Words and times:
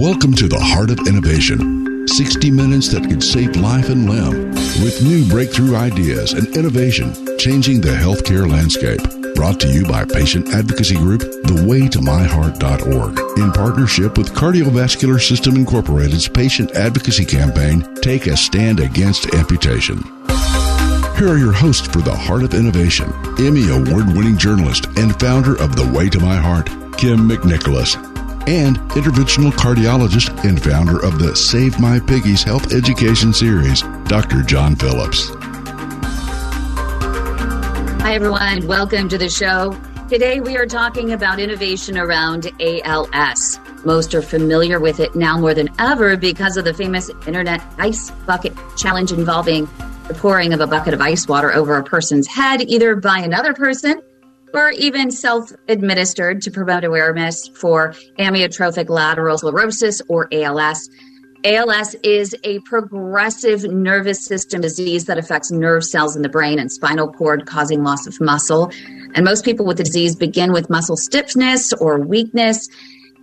Welcome 0.00 0.32
to 0.36 0.48
the 0.48 0.58
Heart 0.58 0.92
of 0.92 1.06
Innovation. 1.06 2.08
60 2.08 2.50
minutes 2.50 2.88
that 2.88 3.06
could 3.06 3.22
save 3.22 3.54
life 3.56 3.90
and 3.90 4.08
limb 4.08 4.48
with 4.82 5.02
new 5.02 5.28
breakthrough 5.28 5.76
ideas 5.76 6.32
and 6.32 6.46
innovation 6.56 7.12
changing 7.36 7.82
the 7.82 7.90
healthcare 7.90 8.50
landscape. 8.50 9.02
Brought 9.34 9.60
to 9.60 9.68
you 9.68 9.84
by 9.84 10.06
patient 10.06 10.54
advocacy 10.54 10.94
group 10.94 11.20
thewaytomyheart.org 11.20 13.38
in 13.38 13.52
partnership 13.52 14.16
with 14.16 14.32
Cardiovascular 14.32 15.20
System 15.20 15.56
Incorporated's 15.56 16.28
patient 16.28 16.72
advocacy 16.72 17.26
campaign 17.26 17.86
Take 17.96 18.26
a 18.26 18.38
Stand 18.38 18.80
Against 18.80 19.34
Amputation. 19.34 20.02
Here 21.18 21.28
are 21.28 21.36
your 21.36 21.52
hosts 21.52 21.88
for 21.88 22.00
the 22.00 22.16
Heart 22.16 22.44
of 22.44 22.54
Innovation, 22.54 23.12
Emmy 23.38 23.68
award 23.68 24.06
winning 24.16 24.38
journalist 24.38 24.86
and 24.96 25.20
founder 25.20 25.60
of 25.60 25.76
The 25.76 25.92
Way 25.94 26.08
to 26.08 26.20
My 26.20 26.36
Heart, 26.36 26.68
Kym 26.96 27.30
McNicholas, 27.30 28.09
and 28.46 28.76
interventional 28.90 29.52
cardiologist 29.52 30.44
and 30.44 30.62
founder 30.62 31.04
of 31.04 31.18
the 31.18 31.34
Save 31.36 31.78
My 31.78 32.00
Piggies 32.00 32.42
Health 32.42 32.72
Education 32.72 33.32
Series, 33.32 33.82
Dr. 34.04 34.42
John 34.42 34.76
Phillips. 34.76 35.30
Hi, 38.02 38.14
everyone. 38.14 38.66
Welcome 38.66 39.08
to 39.10 39.18
the 39.18 39.28
show. 39.28 39.78
Today, 40.08 40.40
we 40.40 40.56
are 40.56 40.66
talking 40.66 41.12
about 41.12 41.38
innovation 41.38 41.96
around 41.96 42.50
ALS. 42.60 43.60
Most 43.84 44.14
are 44.14 44.22
familiar 44.22 44.80
with 44.80 45.00
it 45.00 45.14
now 45.14 45.38
more 45.38 45.54
than 45.54 45.68
ever 45.78 46.16
because 46.16 46.56
of 46.56 46.64
the 46.64 46.74
famous 46.74 47.10
Internet 47.26 47.62
Ice 47.78 48.10
Bucket 48.26 48.54
Challenge 48.76 49.12
involving 49.12 49.68
the 50.08 50.14
pouring 50.14 50.52
of 50.52 50.60
a 50.60 50.66
bucket 50.66 50.92
of 50.92 51.00
ice 51.00 51.28
water 51.28 51.52
over 51.52 51.76
a 51.76 51.84
person's 51.84 52.26
head, 52.26 52.62
either 52.62 52.96
by 52.96 53.20
another 53.20 53.54
person 53.54 54.02
or 54.54 54.70
even 54.70 55.10
self 55.10 55.52
administered 55.68 56.42
to 56.42 56.50
promote 56.50 56.84
awareness 56.84 57.48
for 57.48 57.94
amyotrophic 58.18 58.88
lateral 58.88 59.38
sclerosis 59.38 60.02
or 60.08 60.28
ALS. 60.32 60.88
ALS 61.44 61.94
is 62.02 62.34
a 62.44 62.60
progressive 62.60 63.64
nervous 63.64 64.24
system 64.24 64.60
disease 64.60 65.06
that 65.06 65.16
affects 65.16 65.50
nerve 65.50 65.84
cells 65.84 66.14
in 66.14 66.22
the 66.22 66.28
brain 66.28 66.58
and 66.58 66.70
spinal 66.70 67.10
cord, 67.10 67.46
causing 67.46 67.82
loss 67.82 68.06
of 68.06 68.20
muscle. 68.20 68.70
And 69.14 69.24
most 69.24 69.44
people 69.44 69.64
with 69.64 69.78
the 69.78 69.84
disease 69.84 70.14
begin 70.14 70.52
with 70.52 70.68
muscle 70.68 70.96
stiffness 70.96 71.72
or 71.74 71.98
weakness. 71.98 72.68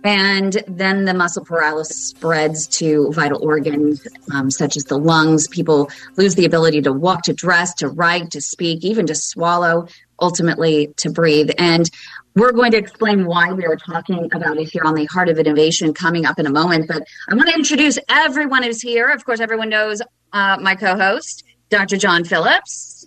And 0.04 0.62
then 0.68 1.04
the 1.04 1.14
muscle 1.14 1.44
paralysis 1.44 2.10
spreads 2.10 2.66
to 2.78 3.12
vital 3.12 3.44
organs 3.44 4.06
um, 4.32 4.50
such 4.50 4.76
as 4.76 4.84
the 4.84 4.98
lungs. 4.98 5.48
People 5.48 5.90
lose 6.16 6.34
the 6.34 6.44
ability 6.44 6.82
to 6.82 6.92
walk, 6.92 7.22
to 7.24 7.32
dress, 7.32 7.74
to 7.74 7.88
write, 7.88 8.30
to 8.32 8.40
speak, 8.40 8.84
even 8.84 9.06
to 9.06 9.14
swallow, 9.14 9.86
ultimately 10.20 10.88
to 10.98 11.10
breathe. 11.10 11.50
And 11.58 11.88
we're 12.34 12.52
going 12.52 12.70
to 12.72 12.78
explain 12.78 13.26
why 13.26 13.52
we 13.52 13.64
are 13.66 13.76
talking 13.76 14.28
about 14.32 14.58
it 14.58 14.68
here 14.70 14.82
on 14.84 14.94
the 14.94 15.06
Heart 15.06 15.28
of 15.28 15.38
Innovation 15.38 15.92
coming 15.92 16.24
up 16.24 16.38
in 16.38 16.46
a 16.46 16.50
moment. 16.50 16.86
But 16.88 17.02
I 17.28 17.34
want 17.34 17.48
to 17.48 17.54
introduce 17.54 17.98
everyone 18.08 18.62
who's 18.62 18.80
here. 18.80 19.08
Of 19.08 19.24
course, 19.24 19.40
everyone 19.40 19.68
knows 19.68 20.00
uh, 20.32 20.58
my 20.60 20.74
co 20.74 20.96
host, 20.96 21.44
Dr. 21.70 21.96
John 21.96 22.24
Phillips. 22.24 23.06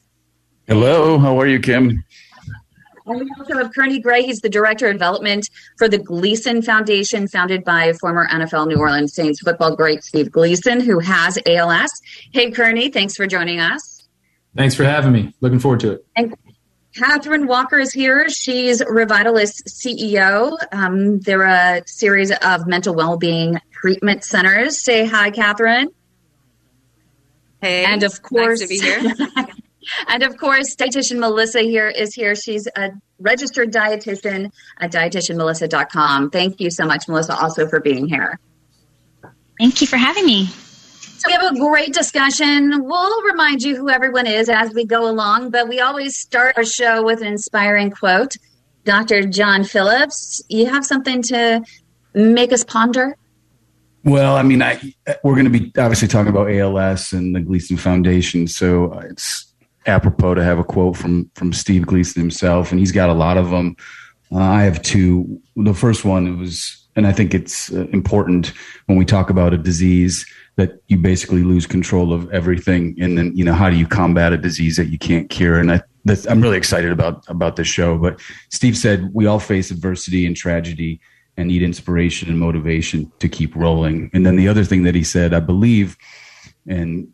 Hello, 0.68 1.18
how 1.18 1.40
are 1.40 1.48
you, 1.48 1.60
Kym? 1.60 2.04
And 3.06 3.20
we 3.20 3.32
also 3.40 3.58
have 3.58 3.74
Kearney 3.74 4.00
Gray. 4.00 4.24
He's 4.24 4.40
the 4.40 4.50
director 4.50 4.88
of 4.88 4.94
development 4.94 5.50
for 5.78 5.90
the 5.90 5.98
Gleason 5.98 6.62
Foundation, 6.62 7.28
founded 7.28 7.64
by 7.64 7.94
former 7.94 8.28
NFL 8.28 8.68
New 8.68 8.78
Orleans 8.78 9.14
Saints 9.14 9.42
football 9.42 9.76
great 9.76 10.04
Steve 10.04 10.32
Gleason, 10.32 10.80
who 10.80 11.00
has 11.00 11.40
ALS. 11.46 11.92
Hey, 12.32 12.52
Kearney, 12.52 12.90
thanks 12.90 13.16
for 13.16 13.28
joining 13.28 13.60
us. 13.60 14.08
Thanks 14.56 14.76
for 14.76 14.84
having 14.84 15.14
me. 15.14 15.34
Looking 15.42 15.60
forward 15.60 15.80
to 15.82 15.92
it. 15.94 16.06
And 16.16 16.36
Catherine 16.96 17.48
Walker 17.48 17.80
is 17.80 17.94
here. 17.94 18.30
She's 18.30 18.82
Revitalist 18.82 19.64
CEO. 19.70 20.58
Um, 20.72 21.20
they're 21.20 21.44
a 21.44 21.84
series 21.86 22.32
of 22.32 22.68
mental 22.68 22.94
well-being 22.94 23.60
treatment 23.72 24.24
centers. 24.24 24.84
Say 24.84 25.06
hi, 25.06 25.32
Catherine. 25.32 25.90
Hey, 27.62 27.86
and 27.86 28.04
of 28.04 28.22
course, 28.22 28.60
nice 28.60 28.62
to 28.62 28.68
be 28.68 28.80
here. 28.80 29.46
and 30.08 30.24
of 30.24 30.36
course, 30.38 30.76
dietitian 30.76 31.20
Melissa 31.20 31.62
here 31.62 31.88
is 31.88 32.14
here. 32.14 32.36
She's 32.36 32.68
a 32.76 32.92
registered 33.20 33.72
dietitian 33.72 34.52
at 34.80 34.92
dietitianmelissa.com. 34.92 36.32
Thank 36.32 36.60
you 36.60 36.72
so 36.72 36.86
much, 36.86 37.08
Melissa, 37.08 37.38
also 37.38 37.68
for 37.68 37.80
being 37.80 38.08
here. 38.08 38.40
Thank 39.60 39.80
you 39.80 39.88
for 39.88 39.98
having 39.98 40.26
me. 40.26 40.50
So 41.22 41.28
we 41.28 41.34
have 41.34 41.56
a 41.56 41.60
great 41.60 41.94
discussion. 41.94 42.84
We'll 42.84 43.22
remind 43.22 43.62
you 43.62 43.76
who 43.76 43.90
everyone 43.90 44.26
is 44.26 44.50
as 44.50 44.74
we 44.74 44.86
go 44.86 45.08
along, 45.08 45.52
but 45.52 45.70
we 45.70 45.80
always 45.80 46.18
start 46.18 46.58
our 46.58 46.66
show 46.66 47.04
with 47.04 47.22
an 47.22 47.28
inspiring 47.28 47.92
quote. 47.92 48.38
Dr. 48.86 49.28
John 49.28 49.64
Phillips, 49.64 50.42
you 50.50 50.66
have 50.66 50.84
something 50.84 51.22
to 51.24 51.64
make 52.16 52.52
us 52.52 52.64
ponder? 52.64 53.16
Well, 54.04 54.36
I 54.36 54.42
mean, 54.42 54.64
I, 54.64 54.80
we're 55.24 55.36
going 55.36 55.46
to 55.46 55.52
be 55.52 55.72
obviously 55.78 56.08
talking 56.08 56.32
about 56.32 56.50
ALS 56.50 57.14
and 57.14 57.36
the 57.36 57.40
Gleason 57.40 57.78
Foundation, 57.78 58.48
so 58.48 58.92
it's 59.02 59.54
apropos 59.86 60.34
to 60.34 60.44
have 60.44 60.58
a 60.58 60.64
quote 60.64 60.98
from 60.98 61.30
from 61.36 61.54
Steve 61.54 61.86
Gleason 61.86 62.20
himself, 62.20 62.72
and 62.72 62.80
he's 62.80 62.92
got 62.92 63.12
a 63.12 63.14
lot 63.14 63.38
of 63.38 63.52
them. 63.52 63.76
Uh, 64.32 64.40
I 64.40 64.64
have 64.64 64.82
two. 64.82 65.40
The 65.56 65.76
first 65.76 66.04
one 66.04 66.40
was, 66.40 66.84
and 66.96 67.06
I 67.06 67.12
think 67.12 67.36
it's 67.36 67.72
uh, 67.72 67.86
important 67.94 68.54
when 68.88 68.98
we 68.98 69.06
talk 69.06 69.30
about 69.30 69.54
a 69.54 69.58
disease 69.58 70.26
that 70.62 70.82
you 70.88 70.98
basically 70.98 71.44
lose 71.44 71.66
control 71.66 72.14
of 72.14 72.32
everything, 72.32 72.96
and 73.02 73.18
then 73.18 73.36
you 73.36 73.44
know 73.44 73.54
how 73.54 73.70
do 73.70 73.76
you 73.76 73.88
combat 73.88 74.32
a 74.32 74.38
disease 74.38 74.76
that 74.78 74.88
you 74.88 75.00
can't 75.00 75.30
cure? 75.30 75.60
And 75.60 75.72
I, 75.72 75.82
I'm 76.30 76.42
really 76.42 76.58
excited 76.58 76.92
about 76.92 77.28
about 77.28 77.56
this 77.56 77.68
show. 77.68 77.98
But 77.98 78.20
Steve 78.50 78.78
said 78.78 79.10
we 79.14 79.26
all 79.26 79.40
face 79.40 79.72
adversity 79.72 80.26
and 80.26 80.36
tragedy 80.36 81.00
and 81.38 81.48
need 81.48 81.64
inspiration 81.64 82.30
and 82.30 82.38
motivation 82.38 83.12
to 83.20 83.28
keep 83.28 83.56
rolling. 83.56 84.12
And 84.14 84.26
then 84.26 84.36
the 84.36 84.48
other 84.48 84.64
thing 84.64 84.84
that 84.84 84.96
he 84.96 85.04
said, 85.04 85.34
I 85.34 85.40
believe, 85.40 85.98
and 86.68 87.08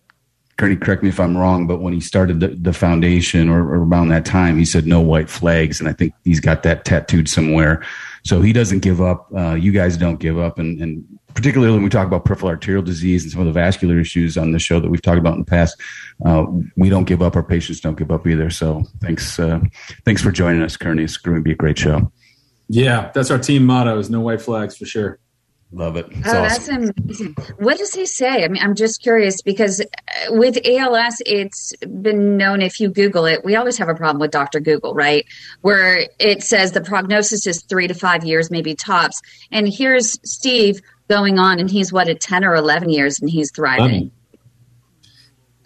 correct 0.57 1.03
me 1.03 1.09
if 1.09 1.19
I'm 1.19 1.37
wrong, 1.37 1.67
but 1.67 1.81
when 1.81 1.93
he 1.93 1.99
started 1.99 2.39
the, 2.39 2.47
the 2.47 2.73
foundation 2.73 3.47
or, 3.47 3.61
or, 3.61 3.85
around 3.85 4.09
that 4.09 4.25
time, 4.25 4.57
he 4.57 4.65
said 4.65 4.87
no 4.87 4.99
white 4.99 5.29
flags. 5.29 5.79
And 5.79 5.87
I 5.87 5.93
think 5.93 6.13
he's 6.23 6.39
got 6.39 6.63
that 6.63 6.83
tattooed 6.83 7.29
somewhere. 7.29 7.85
So 8.25 8.41
he 8.41 8.53
doesn't 8.53 8.79
give 8.79 8.99
up. 8.99 9.27
Uh, 9.35 9.53
you 9.53 9.71
guys 9.71 9.97
don't 9.97 10.19
give 10.19 10.39
up. 10.39 10.57
And, 10.57 10.81
and, 10.81 11.05
particularly 11.37 11.71
when 11.71 11.83
we 11.83 11.89
talk 11.89 12.07
about 12.07 12.25
peripheral 12.25 12.49
arterial 12.49 12.81
disease 12.81 13.21
and 13.21 13.31
some 13.31 13.41
of 13.41 13.45
the 13.45 13.53
vascular 13.53 13.99
issues 13.99 14.39
on 14.39 14.53
the 14.53 14.57
show 14.57 14.79
that 14.79 14.89
we've 14.89 15.03
talked 15.03 15.19
about 15.19 15.33
in 15.33 15.39
the 15.39 15.45
past, 15.45 15.79
uh, 16.25 16.43
we 16.75 16.89
don't 16.89 17.03
give 17.03 17.21
up. 17.21 17.35
Our 17.35 17.43
patients 17.43 17.79
don't 17.79 17.95
give 17.95 18.09
up 18.09 18.25
either. 18.25 18.49
So 18.49 18.85
thanks, 19.01 19.37
uh, 19.37 19.59
thanks 20.03 20.19
for 20.19 20.31
joining 20.31 20.63
us, 20.63 20.75
Kearney. 20.77 21.03
It's 21.03 21.17
going 21.17 21.37
to 21.37 21.43
be 21.43 21.51
a 21.51 21.55
great 21.55 21.77
show. 21.77 22.11
Yeah, 22.69 23.11
that's 23.13 23.29
our 23.29 23.37
team 23.37 23.67
motto: 23.67 23.99
is 23.99 24.09
no 24.09 24.19
white 24.19 24.41
flags 24.41 24.75
for 24.75 24.87
sure. 24.87 25.19
Love 25.71 25.95
it. 25.95 26.07
It's 26.09 26.27
oh, 26.27 26.43
awesome. 26.43 26.85
that's 26.85 26.99
amazing. 26.99 27.35
What 27.59 27.77
does 27.77 27.93
he 27.93 28.07
say? 28.07 28.43
I 28.43 28.47
mean, 28.47 28.63
I'm 28.63 28.73
just 28.73 29.03
curious 29.03 29.43
because 29.43 29.79
uh, 29.81 29.85
with 30.29 30.57
ALS, 30.65 31.21
it's 31.23 31.75
been 32.01 32.35
known 32.35 32.63
if 32.63 32.79
you 32.79 32.89
Google 32.89 33.25
it, 33.25 33.45
we 33.45 33.55
always 33.55 33.77
have 33.77 33.89
a 33.89 33.93
problem 33.93 34.19
with 34.19 34.31
Dr. 34.31 34.59
Google, 34.59 34.95
right? 34.95 35.25
Where 35.61 36.07
it 36.19 36.41
says 36.41 36.71
the 36.71 36.81
prognosis 36.81 37.45
is 37.45 37.61
three 37.61 37.87
to 37.87 37.93
five 37.93 38.23
years, 38.23 38.49
maybe 38.49 38.73
tops. 38.73 39.21
And 39.51 39.67
here's 39.67 40.17
Steve 40.27 40.81
going 41.09 41.39
on, 41.39 41.59
and 41.59 41.69
he's 41.69 41.91
what, 41.91 42.07
at 42.09 42.19
10 42.19 42.43
or 42.43 42.55
11 42.55 42.89
years, 42.89 43.19
and 43.19 43.29
he's 43.29 43.51
thriving. 43.51 44.11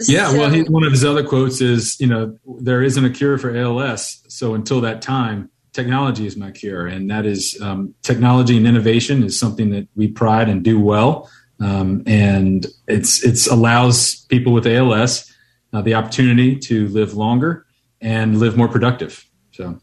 yeah, 0.01 0.29
so, 0.29 0.37
well, 0.37 0.49
he, 0.49 0.63
one 0.63 0.83
of 0.83 0.91
his 0.91 1.03
other 1.03 1.23
quotes 1.23 1.61
is, 1.61 1.99
you 1.99 2.07
know, 2.07 2.37
there 2.59 2.83
isn't 2.83 3.03
a 3.03 3.09
cure 3.09 3.37
for 3.37 3.55
ALS. 3.55 4.23
So 4.27 4.53
until 4.53 4.81
that 4.81 5.01
time, 5.01 5.49
technology 5.73 6.25
is 6.25 6.37
my 6.37 6.51
cure, 6.51 6.87
and 6.87 7.09
that 7.09 7.25
is 7.25 7.59
um, 7.61 7.93
technology 8.01 8.57
and 8.57 8.67
innovation 8.67 9.23
is 9.23 9.39
something 9.39 9.69
that 9.71 9.87
we 9.95 10.07
pride 10.07 10.49
and 10.49 10.63
do 10.63 10.79
well, 10.79 11.29
um, 11.59 12.03
and 12.05 12.65
it's 12.87 13.23
it's 13.23 13.47
allows 13.47 14.25
people 14.25 14.53
with 14.53 14.67
ALS 14.67 15.31
uh, 15.73 15.81
the 15.81 15.93
opportunity 15.93 16.57
to 16.57 16.87
live 16.89 17.13
longer 17.13 17.65
and 18.01 18.39
live 18.39 18.57
more 18.57 18.67
productive. 18.67 19.25
So, 19.51 19.79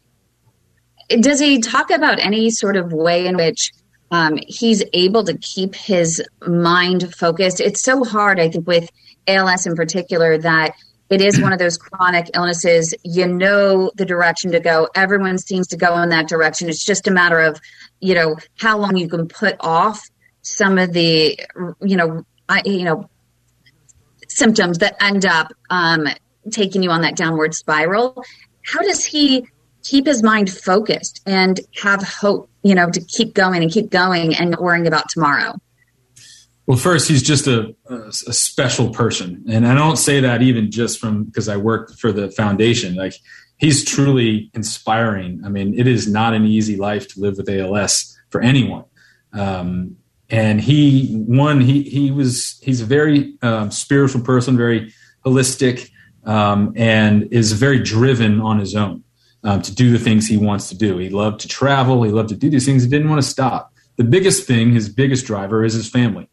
does 1.19 1.39
he 1.39 1.59
talk 1.59 1.89
about 1.89 2.19
any 2.19 2.49
sort 2.51 2.75
of 2.75 2.93
way 2.93 3.25
in 3.25 3.37
which? 3.37 3.71
Um, 4.11 4.39
he's 4.47 4.83
able 4.93 5.23
to 5.25 5.37
keep 5.37 5.75
his 5.75 6.23
mind 6.45 7.13
focused. 7.15 7.59
It's 7.59 7.81
so 7.81 8.03
hard, 8.03 8.39
I 8.39 8.49
think, 8.49 8.67
with 8.67 8.89
ALS 9.27 9.67
in 9.67 9.75
particular, 9.75 10.37
that 10.39 10.73
it 11.09 11.21
is 11.21 11.41
one 11.41 11.53
of 11.53 11.59
those 11.59 11.77
chronic 11.77 12.29
illnesses. 12.35 12.93
You 13.03 13.27
know 13.27 13.91
the 13.95 14.05
direction 14.05 14.51
to 14.51 14.59
go. 14.59 14.89
Everyone 14.95 15.37
seems 15.37 15.67
to 15.67 15.77
go 15.77 16.01
in 16.01 16.09
that 16.09 16.27
direction. 16.27 16.69
It's 16.69 16.85
just 16.85 17.07
a 17.07 17.11
matter 17.11 17.39
of, 17.39 17.59
you 17.99 18.15
know, 18.15 18.37
how 18.57 18.77
long 18.77 18.95
you 18.95 19.07
can 19.07 19.27
put 19.27 19.55
off 19.59 20.07
some 20.41 20.77
of 20.77 20.93
the, 20.93 21.39
you 21.81 21.97
know, 21.97 22.23
I, 22.47 22.61
you 22.65 22.83
know, 22.83 23.09
symptoms 24.27 24.79
that 24.79 24.95
end 25.01 25.25
up 25.25 25.51
um, 25.69 26.07
taking 26.51 26.83
you 26.83 26.91
on 26.91 27.01
that 27.01 27.15
downward 27.15 27.53
spiral. 27.53 28.23
How 28.63 28.81
does 28.81 29.03
he 29.05 29.47
keep 29.83 30.05
his 30.05 30.23
mind 30.23 30.51
focused 30.51 31.21
and 31.25 31.59
have 31.81 32.03
hope, 32.03 32.48
you 32.63 32.75
know, 32.75 32.89
to 32.89 33.01
keep 33.01 33.33
going 33.33 33.61
and 33.61 33.71
keep 33.71 33.89
going 33.89 34.35
and 34.35 34.51
not 34.51 34.61
worrying 34.61 34.87
about 34.87 35.09
tomorrow? 35.09 35.55
Well, 36.65 36.77
first, 36.77 37.09
he's 37.09 37.23
just 37.23 37.47
a, 37.47 37.75
a, 37.89 37.95
a, 37.95 38.33
special 38.33 38.91
person. 38.91 39.43
And 39.49 39.67
I 39.67 39.73
don't 39.73 39.95
say 39.95 40.19
that 40.19 40.43
even 40.43 40.69
just 40.69 40.99
from 40.99 41.23
because 41.23 41.49
I 41.49 41.57
work 41.57 41.97
for 41.97 42.11
the 42.11 42.29
foundation. 42.29 42.93
Like, 42.93 43.15
he's 43.57 43.83
truly 43.83 44.51
inspiring. 44.53 45.41
I 45.43 45.49
mean, 45.49 45.73
it 45.77 45.87
is 45.87 46.07
not 46.07 46.35
an 46.35 46.45
easy 46.45 46.77
life 46.77 47.07
to 47.09 47.21
live 47.21 47.37
with 47.37 47.49
ALS 47.49 48.15
for 48.29 48.41
anyone. 48.41 48.85
Um, 49.33 49.97
and 50.29 50.61
he, 50.61 51.15
one, 51.25 51.59
he, 51.59 51.81
he 51.83 52.11
was, 52.11 52.59
he's 52.61 52.81
a 52.81 52.85
very 52.85 53.35
um, 53.41 53.71
spiritual 53.71 54.21
person, 54.21 54.55
very 54.55 54.93
holistic, 55.25 55.89
um, 56.25 56.73
and 56.75 57.33
is 57.33 57.53
very 57.53 57.79
driven 57.79 58.39
on 58.41 58.59
his 58.59 58.75
own 58.75 59.03
um, 59.43 59.61
to 59.61 59.73
do 59.73 59.91
the 59.91 59.99
things 59.99 60.27
he 60.27 60.37
wants 60.37 60.69
to 60.69 60.77
do. 60.77 60.97
He 60.97 61.09
loved 61.09 61.41
to 61.41 61.47
travel, 61.47 62.03
he 62.03 62.11
loved 62.11 62.29
to 62.29 62.35
do 62.35 62.49
these 62.49 62.65
things, 62.65 62.83
he 62.83 62.89
didn't 62.89 63.09
want 63.09 63.21
to 63.21 63.27
stop. 63.27 63.73
The 63.97 64.03
biggest 64.03 64.47
thing, 64.47 64.71
his 64.71 64.89
biggest 64.89 65.25
driver, 65.25 65.63
is 65.63 65.73
his 65.73 65.89
family 65.89 66.29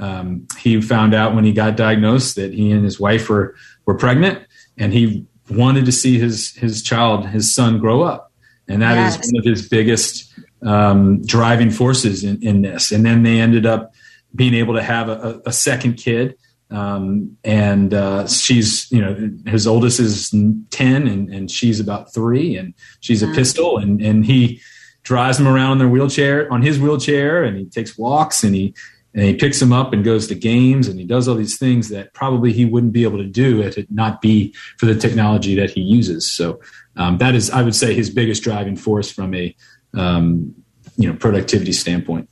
um, 0.00 0.46
he 0.58 0.80
found 0.80 1.14
out 1.14 1.34
when 1.34 1.44
he 1.44 1.52
got 1.52 1.76
diagnosed 1.76 2.36
that 2.36 2.52
he 2.52 2.72
and 2.72 2.84
his 2.84 2.98
wife 2.98 3.28
were 3.28 3.54
were 3.84 3.94
pregnant, 3.94 4.46
and 4.78 4.92
he 4.92 5.26
wanted 5.50 5.84
to 5.84 5.92
see 5.92 6.18
his 6.18 6.54
his 6.54 6.82
child, 6.82 7.26
his 7.26 7.54
son, 7.54 7.78
grow 7.78 8.02
up, 8.02 8.32
and 8.66 8.82
that 8.82 8.94
yes. 8.94 9.20
is 9.20 9.32
one 9.32 9.40
of 9.40 9.44
his 9.44 9.68
biggest 9.68 10.32
um, 10.62 11.22
driving 11.22 11.70
forces 11.70 12.24
in, 12.24 12.42
in 12.42 12.62
this. 12.62 12.90
And 12.90 13.04
then 13.04 13.22
they 13.22 13.38
ended 13.38 13.66
up 13.66 13.92
being 14.34 14.54
able 14.54 14.74
to 14.74 14.82
have 14.82 15.08
a, 15.08 15.40
a 15.46 15.52
second 15.52 15.94
kid. 15.94 16.36
Um, 16.70 17.36
and 17.42 17.92
uh, 17.92 18.26
she's, 18.28 18.90
you 18.92 19.00
know, 19.00 19.30
his 19.46 19.66
oldest 19.66 19.98
is 19.98 20.30
10 20.30 21.08
and, 21.08 21.28
and 21.28 21.50
she's 21.50 21.80
about 21.80 22.14
three 22.14 22.56
and 22.56 22.74
she's 23.00 23.22
a 23.22 23.28
pistol 23.28 23.78
and, 23.78 24.00
and 24.00 24.24
he 24.24 24.60
drives 25.02 25.38
them 25.38 25.48
around 25.48 25.72
in 25.72 25.78
their 25.78 25.88
wheelchair 25.88 26.52
on 26.52 26.62
his 26.62 26.78
wheelchair 26.78 27.42
and 27.42 27.56
he 27.56 27.64
takes 27.64 27.98
walks 27.98 28.44
and 28.44 28.54
he 28.54 28.74
and 29.12 29.24
he 29.24 29.34
picks 29.34 29.60
him 29.60 29.72
up 29.72 29.92
and 29.92 30.04
goes 30.04 30.28
to 30.28 30.36
games 30.36 30.86
and 30.86 31.00
he 31.00 31.04
does 31.04 31.26
all 31.26 31.34
these 31.34 31.58
things 31.58 31.88
that 31.88 32.14
probably 32.14 32.52
he 32.52 32.64
wouldn't 32.64 32.92
be 32.92 33.02
able 33.02 33.18
to 33.18 33.26
do 33.26 33.60
if 33.60 33.76
it 33.76 33.90
not 33.90 34.20
be 34.20 34.54
for 34.78 34.86
the 34.86 34.94
technology 34.94 35.56
that 35.56 35.70
he 35.70 35.80
uses. 35.80 36.30
So 36.30 36.60
um, 36.94 37.18
that 37.18 37.34
is, 37.34 37.50
I 37.50 37.62
would 37.62 37.74
say, 37.74 37.92
his 37.92 38.08
biggest 38.08 38.44
driving 38.44 38.76
force 38.76 39.10
from 39.10 39.34
a 39.34 39.54
um, 39.94 40.54
you 40.96 41.10
know 41.10 41.16
productivity 41.16 41.72
standpoint. 41.72 42.28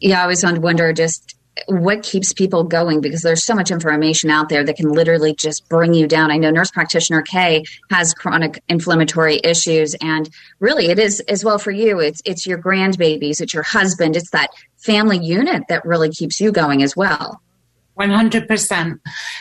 Yeah, 0.00 0.20
I 0.20 0.22
always 0.22 0.44
wonder 0.44 0.92
just 0.92 1.37
what 1.66 2.02
keeps 2.02 2.32
people 2.32 2.64
going 2.64 3.00
because 3.00 3.22
there's 3.22 3.44
so 3.44 3.54
much 3.54 3.70
information 3.70 4.30
out 4.30 4.48
there 4.48 4.64
that 4.64 4.76
can 4.76 4.90
literally 4.90 5.34
just 5.34 5.68
bring 5.68 5.94
you 5.94 6.06
down. 6.06 6.30
I 6.30 6.36
know 6.36 6.50
nurse 6.50 6.70
practitioner 6.70 7.22
Kay 7.22 7.64
has 7.90 8.14
chronic 8.14 8.62
inflammatory 8.68 9.40
issues 9.42 9.94
and 10.00 10.28
really 10.60 10.86
it 10.86 10.98
is 10.98 11.20
as 11.20 11.44
well 11.44 11.58
for 11.58 11.70
you. 11.70 12.00
It's 12.00 12.22
it's 12.24 12.46
your 12.46 12.58
grandbabies, 12.58 13.40
it's 13.40 13.54
your 13.54 13.62
husband, 13.62 14.16
it's 14.16 14.30
that 14.30 14.50
family 14.76 15.18
unit 15.18 15.64
that 15.68 15.84
really 15.84 16.10
keeps 16.10 16.40
you 16.40 16.52
going 16.52 16.82
as 16.82 16.96
well. 16.96 17.40
100%. 17.98 19.00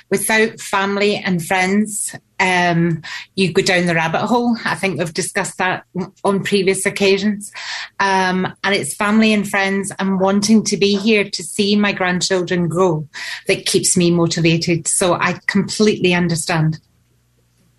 Without 0.10 0.60
family 0.60 1.18
and 1.18 1.46
friends, 1.46 2.16
um, 2.40 3.02
you 3.36 3.52
go 3.52 3.62
down 3.62 3.86
the 3.86 3.96
rabbit 3.96 4.26
hole. 4.26 4.58
I 4.66 4.76
think 4.76 5.00
we've 5.00 5.14
discussed 5.14 5.58
that 5.58 5.86
on 6.24 6.44
previous 6.44 6.86
occasions. 6.86 7.52
Um, 8.00 8.54
and 8.64 8.76
it's 8.76 8.96
family 8.96 9.34
and 9.34 9.48
friends 9.48 9.92
and 10.00 10.20
wanting 10.20 10.64
to 10.66 10.78
be 10.78 10.96
here 10.96 11.30
to 11.30 11.44
see 11.44 11.76
my 11.76 11.92
grandchildren 11.92 12.68
grow 12.68 13.08
that 13.48 13.66
keeps 13.66 13.98
me 13.98 14.12
motivated. 14.12 14.88
So 14.88 15.14
I 15.14 15.40
completely 15.48 16.14
understand. 16.14 16.80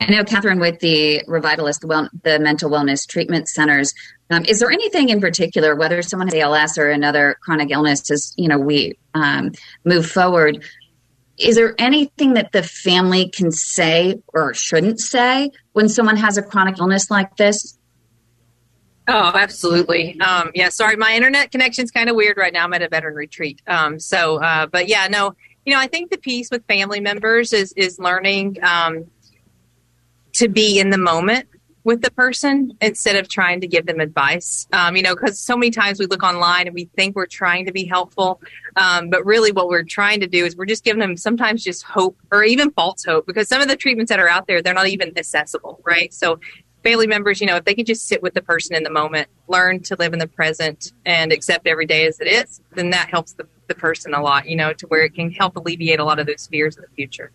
I 0.00 0.10
know, 0.10 0.24
Catherine, 0.24 0.60
with 0.60 0.78
the 0.80 1.22
Revitalist, 1.26 1.80
the, 1.80 1.86
well, 1.88 2.08
the 2.22 2.38
mental 2.38 2.70
wellness 2.70 3.06
treatment 3.06 3.48
centers, 3.48 3.92
um, 4.30 4.44
is 4.44 4.60
there 4.60 4.70
anything 4.70 5.08
in 5.08 5.20
particular, 5.20 5.74
whether 5.74 6.02
someone 6.02 6.28
has 6.28 6.34
ALS 6.34 6.78
or 6.78 6.90
another 6.90 7.36
chronic 7.42 7.70
illness, 7.70 8.10
as 8.10 8.32
you 8.36 8.48
know, 8.48 8.58
we 8.58 8.98
um, 9.14 9.52
move 9.84 10.06
forward? 10.06 10.62
Is 11.38 11.56
there 11.56 11.74
anything 11.78 12.34
that 12.34 12.52
the 12.52 12.62
family 12.62 13.28
can 13.28 13.50
say 13.50 14.20
or 14.28 14.54
shouldn't 14.54 15.00
say 15.00 15.50
when 15.72 15.88
someone 15.88 16.16
has 16.16 16.36
a 16.36 16.42
chronic 16.42 16.78
illness 16.78 17.10
like 17.10 17.36
this? 17.36 17.78
Oh, 19.08 19.32
absolutely. 19.34 20.20
Um, 20.20 20.50
yeah, 20.54 20.68
sorry, 20.68 20.96
my 20.96 21.14
internet 21.14 21.50
connection's 21.50 21.90
kind 21.90 22.10
of 22.10 22.16
weird 22.16 22.36
right 22.36 22.52
now. 22.52 22.64
I'm 22.64 22.74
at 22.74 22.82
a 22.82 22.88
veteran 22.88 23.14
retreat. 23.14 23.62
Um, 23.66 23.98
so, 23.98 24.36
uh, 24.42 24.66
but 24.66 24.86
yeah, 24.86 25.06
no, 25.08 25.34
you 25.64 25.72
know, 25.72 25.80
I 25.80 25.86
think 25.86 26.10
the 26.10 26.18
piece 26.18 26.50
with 26.50 26.64
family 26.66 27.00
members 27.00 27.52
is 27.52 27.72
is 27.74 27.98
learning 27.98 28.58
um, 28.62 29.06
to 30.38 30.49
be 30.49 30.79
in 30.79 30.90
the 30.90 30.99
moment 30.99 31.49
with 31.82 32.02
the 32.02 32.11
person 32.11 32.76
instead 32.81 33.17
of 33.17 33.29
trying 33.29 33.61
to 33.61 33.67
give 33.67 33.87
them 33.87 33.99
advice. 33.99 34.69
Um, 34.73 34.94
you 34.94 35.02
know, 35.02 35.17
because 35.17 35.40
so 35.40 35.56
many 35.56 35.70
times 35.70 35.99
we 35.99 36.06
look 36.06 36.23
online 36.23 36.67
and 36.67 36.75
we 36.75 36.85
think 36.96 37.17
we're 37.17 37.26
trying 37.26 37.67
to 37.67 37.73
be 37.73 37.85
helpful, 37.85 38.40
um, 38.76 39.11
but 39.11 39.25
really 39.25 39.52
what 39.52 39.69
we're 39.69 39.82
trying 39.82 40.20
to 40.20 40.29
do 40.29 40.44
is 40.44 40.55
we're 40.55 40.67
just 40.67 40.85
giving 40.85 41.00
them 41.00 41.17
sometimes 41.17 41.64
just 41.64 41.82
hope 41.82 42.17
or 42.31 42.44
even 42.44 42.70
false 42.73 43.05
hope 43.05 43.26
because 43.26 43.49
some 43.49 43.61
of 43.61 43.69
the 43.69 43.76
treatments 43.76 44.11
that 44.11 44.20
are 44.20 44.29
out 44.29 44.46
there 44.46 44.62
they're 44.62 44.75
not 44.75 44.87
even 44.87 45.17
accessible, 45.17 45.81
right? 45.85 46.12
So 46.12 46.38
family 46.85 47.08
members, 47.08 47.40
you 47.40 47.46
know, 47.46 47.56
if 47.56 47.64
they 47.64 47.75
can 47.75 47.85
just 47.85 48.06
sit 48.06 48.23
with 48.23 48.35
the 48.35 48.43
person 48.43 48.76
in 48.76 48.85
the 48.85 48.90
moment, 48.90 49.29
learn 49.49 49.81
to 49.81 49.96
live 49.96 50.12
in 50.12 50.20
the 50.20 50.29
present 50.29 50.93
and 51.05 51.32
accept 51.32 51.67
every 51.67 51.87
day 51.87 52.06
as 52.06 52.20
it 52.20 52.29
is, 52.29 52.61
then 52.75 52.90
that 52.90 53.08
helps 53.08 53.32
the, 53.32 53.46
the 53.67 53.75
person 53.75 54.14
a 54.14 54.23
lot, 54.23 54.49
you 54.49 54.56
know, 54.56 54.73
to 54.75 54.87
where 54.87 55.05
it 55.05 55.14
can 55.14 55.32
help 55.32 55.56
alleviate 55.56 55.99
a 55.99 56.05
lot 56.05 56.19
of 56.19 56.26
those 56.26 56.46
fears 56.46 56.76
in 56.76 56.82
the 56.82 56.94
future. 56.94 57.32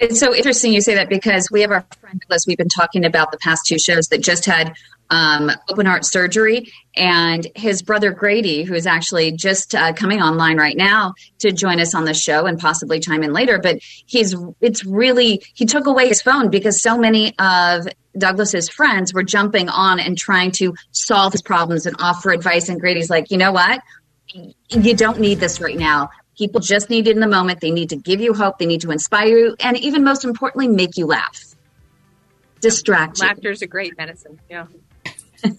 It's 0.00 0.18
so 0.18 0.34
interesting 0.34 0.72
you 0.72 0.80
say 0.80 0.94
that 0.94 1.08
because 1.08 1.50
we 1.50 1.60
have 1.60 1.70
our 1.70 1.84
friend 2.00 2.20
Douglas. 2.20 2.46
We've 2.46 2.58
been 2.58 2.68
talking 2.68 3.04
about 3.04 3.30
the 3.30 3.38
past 3.38 3.66
two 3.66 3.78
shows 3.78 4.08
that 4.08 4.22
just 4.22 4.44
had 4.44 4.74
um, 5.10 5.50
open 5.68 5.86
heart 5.86 6.04
surgery, 6.04 6.72
and 6.96 7.46
his 7.54 7.82
brother 7.82 8.10
Grady, 8.10 8.64
who 8.64 8.74
is 8.74 8.86
actually 8.86 9.32
just 9.32 9.74
uh, 9.74 9.92
coming 9.92 10.22
online 10.22 10.56
right 10.56 10.76
now 10.76 11.14
to 11.40 11.52
join 11.52 11.78
us 11.78 11.94
on 11.94 12.04
the 12.04 12.14
show 12.14 12.46
and 12.46 12.58
possibly 12.58 13.00
chime 13.00 13.22
in 13.22 13.32
later. 13.32 13.58
But 13.58 13.78
he's 14.06 14.34
it's 14.60 14.84
really 14.84 15.42
he 15.54 15.66
took 15.66 15.86
away 15.86 16.08
his 16.08 16.22
phone 16.22 16.50
because 16.50 16.80
so 16.80 16.98
many 16.98 17.34
of 17.38 17.86
Douglas's 18.16 18.68
friends 18.68 19.12
were 19.12 19.22
jumping 19.22 19.68
on 19.68 20.00
and 20.00 20.16
trying 20.16 20.52
to 20.52 20.74
solve 20.92 21.32
his 21.32 21.42
problems 21.42 21.86
and 21.86 21.96
offer 22.00 22.30
advice. 22.30 22.68
And 22.68 22.80
Grady's 22.80 23.10
like, 23.10 23.30
you 23.30 23.36
know 23.36 23.52
what? 23.52 23.82
You 24.70 24.96
don't 24.96 25.20
need 25.20 25.38
this 25.38 25.60
right 25.60 25.76
now. 25.76 26.10
People 26.36 26.60
just 26.60 26.90
need 26.90 27.06
it 27.06 27.12
in 27.12 27.20
the 27.20 27.28
moment. 27.28 27.60
They 27.60 27.70
need 27.70 27.90
to 27.90 27.96
give 27.96 28.20
you 28.20 28.34
hope. 28.34 28.58
They 28.58 28.66
need 28.66 28.80
to 28.82 28.90
inspire 28.90 29.28
you. 29.28 29.56
And 29.60 29.76
even 29.78 30.02
most 30.04 30.24
importantly, 30.24 30.68
make 30.68 30.96
you 30.96 31.06
laugh. 31.06 31.54
Distract 32.60 33.20
you. 33.20 33.26
Laughter 33.26 33.50
is 33.50 33.62
a 33.62 33.66
great 33.66 33.96
medicine. 33.96 34.40
Yeah. 34.48 34.66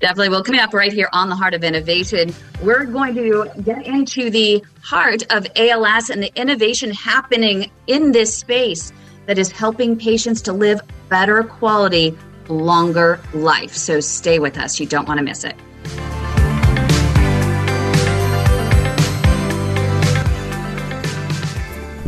Definitely. 0.00 0.30
Well, 0.30 0.42
coming 0.42 0.60
up 0.60 0.74
right 0.74 0.92
here 0.92 1.08
on 1.12 1.28
the 1.28 1.36
Heart 1.36 1.54
of 1.54 1.64
Innovation, 1.64 2.34
we're 2.62 2.84
going 2.84 3.14
to 3.14 3.50
get 3.62 3.86
into 3.86 4.30
the 4.30 4.64
heart 4.82 5.22
of 5.30 5.46
ALS 5.56 6.10
and 6.10 6.22
the 6.22 6.32
innovation 6.34 6.90
happening 6.92 7.70
in 7.86 8.12
this 8.12 8.36
space 8.36 8.92
that 9.26 9.38
is 9.38 9.50
helping 9.50 9.96
patients 9.96 10.42
to 10.42 10.52
live 10.52 10.80
better 11.08 11.44
quality, 11.44 12.16
longer 12.48 13.20
life. 13.32 13.74
So 13.74 14.00
stay 14.00 14.38
with 14.38 14.58
us. 14.58 14.80
You 14.80 14.86
don't 14.86 15.06
want 15.06 15.18
to 15.18 15.24
miss 15.24 15.44
it. 15.44 15.54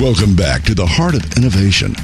Welcome 0.00 0.34
back 0.34 0.62
to 0.62 0.74
the 0.74 0.86
Heart 0.86 1.16
of 1.16 1.36
Innovation. 1.36 1.94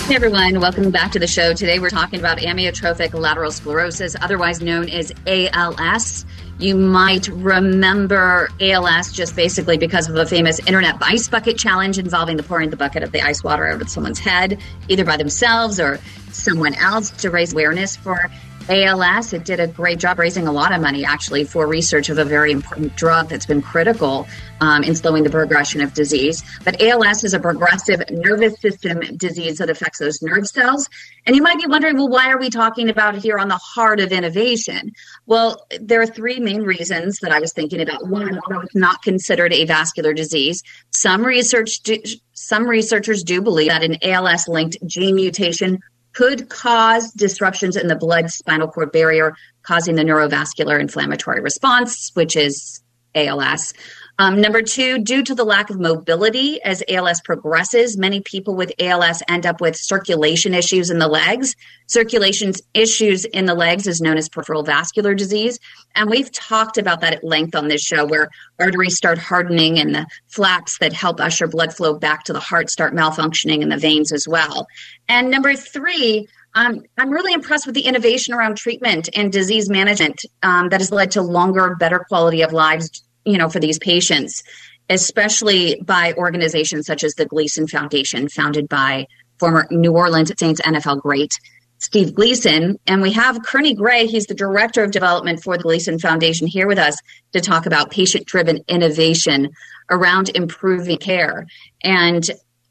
Hey 0.08 0.16
everyone, 0.16 0.60
welcome 0.60 0.90
back 0.90 1.12
to 1.12 1.20
the 1.20 1.28
show. 1.28 1.54
Today 1.54 1.78
we're 1.78 1.92
talking 1.92 2.20
about 2.20 2.40
amyotrophic 2.40 3.14
lateral 3.14 3.52
sclerosis, 3.52 4.16
otherwise 4.20 4.64
known 4.64 4.90
as 4.90 5.12
ALS. 5.28 6.26
You 6.62 6.76
might 6.76 7.28
remember 7.28 8.48
ALS 8.60 9.12
just 9.12 9.36
basically 9.36 9.80
because 9.80 10.08
of 10.08 10.16
a 10.16 10.28
famous 10.28 10.60
internet 10.60 10.96
ice 11.02 11.28
bucket 11.28 11.58
challenge 11.58 11.98
involving 11.98 12.38
the 12.38 12.44
pouring 12.44 12.70
the 12.70 12.78
bucket 12.78 13.02
of 13.02 13.12
the 13.12 13.20
ice 13.20 13.44
water 13.44 13.66
over 13.66 13.84
someone's 13.86 14.20
head, 14.20 14.60
either 14.88 15.04
by 15.04 15.18
themselves 15.18 15.80
or 15.80 16.00
someone 16.30 16.76
else 16.76 17.10
to 17.10 17.32
raise 17.32 17.54
awareness 17.54 17.96
for 17.96 18.30
ALS. 18.70 19.34
It 19.34 19.46
did 19.46 19.60
a 19.60 19.68
great 19.68 20.00
job 20.00 20.20
raising 20.20 20.48
a 20.48 20.52
lot 20.52 20.74
of 20.74 20.82
money, 20.82 21.06
actually, 21.06 21.44
for 21.44 21.68
research 21.68 22.10
of 22.10 22.18
a 22.18 22.26
very 22.26 22.52
important 22.52 22.96
drug 22.96 23.30
that's 23.30 23.46
been 23.46 23.62
critical 23.62 24.28
um, 24.60 24.84
in 24.84 24.96
slowing 24.96 25.24
the 25.24 25.30
progression 25.30 25.82
of 25.82 25.94
disease. 25.94 26.44
But 26.64 26.82
ALS 26.82 27.24
is 27.24 27.34
a 27.34 27.40
progressive 27.40 28.04
nervous 28.12 28.60
system 28.60 29.00
disease 29.18 29.58
that 29.58 29.70
affects 29.70 30.00
those 30.00 30.22
nerve 30.22 30.48
cells. 30.48 30.90
And 31.26 31.36
you 31.36 31.42
might 31.42 31.60
be 31.60 31.68
wondering, 31.68 31.96
well, 31.96 32.10
why 32.10 32.32
are 32.32 32.40
we 32.40 32.50
talking 32.50 32.90
about 32.90 33.16
it 33.16 33.24
here 33.24 33.38
on 33.38 33.48
the 33.48 33.58
heart 33.58 34.00
of 34.00 34.12
innovation? 34.12 34.92
Well, 35.26 35.66
there 35.80 36.02
are 36.02 36.08
three 36.08 36.40
main 36.40 36.64
reasons 36.64 37.20
that 37.20 37.32
I 37.32 37.40
was 37.40 37.54
thinking 37.54 37.82
about. 37.82 38.08
One, 38.08 38.40
although 38.46 38.62
it's 38.62 38.76
not 38.76 39.02
considered 39.02 39.54
a 39.54 39.66
vascular 39.66 40.14
disease, 40.14 40.64
some 40.92 41.24
research 41.24 41.82
do, 41.82 41.98
some 42.34 42.68
researchers 42.68 43.24
do 43.24 43.42
believe 43.42 43.70
that 43.70 43.84
an 43.84 43.98
ALS 44.02 44.48
linked 44.48 44.78
gene 44.86 45.16
mutation 45.16 45.80
could 46.14 46.50
cause 46.50 47.12
disruptions 47.12 47.76
in 47.76 47.88
the 47.88 47.96
blood 47.96 48.30
spinal 48.30 48.68
cord 48.68 48.92
barrier, 48.92 49.34
causing 49.64 49.96
the 49.96 50.04
neurovascular 50.04 50.80
inflammatory 50.80 51.42
response, 51.42 52.12
which 52.14 52.36
is 52.36 52.82
ALS. 53.16 53.74
Um, 54.22 54.40
number 54.40 54.62
two, 54.62 55.00
due 55.00 55.24
to 55.24 55.34
the 55.34 55.44
lack 55.44 55.72
of 55.72 55.80
mobility 55.80 56.62
as 56.62 56.84
ALS 56.88 57.22
progresses, 57.22 57.98
many 57.98 58.22
people 58.22 58.54
with 58.54 58.72
ALS 58.78 59.24
end 59.28 59.48
up 59.48 59.60
with 59.60 59.76
circulation 59.76 60.54
issues 60.54 60.92
in 60.92 61.00
the 61.00 61.08
legs. 61.08 61.56
Circulation 61.88 62.54
issues 62.76 63.26
in 63.26 63.46
the 63.48 63.56
legs 63.56 63.88
is 63.88 64.00
known 64.00 64.20
as 64.20 64.30
peripheral 64.30 64.62
vascular 64.62 65.16
disease. 65.16 65.58
And 65.96 66.08
we've 66.08 66.32
talked 66.32 66.78
about 66.78 67.02
that 67.02 67.14
at 67.14 67.24
length 67.24 67.56
on 67.56 67.68
this 67.68 67.82
show, 67.82 68.06
where 68.06 68.30
arteries 68.60 68.96
start 68.96 69.18
hardening 69.18 69.80
and 69.80 69.96
the 69.96 70.06
flaps 70.28 70.78
that 70.78 70.94
help 70.94 71.20
usher 71.20 71.48
blood 71.48 71.74
flow 71.74 71.98
back 71.98 72.24
to 72.26 72.34
the 72.34 72.40
heart 72.40 72.70
start 72.70 72.94
malfunctioning 72.94 73.64
in 73.64 73.70
the 73.70 73.78
veins 73.78 74.12
as 74.12 74.28
well. 74.28 74.68
And 75.10 75.32
number 75.32 75.56
three, 75.56 76.28
um, 76.54 76.84
I'm 76.96 77.10
really 77.10 77.34
impressed 77.34 77.66
with 77.66 77.74
the 77.74 77.88
innovation 77.88 78.36
around 78.36 78.58
treatment 78.58 79.10
and 79.16 79.32
disease 79.32 79.68
management 79.68 80.22
um, 80.44 80.70
that 80.70 80.80
has 80.80 80.92
led 80.92 81.10
to 81.12 81.24
longer, 81.24 81.76
better 81.80 82.06
quality 82.08 82.44
of 82.44 82.54
lives 82.54 83.02
you 83.26 83.38
know, 83.38 83.50
for 83.50 83.60
these 83.60 83.80
patients, 83.80 84.44
especially 84.90 85.82
by 85.84 86.14
organizations 86.14 86.86
such 86.86 87.04
as 87.04 87.14
the 87.16 87.26
Gleason 87.26 87.68
Foundation, 87.68 88.28
founded 88.28 88.68
by 88.68 89.08
former 89.40 89.68
New 89.72 89.94
Orleans 89.94 90.32
Saints 90.38 90.62
NFL 90.62 91.02
great 91.02 91.34
Steve 91.82 92.14
Gleason. 92.14 92.78
And 92.86 93.02
we 93.02 93.12
have 93.14 93.42
Kearney 93.44 93.74
Gray, 93.74 94.06
he's 94.06 94.28
the 94.28 94.36
director 94.36 94.84
of 94.84 94.92
development 94.92 95.42
for 95.42 95.58
the 95.58 95.64
Gleason 95.64 95.98
Foundation, 95.98 96.46
here 96.46 96.68
with 96.68 96.78
us 96.78 96.96
to 97.34 97.42
talk 97.42 97.66
about 97.66 97.90
patient 97.90 98.28
driven 98.28 98.64
innovation 98.68 99.50
around 99.90 100.30
improving 100.36 100.98
care. 100.98 101.48
And 101.84 102.24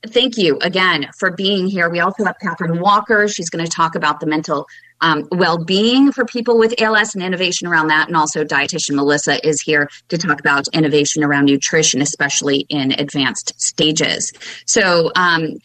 thank 0.06 0.38
you 0.38 0.58
again 0.62 1.10
for 1.18 1.32
being 1.32 1.66
here. 1.66 1.90
We 1.90 2.00
also 2.00 2.24
have 2.24 2.36
Catherine 2.40 2.80
Walker. 2.80 3.26
She's 3.26 3.50
going 3.50 3.64
to 3.64 3.70
talk 3.70 3.96
about 3.96 4.20
the 4.20 4.26
mental 4.26 4.66
um, 5.00 5.26
well-being 5.32 6.12
for 6.12 6.24
people 6.24 6.58
with 6.58 6.74
ALS 6.80 7.14
and 7.14 7.22
innovation 7.22 7.66
around 7.66 7.88
that. 7.88 8.08
And 8.08 8.16
also 8.16 8.44
dietitian 8.44 8.94
Melissa 8.94 9.46
is 9.46 9.60
here 9.60 9.88
to 10.08 10.18
talk 10.18 10.40
about 10.40 10.68
innovation 10.72 11.24
around 11.24 11.46
nutrition, 11.46 12.02
especially 12.02 12.66
in 12.68 12.92
advanced 12.92 13.60
stages. 13.60 14.32
So, 14.66 15.10
um, 15.16 15.56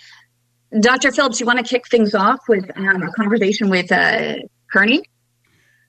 Dr. 0.79 1.11
Phillips, 1.11 1.39
you 1.39 1.45
want 1.45 1.59
to 1.59 1.65
kick 1.65 1.87
things 1.87 2.13
off 2.13 2.39
with 2.49 2.69
um, 2.77 3.03
a 3.03 3.11
conversation 3.11 3.69
with 3.69 3.91
uh, 3.91 4.35
Kearney? 4.71 5.03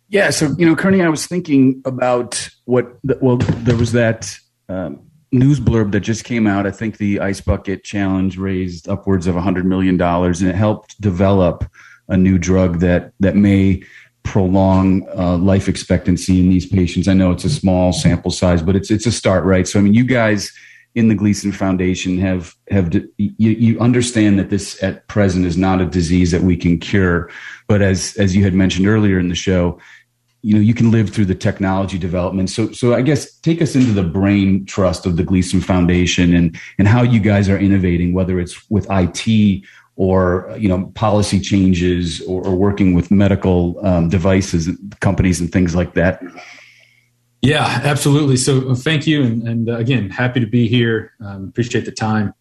Yeah. 0.09 0.31
So, 0.31 0.55
you 0.57 0.67
know, 0.67 0.77
Kearney, 0.77 1.03
I 1.03 1.09
was 1.09 1.27
thinking 1.27 1.83
about 1.85 2.49
what, 2.67 2.97
the, 3.03 3.19
well, 3.21 3.39
there 3.39 3.77
was 3.77 3.93
that 3.93 4.39
um, 4.69 5.01
news 5.33 5.59
blurb 5.59 5.91
that 5.93 6.01
just 6.01 6.25
came 6.25 6.47
out. 6.47 6.67
I 6.67 6.71
think 6.71 6.99
the 6.99 7.19
Ice 7.19 7.41
Bucket 7.41 7.83
Challenge 7.83 8.39
raised 8.39 8.89
upwards 8.89 9.27
of 9.27 9.35
$100 9.35 9.65
million 9.65 10.01
and 10.01 10.43
it 10.43 10.55
helped 10.55 11.01
develop– 11.01 11.65
a 12.09 12.17
new 12.17 12.39
drug 12.39 12.81
that 12.81 13.13
that 13.21 13.37
may 13.37 13.83
prolong 14.23 15.09
uh, 15.17 15.37
life 15.37 15.69
expectancy 15.69 16.41
in 16.41 16.49
these 16.49 16.67
patients. 16.67 17.07
I 17.07 17.15
know 17.15 17.31
it's 17.31 17.45
a 17.45 17.51
small 17.51 17.93
sample 17.93 18.31
size, 18.31 18.61
but 18.61 18.77
it's 18.77 18.91
it's 18.91 19.07
a 19.07 19.13
start, 19.13 19.45
right? 19.45 19.67
So 19.67 19.79
I 19.79 19.83
mean, 19.83 19.95
you 19.95 20.05
guys 20.05 20.53
in 20.97 21.09
the 21.09 21.15
Gleason 21.15 21.53
Foundation 21.53 22.19
have 22.19 22.55
have 22.71 22.93
you, 22.95 23.05
you 23.39 23.79
understand 23.81 24.39
that 24.39 24.51
this 24.51 24.83
at 24.83 25.07
present 25.09 25.47
is 25.47 25.57
not 25.57 25.81
a 25.81 25.87
disease 25.87 26.33
that 26.33 26.43
we 26.43 26.57
can 26.57 26.79
cure, 26.79 27.31
but 27.69 27.83
as 27.83 28.17
as 28.17 28.35
you 28.35 28.43
had 28.43 28.55
mentioned 28.55 28.87
earlier 28.87 29.19
in 29.19 29.29
the 29.29 29.35
show, 29.35 29.79
you 30.43 30.55
know 30.55 30.61
you 30.61 30.75
can 30.75 30.91
live 30.91 31.11
through 31.11 31.27
the 31.27 31.35
technology 31.35 31.99
development. 31.99 32.51
So 32.51 32.73
so 32.73 32.95
I 32.95 33.03
guess 33.03 33.33
take 33.41 33.63
us 33.63 33.77
into 33.77 33.93
the 33.93 34.03
brain 34.03 34.65
trust 34.65 35.07
of 35.07 35.17
the 35.17 35.23
Gleason 35.23 35.61
Foundation 35.61 36.35
and 36.35 36.59
and 36.79 36.89
how 36.89 37.03
you 37.03 37.21
guys 37.21 37.49
are 37.49 37.59
innovating, 37.59 38.13
whether 38.13 38.41
it's 38.41 38.69
with 38.71 38.87
IT 38.91 39.65
or 39.97 40.55
you 40.59 40.69
know 40.69 40.87
policy 40.95 41.41
changes 41.41 42.21
or, 42.23 42.47
or 42.47 42.55
working 42.55 42.95
with 42.95 43.11
medical 43.11 43.85
um, 43.85 44.09
devices 44.09 44.71
companies 45.01 45.41
and 45.41 45.51
things 45.51 45.75
like 45.75 45.95
that? 45.95 46.23
Yeah 47.43 47.81
absolutely. 47.85 48.37
So 48.37 48.71
uh, 48.71 48.75
thank 48.75 49.07
you 49.07 49.23
and, 49.23 49.49
and 49.49 49.69
uh, 49.69 49.77
again 49.77 50.11
happy 50.11 50.41
to 50.41 50.47
be 50.47 50.69
here. 50.69 51.13
Um, 51.21 51.49
appreciate 51.49 51.87
the 51.87 51.93
time. 51.93 52.35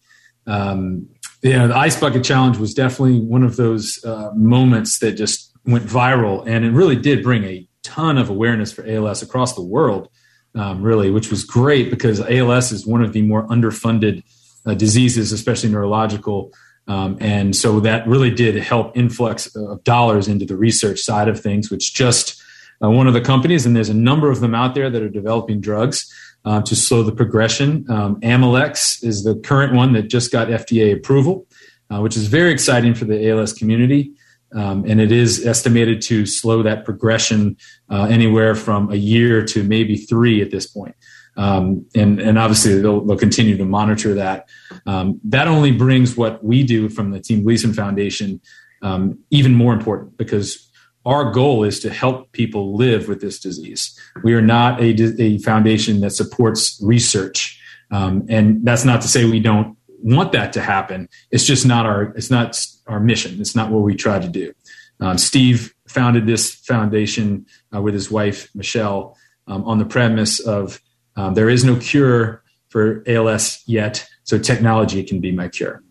Um, 0.46 1.08
yeah 1.42 1.66
the 1.66 1.76
ice 1.76 1.98
bucket 1.98 2.24
challenge 2.24 2.58
was 2.58 2.74
definitely 2.74 3.20
one 3.20 3.42
of 3.42 3.56
those 3.56 4.04
uh, 4.04 4.30
moments 4.34 4.98
that 4.98 5.12
just 5.12 5.52
went 5.64 5.84
viral 5.84 6.46
and 6.46 6.64
it 6.64 6.70
really 6.70 6.96
did 6.96 7.22
bring 7.22 7.44
a 7.44 7.66
ton 7.82 8.18
of 8.18 8.28
awareness 8.30 8.72
for 8.72 8.86
als 8.86 9.22
across 9.22 9.54
the 9.54 9.62
world 9.62 10.08
um, 10.54 10.82
really 10.82 11.10
which 11.10 11.30
was 11.30 11.44
great 11.44 11.90
because 11.90 12.20
als 12.20 12.72
is 12.72 12.86
one 12.86 13.02
of 13.02 13.12
the 13.12 13.22
more 13.22 13.46
underfunded 13.48 14.22
uh, 14.66 14.74
diseases 14.74 15.32
especially 15.32 15.70
neurological 15.70 16.52
um, 16.88 17.16
and 17.20 17.54
so 17.54 17.80
that 17.80 18.06
really 18.06 18.30
did 18.30 18.56
help 18.56 18.96
influx 18.96 19.54
of 19.56 19.82
dollars 19.84 20.28
into 20.28 20.44
the 20.44 20.56
research 20.56 21.00
side 21.00 21.28
of 21.28 21.40
things, 21.40 21.70
which 21.70 21.94
just 21.94 22.40
uh, 22.82 22.90
one 22.90 23.06
of 23.06 23.14
the 23.14 23.20
companies, 23.20 23.66
and 23.66 23.74
there's 23.74 23.88
a 23.88 23.94
number 23.94 24.30
of 24.30 24.40
them 24.40 24.54
out 24.54 24.74
there 24.74 24.90
that 24.90 25.02
are 25.02 25.08
developing 25.08 25.60
drugs 25.60 26.12
uh, 26.44 26.62
to 26.62 26.76
slow 26.76 27.02
the 27.02 27.12
progression. 27.12 27.84
Um, 27.90 28.20
Amylyx 28.20 29.02
is 29.02 29.24
the 29.24 29.34
current 29.36 29.74
one 29.74 29.92
that 29.94 30.04
just 30.04 30.30
got 30.30 30.48
FDA 30.48 30.94
approval, 30.94 31.46
uh, 31.90 32.00
which 32.00 32.16
is 32.16 32.28
very 32.28 32.52
exciting 32.52 32.94
for 32.94 33.04
the 33.04 33.28
ALS 33.30 33.52
community. 33.52 34.12
Um, 34.54 34.84
and 34.86 35.00
it 35.00 35.10
is 35.10 35.44
estimated 35.44 36.00
to 36.02 36.24
slow 36.24 36.62
that 36.62 36.84
progression 36.84 37.56
uh, 37.90 38.04
anywhere 38.04 38.54
from 38.54 38.92
a 38.92 38.96
year 38.96 39.44
to 39.44 39.64
maybe 39.64 39.96
three 39.96 40.40
at 40.40 40.52
this 40.52 40.66
point. 40.66 40.94
Um, 41.36 41.86
and, 41.94 42.20
and 42.20 42.38
obviously 42.38 42.80
they'll, 42.80 43.04
they'll 43.04 43.18
continue 43.18 43.56
to 43.56 43.64
monitor 43.64 44.14
that. 44.14 44.48
Um, 44.86 45.20
that 45.24 45.48
only 45.48 45.70
brings 45.70 46.16
what 46.16 46.42
we 46.42 46.62
do 46.62 46.88
from 46.88 47.10
the 47.10 47.20
Team 47.20 47.44
Gleason 47.44 47.72
Foundation 47.72 48.40
um, 48.82 49.18
even 49.30 49.54
more 49.54 49.72
important 49.72 50.16
because 50.16 50.70
our 51.04 51.30
goal 51.30 51.62
is 51.62 51.80
to 51.80 51.90
help 51.90 52.32
people 52.32 52.76
live 52.76 53.08
with 53.08 53.20
this 53.20 53.38
disease. 53.38 53.98
We 54.24 54.34
are 54.34 54.42
not 54.42 54.80
a, 54.80 55.22
a 55.22 55.38
foundation 55.38 56.00
that 56.00 56.10
supports 56.10 56.80
research. 56.82 57.60
Um, 57.90 58.26
and 58.28 58.64
that's 58.64 58.84
not 58.84 59.02
to 59.02 59.08
say 59.08 59.24
we 59.24 59.40
don't 59.40 59.76
want 60.02 60.32
that 60.32 60.52
to 60.54 60.60
happen. 60.60 61.08
It's 61.30 61.44
just 61.44 61.64
not 61.64 61.86
our, 61.86 62.04
it's 62.16 62.30
not 62.30 62.60
our 62.86 62.98
mission. 62.98 63.40
It's 63.40 63.54
not 63.54 63.70
what 63.70 63.82
we 63.82 63.94
try 63.94 64.18
to 64.18 64.28
do. 64.28 64.52
Um, 64.98 65.18
Steve 65.18 65.74
founded 65.86 66.26
this 66.26 66.54
foundation 66.54 67.46
uh, 67.74 67.80
with 67.80 67.94
his 67.94 68.10
wife, 68.10 68.48
Michelle, 68.54 69.16
um, 69.46 69.64
on 69.64 69.78
the 69.78 69.84
premise 69.84 70.40
of 70.40 70.80
um, 71.16 71.34
there 71.34 71.48
is 71.48 71.64
no 71.64 71.76
cure 71.76 72.42
for 72.68 73.02
ALS 73.06 73.62
yet. 73.66 74.06
so 74.24 74.38
technology 74.38 75.02
can 75.02 75.20
be 75.20 75.32
my 75.32 75.48
cure. 75.48 75.82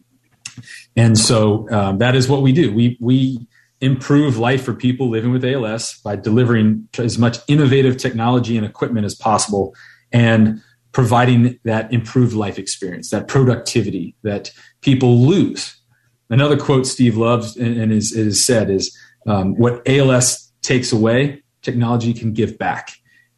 And 0.95 1.17
so 1.17 1.69
um, 1.71 1.97
that 1.97 2.15
is 2.15 2.27
what 2.27 2.41
we 2.41 2.51
do. 2.51 2.73
We 2.73 2.97
we 3.01 3.47
improve 3.81 4.37
life 4.37 4.63
for 4.63 4.73
people 4.73 5.09
living 5.09 5.31
with 5.31 5.43
ALS 5.43 5.99
by 6.03 6.15
delivering 6.15 6.87
as 6.97 7.17
much 7.17 7.37
innovative 7.47 7.97
technology 7.97 8.55
and 8.57 8.65
equipment 8.65 9.05
as 9.05 9.15
possible, 9.15 9.75
and 10.11 10.61
providing 10.93 11.59
that 11.65 11.91
improved 11.91 12.33
life 12.33 12.57
experience, 12.57 13.09
that 13.09 13.27
productivity 13.27 14.15
that 14.23 14.51
people 14.79 15.19
lose. 15.19 15.75
Another 16.29 16.57
quote 16.57 16.87
Steve 16.87 17.17
loves 17.17 17.57
and, 17.57 17.91
is, 17.91 18.13
is 18.13 18.43
said 18.43 18.69
is 18.69 18.97
um, 19.27 19.55
what 19.55 19.85
ALS 19.87 20.53
takes 20.61 20.93
away, 20.93 21.43
technology 21.61 22.13
can 22.13 22.31
give 22.31 22.57
back. 22.57 22.91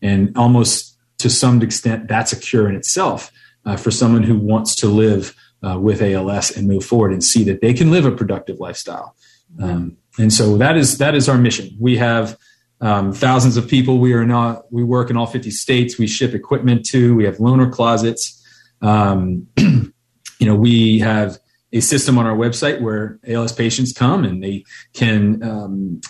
And 0.04 0.38
almost 0.38 0.87
to 1.20 1.30
some 1.30 1.62
extent, 1.62 2.08
that's 2.08 2.32
a 2.32 2.40
cure 2.40 2.70
in 2.70 2.76
itself 2.76 3.32
uh, 3.66 3.76
for 3.76 3.92
someone 3.92 4.24
who 4.24 4.38
wants 4.38 4.76
to 4.78 4.88
live 4.88 5.36
uh, 5.68 5.80
with 5.80 6.02
ALS 6.02 6.56
and 6.56 6.68
move 6.68 6.86
forward 6.86 7.12
and 7.12 7.24
see 7.24 7.44
that 7.46 7.62
they 7.62 7.74
can 7.74 7.92
live 7.92 8.06
a 8.06 8.12
productive 8.12 8.60
lifestyle. 8.60 9.16
Um, 9.60 9.98
and 10.20 10.32
so 10.32 10.58
that 10.58 10.78
is 10.78 10.98
that 10.98 11.16
is 11.16 11.30
our 11.30 11.38
mission. 11.38 11.76
We 11.80 11.98
have 11.98 12.38
um, 12.82 13.14
thousands 13.14 13.58
of 13.58 13.68
people. 13.68 13.98
We 14.00 14.14
are 14.14 14.26
not. 14.26 14.72
We 14.72 14.84
work 14.84 15.10
in 15.10 15.18
all 15.18 15.26
50 15.26 15.50
states. 15.52 15.98
We 15.98 16.08
ship 16.08 16.34
equipment 16.34 16.86
to. 16.88 17.16
We 17.16 17.26
have 17.26 17.38
loaner 17.38 17.72
closets. 17.72 18.44
Um, 18.82 19.48
you 19.58 19.94
know, 20.42 20.56
we 20.56 21.00
have 21.00 21.40
a 21.74 21.80
system 21.80 22.18
on 22.18 22.26
our 22.26 22.36
website 22.36 22.82
where 22.82 23.20
ALS 23.28 23.52
patients 23.52 23.92
come 23.92 24.24
and 24.24 24.44
they 24.44 24.64
can 24.94 25.44
um, 25.44 26.02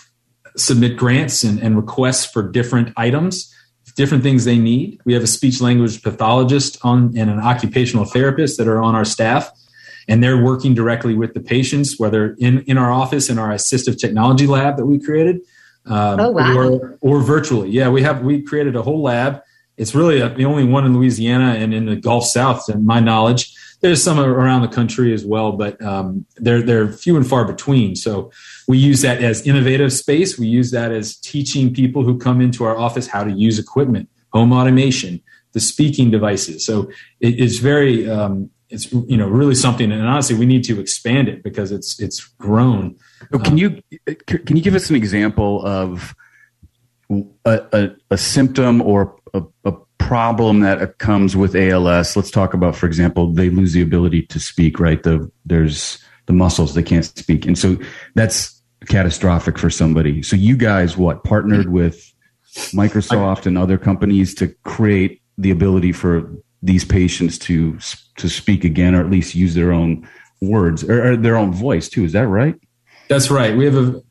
submit 0.56 0.96
grants 0.96 1.42
and, 1.42 1.58
and, 1.60 1.76
requests 1.76 2.26
for 2.26 2.42
different 2.42 2.92
items, 2.96 3.52
different 3.98 4.22
things 4.22 4.44
they 4.44 4.58
need. 4.58 5.00
We 5.04 5.12
have 5.14 5.24
a 5.24 5.26
speech 5.26 5.60
language 5.60 6.04
pathologist 6.04 6.78
on 6.82 7.18
and 7.18 7.28
an 7.28 7.40
occupational 7.40 8.04
therapist 8.04 8.56
that 8.58 8.68
are 8.68 8.80
on 8.80 8.94
our 8.94 9.04
staff, 9.04 9.50
and 10.06 10.22
they're 10.22 10.40
working 10.40 10.72
directly 10.72 11.14
with 11.14 11.34
the 11.34 11.40
patients, 11.40 11.98
whether 11.98 12.36
in, 12.38 12.60
in 12.68 12.78
our 12.78 12.92
office 12.92 13.28
in 13.28 13.40
our 13.40 13.48
assistive 13.48 13.98
technology 13.98 14.46
lab 14.46 14.76
that 14.76 14.86
we 14.86 15.00
created, 15.00 15.40
um, 15.86 16.20
oh, 16.20 16.30
wow. 16.30 16.56
or, 16.56 16.96
or 17.00 17.20
virtually. 17.20 17.70
Yeah, 17.70 17.88
we 17.88 18.00
have 18.02 18.22
we 18.22 18.40
created 18.40 18.76
a 18.76 18.82
whole 18.82 19.02
lab. 19.02 19.42
It's 19.76 19.96
really 19.96 20.20
a, 20.20 20.28
the 20.28 20.44
only 20.44 20.64
one 20.64 20.86
in 20.86 20.96
Louisiana 20.96 21.54
and 21.56 21.74
in 21.74 21.86
the 21.86 21.96
Gulf 21.96 22.24
South, 22.24 22.66
to 22.66 22.78
my 22.78 23.00
knowledge 23.00 23.52
there's 23.80 24.02
some 24.02 24.18
around 24.18 24.62
the 24.62 24.68
country 24.68 25.12
as 25.14 25.24
well, 25.24 25.52
but 25.52 25.80
um, 25.82 26.26
they're 26.36 26.62
they're 26.62 26.92
few 26.92 27.16
and 27.16 27.26
far 27.26 27.44
between. 27.44 27.94
So 27.94 28.30
we 28.66 28.78
use 28.78 29.02
that 29.02 29.22
as 29.22 29.46
innovative 29.46 29.92
space. 29.92 30.38
We 30.38 30.48
use 30.48 30.70
that 30.72 30.90
as 30.90 31.16
teaching 31.16 31.72
people 31.72 32.02
who 32.02 32.18
come 32.18 32.40
into 32.40 32.64
our 32.64 32.76
office 32.76 33.06
how 33.06 33.24
to 33.24 33.30
use 33.30 33.58
equipment, 33.58 34.08
home 34.32 34.52
automation, 34.52 35.22
the 35.52 35.60
speaking 35.60 36.10
devices. 36.10 36.66
So 36.66 36.90
it, 37.20 37.40
it's 37.40 37.58
very 37.58 38.10
um, 38.10 38.50
it's 38.68 38.92
you 38.92 39.16
know 39.16 39.28
really 39.28 39.54
something, 39.54 39.92
and 39.92 40.06
honestly, 40.06 40.36
we 40.36 40.46
need 40.46 40.64
to 40.64 40.80
expand 40.80 41.28
it 41.28 41.42
because 41.42 41.70
it's 41.70 42.00
it's 42.00 42.24
grown. 42.24 42.96
So 43.32 43.38
can 43.38 43.58
you 43.58 43.80
can 44.26 44.56
you 44.56 44.62
give 44.62 44.74
us 44.74 44.90
an 44.90 44.96
example 44.96 45.64
of 45.64 46.14
a, 47.44 47.62
a, 47.72 47.90
a 48.10 48.18
symptom 48.18 48.82
or 48.82 49.16
a, 49.32 49.42
a 49.64 49.72
problem 49.98 50.60
that 50.60 50.98
comes 50.98 51.36
with 51.36 51.54
ALS. 51.54 52.16
Let's 52.16 52.30
talk 52.30 52.54
about, 52.54 52.76
for 52.76 52.86
example, 52.86 53.32
they 53.32 53.50
lose 53.50 53.72
the 53.72 53.82
ability 53.82 54.22
to 54.22 54.40
speak. 54.40 54.80
Right, 54.80 55.02
the 55.02 55.30
there's 55.44 55.98
the 56.26 56.32
muscles 56.32 56.74
they 56.74 56.82
can't 56.82 57.04
speak, 57.04 57.46
and 57.46 57.58
so 57.58 57.76
that's 58.14 58.62
catastrophic 58.86 59.58
for 59.58 59.70
somebody. 59.70 60.22
So 60.22 60.36
you 60.36 60.56
guys, 60.56 60.96
what 60.96 61.24
partnered 61.24 61.70
with 61.70 62.12
Microsoft 62.72 63.46
and 63.46 63.58
other 63.58 63.78
companies 63.78 64.34
to 64.36 64.48
create 64.64 65.20
the 65.36 65.50
ability 65.50 65.92
for 65.92 66.30
these 66.62 66.84
patients 66.84 67.38
to 67.38 67.78
to 68.16 68.28
speak 68.28 68.64
again, 68.64 68.94
or 68.94 69.00
at 69.00 69.10
least 69.10 69.34
use 69.34 69.54
their 69.54 69.72
own 69.72 70.08
words 70.40 70.84
or, 70.84 71.12
or 71.12 71.16
their 71.16 71.36
own 71.36 71.52
voice 71.52 71.88
too. 71.88 72.04
Is 72.04 72.12
that 72.12 72.26
right? 72.26 72.54
That's 73.08 73.30
right. 73.30 73.56
We 73.56 73.64
have 73.64 73.76
a 73.76 74.02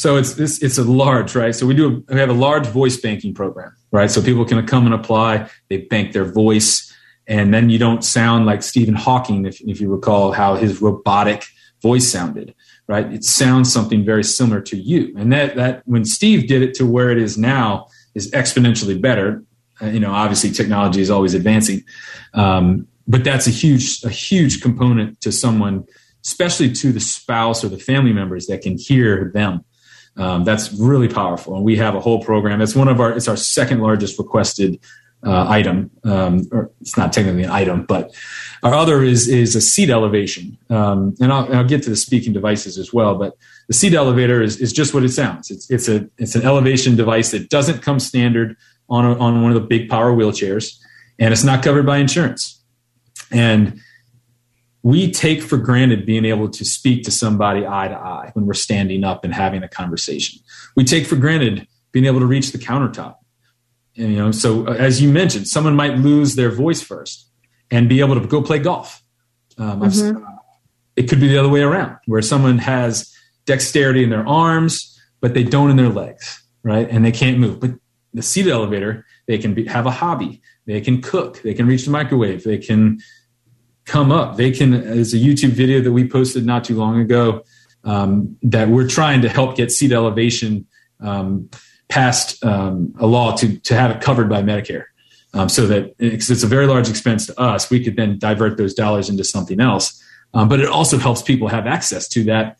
so 0.00 0.16
it's 0.16 0.32
this 0.32 0.62
it's 0.62 0.78
a 0.78 0.82
large 0.82 1.34
right. 1.34 1.54
So 1.54 1.66
we 1.66 1.74
do 1.74 2.02
we 2.08 2.18
have 2.18 2.30
a 2.30 2.40
large 2.48 2.66
voice 2.66 2.96
banking 2.96 3.34
program, 3.34 3.76
right? 3.90 4.10
So 4.10 4.22
people 4.22 4.46
can 4.46 4.66
come 4.66 4.86
and 4.86 4.94
apply. 4.94 5.50
They 5.68 5.82
bank 5.82 6.14
their 6.14 6.24
voice, 6.24 6.90
and 7.26 7.52
then 7.52 7.68
you 7.68 7.78
don't 7.78 8.02
sound 8.02 8.46
like 8.46 8.62
Stephen 8.62 8.94
Hawking, 8.94 9.44
if 9.44 9.60
if 9.60 9.78
you 9.78 9.90
recall 9.90 10.32
how 10.32 10.56
his 10.56 10.80
robotic 10.80 11.44
voice 11.82 12.10
sounded, 12.10 12.54
right? 12.86 13.12
It 13.12 13.24
sounds 13.24 13.70
something 13.70 14.02
very 14.02 14.24
similar 14.24 14.62
to 14.62 14.76
you, 14.78 15.14
and 15.18 15.30
that 15.34 15.56
that 15.56 15.82
when 15.84 16.06
Steve 16.06 16.48
did 16.48 16.62
it 16.62 16.72
to 16.76 16.86
where 16.86 17.10
it 17.10 17.18
is 17.18 17.36
now 17.36 17.86
is 18.14 18.30
exponentially 18.30 18.98
better. 18.98 19.44
Uh, 19.82 19.88
you 19.88 20.00
know, 20.00 20.12
obviously 20.12 20.50
technology 20.50 21.02
is 21.02 21.10
always 21.10 21.34
advancing, 21.34 21.84
um, 22.32 22.88
but 23.06 23.22
that's 23.22 23.46
a 23.46 23.50
huge 23.50 24.02
a 24.02 24.08
huge 24.08 24.62
component 24.62 25.20
to 25.20 25.30
someone 25.30 25.84
especially 26.24 26.70
to 26.70 26.92
the 26.92 27.00
spouse 27.00 27.64
or 27.64 27.68
the 27.68 27.78
family 27.78 28.12
members 28.12 28.46
that 28.46 28.60
can 28.60 28.76
hear 28.76 29.30
them 29.32 29.64
um, 30.16 30.44
that's 30.44 30.72
really 30.72 31.08
powerful, 31.08 31.54
and 31.54 31.64
we 31.64 31.76
have 31.76 31.94
a 31.94 32.00
whole 32.00 32.22
program. 32.22 32.60
It's 32.60 32.74
one 32.74 32.88
of 32.88 33.00
our 33.00 33.12
it's 33.12 33.28
our 33.28 33.36
second 33.36 33.80
largest 33.80 34.18
requested 34.18 34.80
uh, 35.24 35.46
item. 35.48 35.90
Um, 36.04 36.48
or 36.50 36.70
it's 36.80 36.96
not 36.96 37.12
technically 37.12 37.44
an 37.44 37.50
item, 37.50 37.84
but 37.84 38.14
our 38.62 38.74
other 38.74 39.02
is 39.02 39.28
is 39.28 39.54
a 39.54 39.60
seat 39.60 39.90
elevation, 39.90 40.58
um, 40.70 41.14
and, 41.20 41.32
I'll, 41.32 41.54
I'll, 41.54 41.64
get 41.64 41.82
to 41.84 41.90
the 41.90 41.96
speaking 41.96 42.32
devices 42.32 42.78
as 42.78 42.92
well. 42.92 43.16
But 43.16 43.36
the 43.68 43.74
seat 43.74 43.94
elevator 43.94 44.42
is, 44.42 44.60
is 44.60 44.72
just 44.72 44.94
what 44.94 45.04
it 45.04 45.10
sounds. 45.10 45.50
It's 45.50 45.70
it's 45.70 45.88
a 45.88 46.08
it's 46.18 46.34
an 46.34 46.42
elevation 46.42 46.96
device 46.96 47.30
that 47.32 47.50
doesn't 47.50 47.82
come 47.82 48.00
standard 48.00 48.56
on 48.88 49.04
a, 49.04 49.18
on 49.18 49.42
one 49.42 49.52
of 49.52 49.60
the 49.60 49.66
big 49.66 49.88
power 49.88 50.12
wheelchairs, 50.12 50.78
and 51.18 51.32
it's 51.32 51.44
not 51.44 51.62
covered 51.62 51.86
by 51.86 51.98
insurance. 51.98 52.62
And 53.30 53.80
we 54.82 55.10
take 55.10 55.42
for 55.42 55.58
granted 55.58 56.06
being 56.06 56.24
able 56.24 56.48
to 56.48 56.64
speak 56.64 57.04
to 57.04 57.10
somebody 57.10 57.66
eye 57.66 57.88
to 57.88 57.96
eye 57.96 58.30
when 58.34 58.46
we're 58.46 58.54
standing 58.54 59.04
up 59.04 59.24
and 59.24 59.34
having 59.34 59.62
a 59.62 59.68
conversation. 59.68 60.40
We 60.76 60.84
take 60.84 61.06
for 61.06 61.16
granted 61.16 61.66
being 61.92 62.06
able 62.06 62.20
to 62.20 62.26
reach 62.26 62.52
the 62.52 62.58
countertop. 62.58 63.16
And, 63.96 64.12
you 64.12 64.18
know, 64.18 64.30
so 64.30 64.66
uh, 64.66 64.72
as 64.72 65.02
you 65.02 65.10
mentioned, 65.10 65.48
someone 65.48 65.76
might 65.76 65.98
lose 65.98 66.34
their 66.36 66.50
voice 66.50 66.80
first 66.80 67.28
and 67.70 67.88
be 67.88 68.00
able 68.00 68.18
to 68.18 68.26
go 68.26 68.40
play 68.42 68.58
golf. 68.58 69.02
Um, 69.58 69.80
mm-hmm. 69.80 70.24
It 70.96 71.08
could 71.08 71.20
be 71.20 71.28
the 71.28 71.38
other 71.38 71.48
way 71.48 71.62
around, 71.62 71.96
where 72.06 72.22
someone 72.22 72.58
has 72.58 73.14
dexterity 73.44 74.02
in 74.02 74.10
their 74.10 74.26
arms, 74.26 74.98
but 75.20 75.34
they 75.34 75.44
don't 75.44 75.70
in 75.70 75.76
their 75.76 75.88
legs, 75.88 76.42
right? 76.62 76.88
And 76.90 77.04
they 77.04 77.12
can't 77.12 77.38
move. 77.38 77.60
But 77.60 77.72
the 78.14 78.22
seat 78.22 78.46
elevator, 78.46 79.06
they 79.26 79.38
can 79.38 79.54
be, 79.54 79.66
have 79.66 79.86
a 79.86 79.90
hobby. 79.90 80.40
They 80.66 80.80
can 80.80 81.02
cook. 81.02 81.42
They 81.42 81.54
can 81.54 81.66
reach 81.66 81.84
the 81.84 81.90
microwave. 81.90 82.44
They 82.44 82.58
can 82.58 82.98
come 83.90 84.12
up. 84.12 84.36
They 84.36 84.52
can, 84.52 84.72
as 84.72 85.12
a 85.12 85.16
YouTube 85.16 85.50
video 85.50 85.80
that 85.80 85.90
we 85.90 86.08
posted 86.08 86.46
not 86.46 86.62
too 86.62 86.76
long 86.76 87.00
ago, 87.00 87.42
um, 87.82 88.36
that 88.42 88.68
we're 88.68 88.86
trying 88.86 89.20
to 89.22 89.28
help 89.28 89.56
get 89.56 89.72
seat 89.72 89.90
elevation 89.90 90.66
um, 91.00 91.50
past 91.88 92.42
um, 92.44 92.94
a 93.00 93.06
law 93.06 93.34
to, 93.36 93.58
to 93.58 93.74
have 93.74 93.90
it 93.90 94.00
covered 94.00 94.28
by 94.28 94.42
Medicare. 94.42 94.84
Um, 95.34 95.48
so 95.48 95.66
that 95.66 95.96
because 95.98 96.30
it's 96.30 96.44
a 96.44 96.46
very 96.46 96.66
large 96.66 96.88
expense 96.88 97.26
to 97.26 97.40
us, 97.40 97.68
we 97.68 97.82
could 97.82 97.96
then 97.96 98.16
divert 98.18 98.56
those 98.58 98.74
dollars 98.74 99.08
into 99.08 99.24
something 99.24 99.60
else. 99.60 100.00
Um, 100.34 100.48
but 100.48 100.60
it 100.60 100.68
also 100.68 100.96
helps 100.96 101.20
people 101.22 101.48
have 101.48 101.66
access 101.66 102.06
to 102.10 102.22
that 102.24 102.58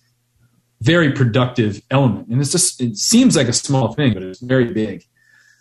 very 0.81 1.13
productive 1.13 1.81
element. 1.93 2.27
And 2.29 2.41
it's 2.41 2.51
just, 2.51 2.81
it 2.81 2.97
seems 2.97 3.37
like 3.37 3.47
a 3.47 3.53
small 3.53 3.95
thing, 3.95 4.15
but 4.15 4.25
it's 4.25 4.41
very 4.41 4.73
big. 4.73 5.05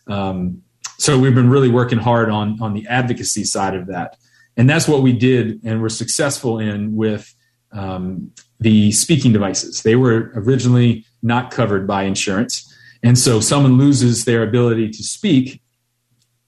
Um, 0.08 0.64
so 0.98 1.20
we've 1.20 1.36
been 1.36 1.50
really 1.50 1.70
working 1.70 2.00
hard 2.00 2.32
on, 2.32 2.60
on 2.60 2.74
the 2.74 2.88
advocacy 2.88 3.44
side 3.44 3.76
of 3.76 3.86
that 3.88 4.18
and 4.60 4.70
that's 4.70 4.90
what 4.90 5.02
we 5.02 5.14
did 5.14 5.62
and 5.64 5.82
were 5.82 5.90
successful 5.90 6.60
in 6.60 6.94
with 6.94 7.34
um, 7.72 8.30
the 8.60 8.92
speaking 8.92 9.32
devices. 9.32 9.84
They 9.84 9.96
were 9.96 10.34
originally 10.36 11.06
not 11.24 11.50
covered 11.50 11.88
by 11.88 12.04
insurance, 12.04 12.68
and 13.02 13.18
so 13.18 13.40
someone 13.40 13.78
loses 13.78 14.26
their 14.26 14.44
ability 14.44 14.90
to 14.90 15.02
speak, 15.02 15.62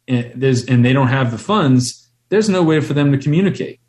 and, 0.10 0.44
and 0.44 0.86
they 0.86 0.92
don't 0.92 1.08
have 1.08 1.32
the 1.32 1.38
funds. 1.38 2.10
There's 2.28 2.50
no 2.50 2.62
way 2.64 2.82
for 2.82 2.94
them 2.94 3.14
to 3.14 3.18
communicate, 3.18 3.80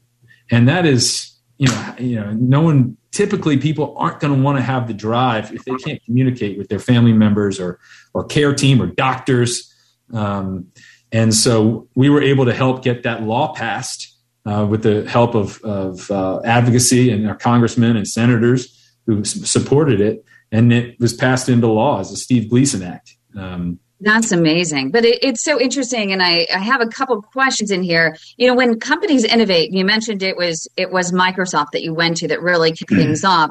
and 0.53 0.69
that 0.69 0.87
is, 0.87 1.37
you 1.59 1.67
know, 1.67 1.95
you 1.99 2.17
know, 2.21 2.31
no 2.33 2.61
one. 2.61 2.97
Typically, 3.11 3.59
people 3.59 3.95
aren't 3.99 4.21
going 4.21 4.35
to 4.35 4.41
want 4.41 4.57
to 4.57 4.63
have 4.63 4.87
the 4.87 4.95
drive 4.95 5.53
if 5.53 5.65
they 5.65 5.75
can't 5.85 6.03
communicate 6.05 6.57
with 6.57 6.69
their 6.69 6.79
family 6.79 7.13
members 7.13 7.59
or 7.59 7.81
or 8.15 8.25
care 8.25 8.55
team 8.55 8.81
or 8.81 8.87
doctors. 8.87 9.69
Um, 10.15 10.69
and 11.11 11.35
so 11.35 11.89
we 11.95 12.09
were 12.09 12.23
able 12.23 12.47
to 12.47 12.55
help 12.55 12.83
get 12.83 13.03
that 13.03 13.23
law 13.23 13.53
passed 13.53 14.12
uh, 14.47 14.67
with 14.69 14.83
the 14.83 15.09
help 15.09 15.35
of, 15.35 15.61
of 15.63 16.11
uh, 16.11 16.41
advocacy 16.45 17.11
and 17.11 17.29
our 17.29 17.35
congressmen 17.35 17.97
and 17.97 18.07
senators 18.07 18.79
who 19.07 19.25
supported 19.25 20.01
it. 20.01 20.25
And 20.51 20.73
it 20.73 20.99
was 21.01 21.15
passed 21.15 21.49
into 21.49 21.67
law 21.67 22.01
as 22.01 22.11
a 22.11 22.17
Steve 22.17 22.51
Gleason 22.51 22.83
Act. 22.83 23.17
Um, 23.37 23.79
that's 24.01 24.33
amazing. 24.33 24.91
But 24.91 25.05
it, 25.05 25.23
it's 25.23 25.43
so 25.43 25.61
interesting. 25.61 26.13
And 26.13 26.23
I, 26.23 26.47
I 26.53 26.59
have 26.59 26.81
a 26.81 26.89
couple 26.89 27.23
questions 27.23 27.71
in 27.71 27.83
here. 27.83 28.17
You 28.37 28.49
know, 28.49 28.55
when 28.55 28.79
companies 28.81 29.25
innovate, 29.25 29.73
you 29.73 29.85
mentioned 29.85 30.23
it 30.23 30.37
was 30.37 30.69
it 30.77 30.91
was 30.91 31.13
Microsoft 31.13 31.71
that 31.73 31.83
you 31.83 31.95
went 31.95 32.17
to 32.19 32.29
that 32.29 32.43
really 32.43 32.73
kicked 32.73 32.91
things 32.91 33.25
off. 33.25 33.51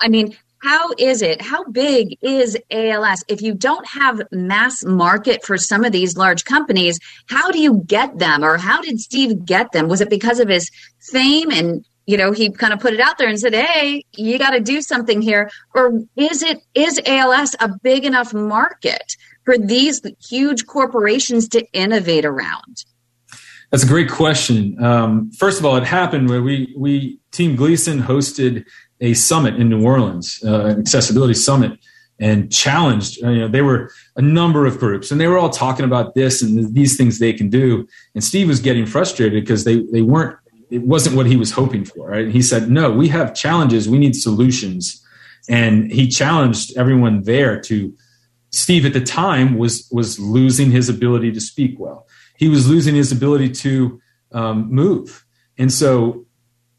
I 0.00 0.08
mean, 0.08 0.36
how 0.64 0.92
is 0.96 1.20
it? 1.20 1.42
How 1.42 1.62
big 1.64 2.16
is 2.22 2.56
ALS? 2.70 3.22
If 3.28 3.42
you 3.42 3.52
don't 3.52 3.86
have 3.86 4.22
mass 4.32 4.82
market 4.82 5.44
for 5.44 5.58
some 5.58 5.84
of 5.84 5.92
these 5.92 6.16
large 6.16 6.46
companies, 6.46 6.98
how 7.28 7.50
do 7.50 7.58
you 7.60 7.82
get 7.86 8.18
them 8.18 8.42
or 8.42 8.56
how 8.56 8.80
did 8.80 8.98
Steve 8.98 9.44
get 9.44 9.72
them? 9.72 9.88
Was 9.88 10.00
it 10.00 10.08
because 10.08 10.40
of 10.40 10.48
his 10.48 10.70
fame 11.12 11.50
and 11.50 11.84
you 12.06 12.16
know 12.16 12.32
he 12.32 12.48
kind 12.50 12.72
of 12.72 12.80
put 12.80 12.94
it 12.94 13.00
out 13.00 13.18
there 13.18 13.28
and 13.28 13.38
said 13.38 13.54
hey 13.54 14.04
you 14.14 14.38
got 14.38 14.50
to 14.50 14.60
do 14.60 14.82
something 14.82 15.22
here 15.22 15.50
or 15.74 16.00
is 16.16 16.42
it 16.42 16.60
is 16.74 17.00
als 17.06 17.56
a 17.60 17.70
big 17.82 18.04
enough 18.04 18.34
market 18.34 19.16
for 19.44 19.56
these 19.56 20.02
huge 20.28 20.66
corporations 20.66 21.48
to 21.48 21.64
innovate 21.72 22.26
around 22.26 22.84
that's 23.70 23.84
a 23.84 23.86
great 23.86 24.10
question 24.10 24.82
um, 24.84 25.30
first 25.32 25.58
of 25.58 25.64
all 25.64 25.76
it 25.76 25.84
happened 25.84 26.28
where 26.28 26.42
we 26.42 26.74
we 26.76 27.18
team 27.32 27.56
gleason 27.56 28.02
hosted 28.02 28.66
a 29.00 29.14
summit 29.14 29.54
in 29.56 29.68
new 29.68 29.84
orleans 29.84 30.42
uh, 30.44 30.66
an 30.66 30.78
accessibility 30.78 31.34
summit 31.34 31.78
and 32.20 32.52
challenged 32.52 33.16
you 33.16 33.40
know 33.40 33.48
they 33.48 33.62
were 33.62 33.90
a 34.16 34.22
number 34.22 34.66
of 34.66 34.78
groups 34.78 35.10
and 35.10 35.20
they 35.20 35.26
were 35.26 35.38
all 35.38 35.50
talking 35.50 35.84
about 35.84 36.14
this 36.14 36.42
and 36.42 36.74
these 36.74 36.96
things 36.96 37.18
they 37.18 37.32
can 37.32 37.48
do 37.48 37.86
and 38.14 38.22
steve 38.22 38.48
was 38.48 38.60
getting 38.60 38.86
frustrated 38.86 39.42
because 39.42 39.64
they 39.64 39.82
they 39.92 40.02
weren't 40.02 40.38
it 40.70 40.82
wasn't 40.82 41.16
what 41.16 41.26
he 41.26 41.36
was 41.36 41.52
hoping 41.52 41.84
for. 41.84 42.08
Right? 42.08 42.28
He 42.28 42.42
said, 42.42 42.70
"No, 42.70 42.90
we 42.90 43.08
have 43.08 43.34
challenges. 43.34 43.88
We 43.88 43.98
need 43.98 44.16
solutions." 44.16 45.00
And 45.48 45.92
he 45.92 46.08
challenged 46.08 46.76
everyone 46.76 47.22
there 47.22 47.60
to. 47.62 47.94
Steve 48.50 48.86
at 48.86 48.92
the 48.92 49.00
time 49.00 49.56
was 49.56 49.88
was 49.90 50.18
losing 50.18 50.70
his 50.70 50.88
ability 50.88 51.32
to 51.32 51.40
speak 51.40 51.78
well. 51.78 52.06
He 52.36 52.48
was 52.48 52.68
losing 52.68 52.94
his 52.94 53.10
ability 53.12 53.50
to 53.50 54.00
um, 54.32 54.70
move, 54.70 55.24
and 55.58 55.72
so 55.72 56.26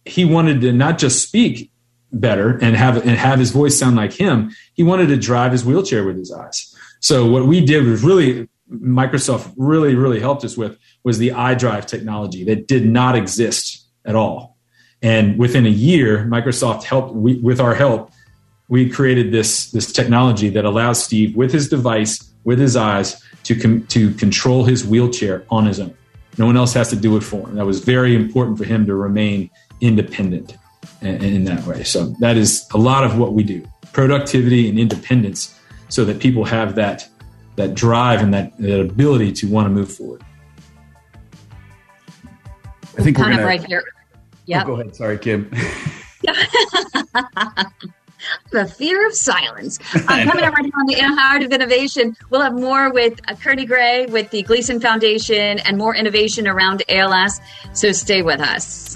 he 0.05 0.23
wanted 0.23 0.61
to 0.61 0.71
not 0.71 0.97
just 0.97 1.21
speak 1.27 1.71
better 2.15 2.57
and 2.61 2.75
have 2.75 2.97
and 2.97 3.17
have 3.17 3.39
his 3.39 3.51
voice 3.51 3.77
sound 3.77 3.95
like 3.95 4.13
him. 4.13 4.51
He 4.73 4.83
wanted 4.83 5.07
to 5.07 5.17
drive 5.17 5.51
his 5.51 5.65
wheelchair 5.65 6.05
with 6.05 6.17
his 6.17 6.31
eyes. 6.31 6.73
So 7.01 7.25
what 7.29 7.45
we 7.45 7.63
did 7.63 7.85
was 7.85 8.03
really 8.03 8.49
Microsoft 8.71 9.53
really 9.57 9.95
really 9.95 10.19
helped 10.19 10.43
us 10.43 10.57
with 10.57 10.77
was 11.03 11.19
the 11.19 11.29
iDrive 11.29 11.85
technology 11.85 12.43
that 12.45 12.67
did 12.67 12.85
not 12.85 13.15
exist 13.15 13.85
at 14.05 14.15
all. 14.15 14.57
And 15.01 15.37
within 15.37 15.65
a 15.65 15.69
year, 15.69 16.25
Microsoft 16.25 16.83
helped 16.83 17.13
we, 17.13 17.35
with 17.35 17.59
our 17.59 17.75
help. 17.75 18.11
We 18.69 18.89
created 18.89 19.31
this 19.31 19.69
this 19.71 19.91
technology 19.91 20.49
that 20.49 20.65
allows 20.65 21.03
Steve, 21.03 21.35
with 21.35 21.51
his 21.51 21.69
device, 21.69 22.33
with 22.45 22.57
his 22.57 22.75
eyes, 22.75 23.21
to 23.43 23.55
com- 23.55 23.85
to 23.87 24.11
control 24.15 24.63
his 24.63 24.85
wheelchair 24.85 25.45
on 25.51 25.65
his 25.65 25.79
own. 25.79 25.95
No 26.37 26.47
one 26.47 26.57
else 26.57 26.73
has 26.73 26.89
to 26.89 26.95
do 26.95 27.15
it 27.15 27.21
for 27.21 27.47
him. 27.47 27.55
That 27.55 27.65
was 27.65 27.81
very 27.81 28.15
important 28.15 28.57
for 28.57 28.63
him 28.63 28.85
to 28.87 28.95
remain 28.95 29.51
independent 29.81 30.57
in, 31.05 31.23
in 31.23 31.43
that 31.45 31.65
way. 31.65 31.83
So 31.83 32.07
that 32.19 32.37
is 32.37 32.67
a 32.73 32.77
lot 32.77 33.03
of 33.03 33.17
what 33.17 33.33
we 33.33 33.43
do: 33.43 33.65
productivity 33.93 34.69
and 34.69 34.79
independence, 34.79 35.59
so 35.89 36.05
that 36.05 36.19
people 36.19 36.45
have 36.45 36.75
that 36.75 37.07
that 37.55 37.73
drive 37.73 38.21
and 38.21 38.33
that, 38.33 38.57
that 38.57 38.81
ability 38.81 39.31
to 39.31 39.47
want 39.47 39.65
to 39.65 39.69
move 39.69 39.91
forward. 39.91 40.21
I 42.97 43.01
think 43.01 43.17
we're 43.17 43.25
gonna, 43.25 43.45
right 43.45 43.63
here. 43.63 43.83
Yeah. 44.45 44.63
Oh, 44.63 44.67
go 44.67 44.73
ahead. 44.73 44.95
Sorry, 44.95 45.17
Kym. 45.17 45.49
the 48.51 48.65
fear 48.65 49.05
of 49.07 49.13
silence. 49.13 49.79
I'm 50.07 50.27
coming 50.29 50.43
up 50.43 50.53
right 50.53 50.65
here 50.65 50.73
on 50.77 50.85
the 50.85 50.95
Heart 50.95 51.43
of 51.43 51.51
Innovation. 51.51 52.15
We'll 52.29 52.41
have 52.41 52.53
more 52.53 52.91
with 52.91 53.19
uh, 53.29 53.35
Kearney 53.35 53.65
Gray 53.65 54.05
with 54.05 54.29
the 54.31 54.43
Gleason 54.43 54.79
Foundation 54.79 55.59
and 55.59 55.77
more 55.77 55.95
innovation 55.95 56.47
around 56.47 56.83
ALS. 56.89 57.41
So 57.73 57.91
stay 57.91 58.21
with 58.21 58.39
us. 58.39 58.95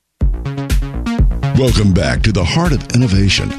Welcome 1.58 1.92
back 1.92 2.22
to 2.22 2.30
the 2.30 2.44
Heart 2.44 2.74
of 2.74 2.86
Innovation. 2.94 3.50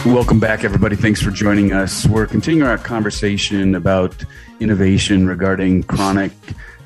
Welcome 0.06 0.40
back, 0.40 0.64
everybody. 0.64 0.96
Thanks 0.96 1.22
for 1.22 1.32
joining 1.32 1.74
us. 1.74 2.08
We're 2.08 2.28
continuing 2.28 2.68
our 2.68 2.78
conversation 2.78 3.76
about 3.76 4.24
innovation 4.60 5.28
regarding 5.28 5.84
chronic 5.84 6.32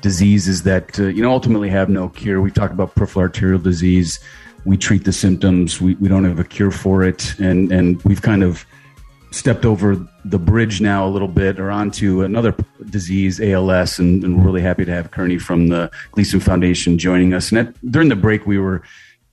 diseases 0.02 0.64
that 0.64 0.98
uh, 0.98 1.04
you 1.04 1.22
know 1.22 1.30
ultimately 1.30 1.70
have 1.70 1.88
no 1.88 2.08
cure. 2.08 2.42
We've 2.42 2.52
talked 2.52 2.74
about 2.74 2.94
peripheral 2.94 3.22
arterial 3.22 3.60
disease. 3.60 4.20
We 4.64 4.76
treat 4.76 5.04
the 5.04 5.12
symptoms. 5.12 5.80
We, 5.80 5.94
we 5.94 6.08
don't 6.08 6.24
have 6.24 6.38
a 6.38 6.44
cure 6.44 6.70
for 6.70 7.02
it, 7.02 7.38
and 7.38 7.72
and 7.72 8.02
we've 8.02 8.22
kind 8.22 8.42
of 8.42 8.66
stepped 9.32 9.64
over 9.64 9.96
the 10.24 10.38
bridge 10.38 10.80
now 10.80 11.06
a 11.06 11.10
little 11.10 11.28
bit 11.28 11.58
or 11.58 11.70
onto 11.70 12.22
another 12.22 12.54
disease, 12.90 13.40
ALS, 13.40 13.98
and, 13.98 14.22
and 14.22 14.36
we're 14.36 14.44
really 14.44 14.60
happy 14.60 14.84
to 14.84 14.92
have 14.92 15.10
Kearney 15.10 15.38
from 15.38 15.68
the 15.68 15.90
Gleason 16.12 16.38
Foundation 16.38 16.98
joining 16.98 17.32
us. 17.34 17.50
And 17.50 17.58
at, 17.58 17.90
during 17.90 18.08
the 18.08 18.16
break, 18.16 18.46
we 18.46 18.58
were, 18.58 18.82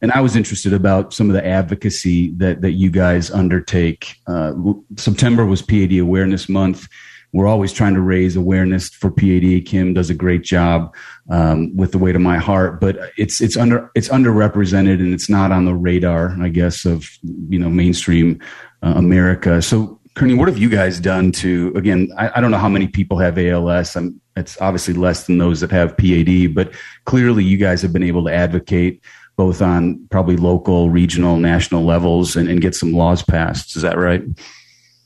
and 0.01 0.11
I 0.11 0.21
was 0.21 0.35
interested 0.35 0.73
about 0.73 1.13
some 1.13 1.29
of 1.29 1.33
the 1.33 1.45
advocacy 1.45 2.31
that 2.37 2.61
that 2.61 2.71
you 2.71 2.89
guys 2.89 3.29
undertake. 3.29 4.15
Uh, 4.27 4.53
September 4.95 5.45
was 5.45 5.61
PAD 5.61 5.93
Awareness 5.99 6.47
Month. 6.47 6.87
We're 7.31 7.47
always 7.47 7.71
trying 7.71 7.93
to 7.93 8.01
raise 8.01 8.35
awareness 8.35 8.89
for 8.89 9.11
PAD. 9.11 9.65
Kym 9.65 9.93
does 9.93 10.09
a 10.09 10.15
great 10.15 10.41
job 10.41 10.95
um, 11.29 11.75
with 11.77 11.91
the 11.91 11.99
Way 11.99 12.11
to 12.11 12.17
My 12.17 12.37
Heart, 12.37 12.81
but 12.81 12.97
it's 13.17 13.39
it's 13.39 13.55
under 13.55 13.91
it's 13.93 14.09
underrepresented 14.09 14.99
and 14.99 15.13
it's 15.13 15.29
not 15.29 15.51
on 15.51 15.65
the 15.65 15.75
radar, 15.75 16.35
I 16.41 16.49
guess, 16.49 16.85
of 16.85 17.07
you 17.49 17.59
know 17.59 17.69
mainstream 17.69 18.39
uh, 18.81 18.93
America. 18.95 19.61
So, 19.61 19.99
Kearney, 20.15 20.33
what 20.33 20.47
have 20.47 20.57
you 20.57 20.69
guys 20.69 20.99
done 20.99 21.31
to, 21.33 21.71
again, 21.75 22.09
I, 22.17 22.31
I 22.35 22.41
don't 22.41 22.51
know 22.51 22.57
how 22.57 22.69
many 22.69 22.87
people 22.87 23.17
have 23.19 23.37
ALS. 23.37 23.95
I'm, 23.95 24.19
it's 24.35 24.59
obviously 24.61 24.93
less 24.93 25.27
than 25.27 25.37
those 25.37 25.61
that 25.61 25.71
have 25.71 25.97
PAD, 25.97 26.53
but 26.53 26.73
clearly 27.05 27.43
you 27.43 27.57
guys 27.57 27.81
have 27.81 27.93
been 27.93 28.03
able 28.03 28.25
to 28.25 28.33
advocate 28.33 29.01
both 29.39 29.61
on 29.61 30.05
probably 30.09 30.35
local, 30.35 30.89
regional, 30.89 31.37
national 31.37 31.85
levels 31.85 32.35
and, 32.35 32.49
and 32.49 32.59
get 32.59 32.75
some 32.75 32.91
laws 32.91 33.23
passed. 33.23 33.77
Is 33.77 33.83
that 33.83 33.97
right? 33.97 34.21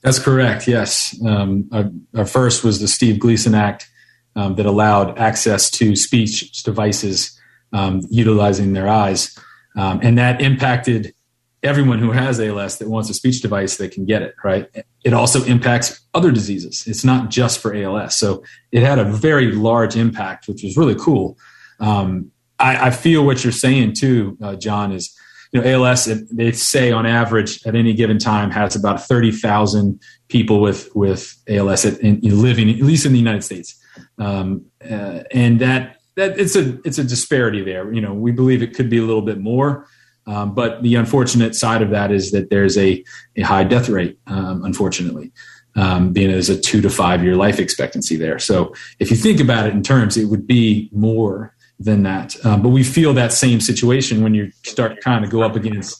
That's 0.01 0.17
correct. 0.17 0.67
Yes. 0.67 1.15
Um, 1.23 1.69
our, 1.71 1.91
our, 2.15 2.25
first 2.25 2.63
was 2.63 2.79
the 2.79 2.87
Steve 2.87 3.19
Gleason 3.19 3.53
Act 3.53 3.87
um, 4.35 4.55
that 4.55 4.65
allowed 4.65 5.19
access 5.19 5.69
to 5.71 5.95
speech 5.95 6.63
devices 6.63 7.39
um, 7.73 8.01
utilizing 8.09 8.73
their 8.73 8.87
eyes. 8.87 9.37
Um, 9.77 9.99
and 10.01 10.17
that 10.17 10.41
impacted 10.41 11.13
everyone 11.63 11.99
who 11.99 12.11
has 12.11 12.39
ALS 12.39 12.77
that 12.77 12.89
wants 12.89 13.09
a 13.09 13.13
speech 13.13 13.41
device, 13.41 13.77
they 13.77 13.87
can 13.87 14.05
get 14.05 14.21
it, 14.21 14.35
right? 14.43 14.67
It 15.03 15.13
also 15.13 15.43
impacts 15.45 16.01
other 16.13 16.31
diseases. 16.31 16.83
It's 16.85 17.05
not 17.05 17.29
just 17.29 17.59
for 17.59 17.73
ALS. 17.73 18.17
So 18.17 18.43
it 18.71 18.83
had 18.83 18.99
a 18.99 19.05
very 19.05 19.51
large 19.53 19.95
impact, 19.95 20.47
which 20.47 20.61
was 20.63 20.75
really 20.75 20.95
cool. 20.95 21.37
Um, 21.79 22.31
I, 22.59 22.87
I, 22.87 22.91
feel 22.91 23.25
what 23.25 23.43
you're 23.43 23.51
saying 23.51 23.93
too, 23.93 24.37
uh, 24.41 24.55
John, 24.55 24.91
is, 24.91 25.17
you 25.51 25.61
know, 25.61 25.67
ALS, 25.67 26.05
they 26.31 26.51
say 26.51 26.91
on 26.91 27.05
average 27.05 27.65
at 27.65 27.75
any 27.75 27.93
given 27.93 28.19
time 28.19 28.51
has 28.51 28.75
about 28.75 29.01
30,000 29.01 29.99
people 30.27 30.61
with, 30.61 30.89
with 30.95 31.35
ALS 31.47 31.85
at, 31.85 31.99
in, 31.99 32.19
living, 32.21 32.69
at 32.69 32.77
least 32.77 33.05
in 33.05 33.13
the 33.13 33.19
United 33.19 33.43
States. 33.43 33.79
Um, 34.17 34.65
uh, 34.83 35.23
and 35.31 35.59
that, 35.59 35.97
that 36.15 36.39
it's 36.39 36.55
a, 36.55 36.79
it's 36.85 36.99
a 36.99 37.03
disparity 37.03 37.63
there. 37.63 37.91
You 37.91 38.01
know, 38.01 38.13
we 38.13 38.31
believe 38.31 38.61
it 38.61 38.75
could 38.75 38.89
be 38.89 38.97
a 38.97 39.03
little 39.03 39.21
bit 39.21 39.39
more. 39.39 39.87
Um, 40.25 40.53
but 40.53 40.81
the 40.83 40.95
unfortunate 40.95 41.55
side 41.55 41.81
of 41.81 41.89
that 41.89 42.11
is 42.11 42.31
that 42.31 42.49
there's 42.49 42.77
a, 42.77 43.03
a 43.35 43.41
high 43.41 43.63
death 43.63 43.89
rate, 43.89 44.17
um, 44.27 44.63
unfortunately, 44.63 45.31
um, 45.75 46.13
being 46.13 46.31
as 46.31 46.49
a 46.49 46.59
two 46.59 46.81
to 46.81 46.89
five 46.89 47.23
year 47.23 47.35
life 47.35 47.59
expectancy 47.59 48.15
there. 48.15 48.39
So 48.39 48.73
if 48.99 49.09
you 49.09 49.17
think 49.17 49.39
about 49.39 49.67
it 49.67 49.73
in 49.73 49.83
terms, 49.83 50.17
it 50.17 50.25
would 50.25 50.47
be 50.47 50.89
more 50.93 51.55
than 51.79 52.03
that. 52.03 52.35
Um, 52.45 52.61
but 52.61 52.69
we 52.69 52.83
feel 52.83 53.13
that 53.13 53.33
same 53.33 53.59
situation 53.59 54.23
when 54.23 54.33
you 54.33 54.51
start 54.63 55.01
kind 55.01 55.25
of 55.25 55.31
go 55.31 55.41
up 55.41 55.55
against, 55.55 55.99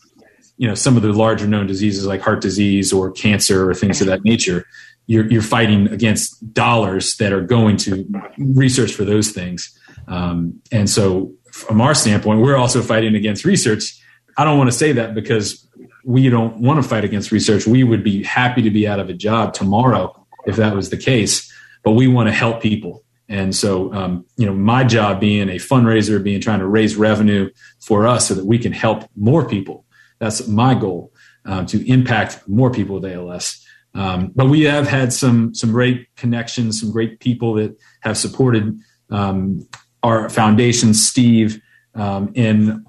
you 0.58 0.68
know, 0.68 0.76
some 0.76 0.96
of 0.96 1.04
the 1.04 1.12
larger 1.12 1.48
known 1.48 1.68
diseases 1.68 2.06
like 2.06 2.22
heart 2.22 2.42
disease 2.42 2.94
or 2.94 3.12
cancer 3.12 3.70
or 3.70 3.74
things 3.74 4.00
of 4.00 4.08
that 4.08 4.24
nature. 4.24 4.66
You're, 5.08 5.30
you're 5.30 5.42
fighting 5.42 5.88
against 5.90 6.54
dollars 6.54 7.18
that 7.18 7.34
are 7.34 7.42
going 7.42 7.76
to 7.78 8.08
research 8.38 8.94
for 8.94 9.04
those 9.04 9.32
things. 9.32 9.78
Um, 10.08 10.62
and 10.72 10.90
so 10.90 11.34
from 11.52 11.82
our 11.82 11.94
standpoint, 11.94 12.40
we're 12.40 12.56
also 12.56 12.82
fighting 12.82 13.16
against 13.16 13.44
research 13.44 14.00
I 14.38 14.44
don't 14.44 14.58
want 14.58 14.72
to 14.72 14.78
say 14.78 14.92
that 14.94 15.14
because 15.14 15.68
we 16.04 16.30
don't 16.30 16.58
want 16.58 16.82
to 16.82 16.88
fight 16.88 17.04
against 17.04 17.32
research. 17.32 17.66
We 17.66 17.84
would 17.84 18.04
be 18.04 18.24
happy 18.24 18.62
to 18.62 18.72
be 18.72 18.88
out 18.88 19.00
of 19.00 19.10
a 19.10 19.14
job 19.14 19.54
tomorrow 19.54 20.26
if 20.46 20.56
that 20.58 20.76
was 20.76 20.90
the 20.90 20.98
case, 20.98 21.52
but 21.84 21.92
we 21.92 22.08
want 22.08 22.28
to 22.28 22.34
help 22.34 22.62
people. 22.62 23.04
And 23.30 23.56
so, 23.56 23.94
um, 23.94 24.26
you 24.38 24.46
know, 24.46 24.54
my 24.54 24.84
job 24.84 25.20
being 25.20 25.50
a 25.50 25.56
fundraiser, 25.56 26.22
being 26.22 26.42
trying 26.42 26.60
to 26.60 26.68
raise 26.68 26.96
revenue 26.96 27.50
for 27.80 28.06
us 28.06 28.28
so 28.28 28.34
that 28.34 28.46
we 28.46 28.58
can 28.58 28.74
help 28.74 29.10
more 29.16 29.48
people. 29.48 29.86
That's 30.20 30.48
my 30.48 30.74
goal 30.74 31.14
uh, 31.46 31.66
to 31.66 31.90
impact 31.90 32.48
more 32.48 32.72
people 32.72 33.00
with 33.00 33.12
ALS. 33.12 33.64
Um, 33.96 34.32
but 34.36 34.48
we 34.48 34.64
have 34.64 34.88
had 34.88 35.14
some 35.14 35.54
some 35.54 35.72
great 35.72 36.08
connections, 36.16 36.80
some 36.80 36.92
great 36.92 37.20
people 37.20 37.54
that 37.56 37.78
have 38.02 38.18
supported 38.18 38.80
um, 39.10 39.68
our 40.02 40.30
foundation, 40.30 40.94
Steve, 40.94 41.62
um, 41.94 42.32
in 42.34 42.86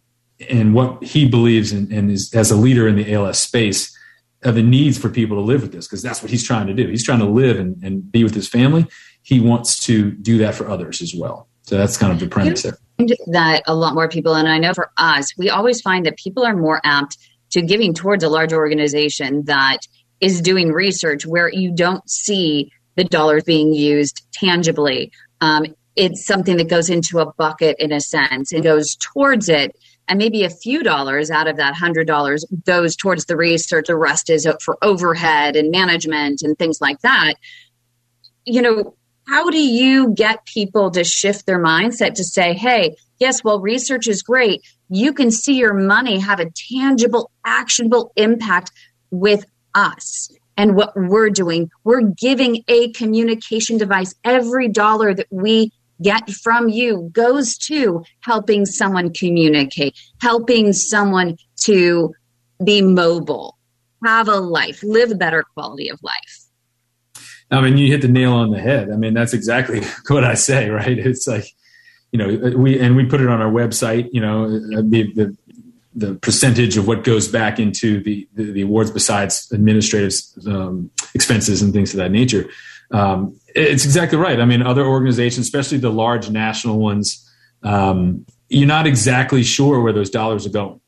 and 0.51 0.75
what 0.75 1.03
he 1.03 1.29
believes 1.29 1.73
in, 1.73 1.93
and 1.93 2.11
as 2.11 2.51
a 2.51 2.57
leader 2.57 2.89
in 2.89 2.97
the 2.97 3.13
ALS 3.13 3.41
space 3.41 3.97
of 4.43 4.55
the 4.55 4.63
needs 4.63 4.99
for 4.99 5.09
people 5.09 5.37
to 5.37 5.41
live 5.41 5.63
with 5.63 5.73
this 5.73 5.87
because 5.87 6.03
that's 6.03 6.23
what 6.23 6.31
he's 6.31 6.45
trying 6.45 6.67
to 6.67 6.75
do. 6.75 6.87
He's 6.89 7.05
trying 7.05 7.21
to 7.21 7.25
live 7.25 7.59
and, 7.59 7.83
and 7.83 8.11
be 8.11 8.23
with 8.25 8.35
his 8.35 8.47
family. 8.47 8.87
He 9.23 9.41
wants 9.41 9.79
to 9.87 10.11
do 10.11 10.39
that 10.39 10.55
for 10.55 10.69
others 10.69 11.01
as 11.01 11.15
well. 11.15 11.49
So 11.63 11.79
that's 11.79 11.97
kind 11.97 12.13
of 12.13 12.21
the 12.21 12.29
premise 12.29 12.63
there. 12.63 12.77
That 13.29 13.63
a 13.67 13.75
lot 13.75 13.95
more 13.95 14.09
people, 14.09 14.35
and 14.35 14.47
I 14.47 14.59
know 14.59 14.75
for 14.75 14.91
us, 14.99 15.37
we 15.39 15.49
always 15.49 15.81
find 15.81 16.05
that 16.05 16.19
people 16.19 16.45
are 16.45 16.55
more 16.55 16.81
apt 16.85 17.17
to 17.53 17.63
giving 17.63 17.95
towards 17.95 18.23
a 18.23 18.29
large 18.29 18.53
organization 18.53 19.45
that 19.47 19.79
is 20.21 20.41
doing 20.41 20.73
research 20.73 21.25
where 21.27 21.51
you 21.51 21.75
don't 21.75 22.09
see 22.09 22.71
the 22.97 23.05
dollars 23.05 23.45
being 23.45 23.73
used 23.73 24.23
tangibly. 24.33 25.11
Um, 25.41 25.75
it's 25.97 26.27
something 26.27 26.57
that 26.59 26.69
goes 26.69 26.91
into 26.91 27.19
a 27.21 27.33
bucket 27.35 27.77
in 27.79 27.93
a 27.93 28.01
sense 28.01 28.53
and 28.53 28.63
goes 28.63 28.97
towards 28.97 29.49
it 29.49 29.75
and 30.09 30.19
maybe 30.19 30.45
a 30.45 30.51
few 30.51 30.83
dollars 30.83 31.31
out 31.31 31.49
of 31.49 31.57
that 31.57 31.75
hundred 31.75 32.07
dollars 32.07 32.45
goes 32.65 32.97
towards 32.97 33.25
the 33.27 33.37
research 33.37 33.87
the 33.87 33.97
rest 33.97 34.31
is 34.31 34.47
for 34.63 34.77
overhead 34.83 35.57
and 35.57 35.71
management 35.71 36.43
and 36.43 36.59
things 36.59 36.81
like 36.81 37.01
that. 37.01 37.35
You 38.45 38.63
know 38.63 38.95
how 39.27 39.49
do 39.49 39.59
you 39.59 40.13
get 40.13 40.45
people 40.45 40.91
to 40.91 41.03
shift 41.03 41.47
their 41.47 41.63
mindset 41.63 42.15
to 42.15 42.25
say 42.25 42.53
hey 42.53 42.97
yes 43.19 43.43
well 43.43 43.61
research 43.61 44.07
is 44.07 44.23
great. 44.23 44.63
You 44.91 45.13
can 45.13 45.31
see 45.31 45.57
your 45.57 45.75
money 45.75 46.19
have 46.21 46.41
a 46.41 46.51
tangible 46.71 47.31
actionable 47.45 48.13
impact 48.17 48.71
with 49.11 49.45
us 49.75 50.31
and 50.57 50.77
what 50.77 50.93
we're 50.95 51.31
doing. 51.31 51.71
We're 51.83 52.03
giving 52.03 52.63
a 52.69 52.93
communication 52.93 53.79
device 53.79 54.15
every 54.25 54.69
dollar 54.69 55.15
that 55.15 55.27
we 55.31 55.73
get 56.03 56.29
from 56.31 56.69
you 56.69 57.11
goes 57.13 57.57
to 57.59 58.05
helping 58.21 58.67
someone 58.67 59.13
communicate, 59.13 59.97
helping 60.21 60.73
someone 60.73 61.37
to 61.57 62.15
be 62.63 62.83
mobile, 62.83 63.59
have 64.05 64.29
a 64.29 64.37
life, 64.37 64.83
live 64.83 65.11
a 65.11 65.15
better 65.15 65.45
quality 65.55 65.89
of 65.89 66.03
life. 66.03 66.45
I 67.51 67.61
mean, 67.61 67.79
you 67.79 67.89
hit 67.91 68.03
the 68.03 68.09
nail 68.09 68.33
on 68.33 68.51
the 68.51 68.61
head. 68.61 68.91
I 68.91 68.97
mean, 68.97 69.15
that's 69.15 69.33
exactly 69.33 69.83
what 70.09 70.25
I 70.25 70.35
say, 70.35 70.71
right? 70.71 70.99
It's 70.99 71.27
like, 71.27 71.47
you 72.13 72.19
know, 72.19 72.57
we 72.57 72.79
and 72.79 72.97
we 72.97 73.07
put 73.07 73.21
it 73.21 73.29
on 73.29 73.41
our 73.41 73.51
website. 73.51 74.09
You 74.13 74.21
know, 74.21 74.49
the 74.49 75.13
the, 75.13 75.37
the 75.97 76.15
percentage 76.15 76.77
of 76.77 76.87
what 76.87 77.03
goes 77.03 77.29
back 77.29 77.59
into 77.59 78.03
the 78.03 78.29
the, 78.35 78.53
the 78.53 78.63
awards 78.63 78.91
besides 78.91 79.51
administrative 79.53 80.15
um, 80.47 80.91
expenses 81.15 81.61
and 81.61 81.73
things 81.73 81.93
of 81.93 81.99
that 81.99 82.13
nature. 82.13 82.49
Um, 82.93 83.39
it's 83.55 83.85
exactly 83.85 84.19
right. 84.19 84.41
I 84.41 84.45
mean, 84.45 84.63
other 84.63 84.85
organizations, 84.85 85.47
especially 85.47 85.79
the 85.79 85.91
large 85.91 86.29
national 86.31 86.79
ones, 86.79 87.31
um, 87.63 88.27
you're 88.49 88.69
not 88.69 88.87
exactly 88.87 89.43
sure 89.43 89.81
where 89.81 89.93
those 89.93 90.11
dollars 90.11 90.47
are 90.47 90.51
going. 90.51 90.81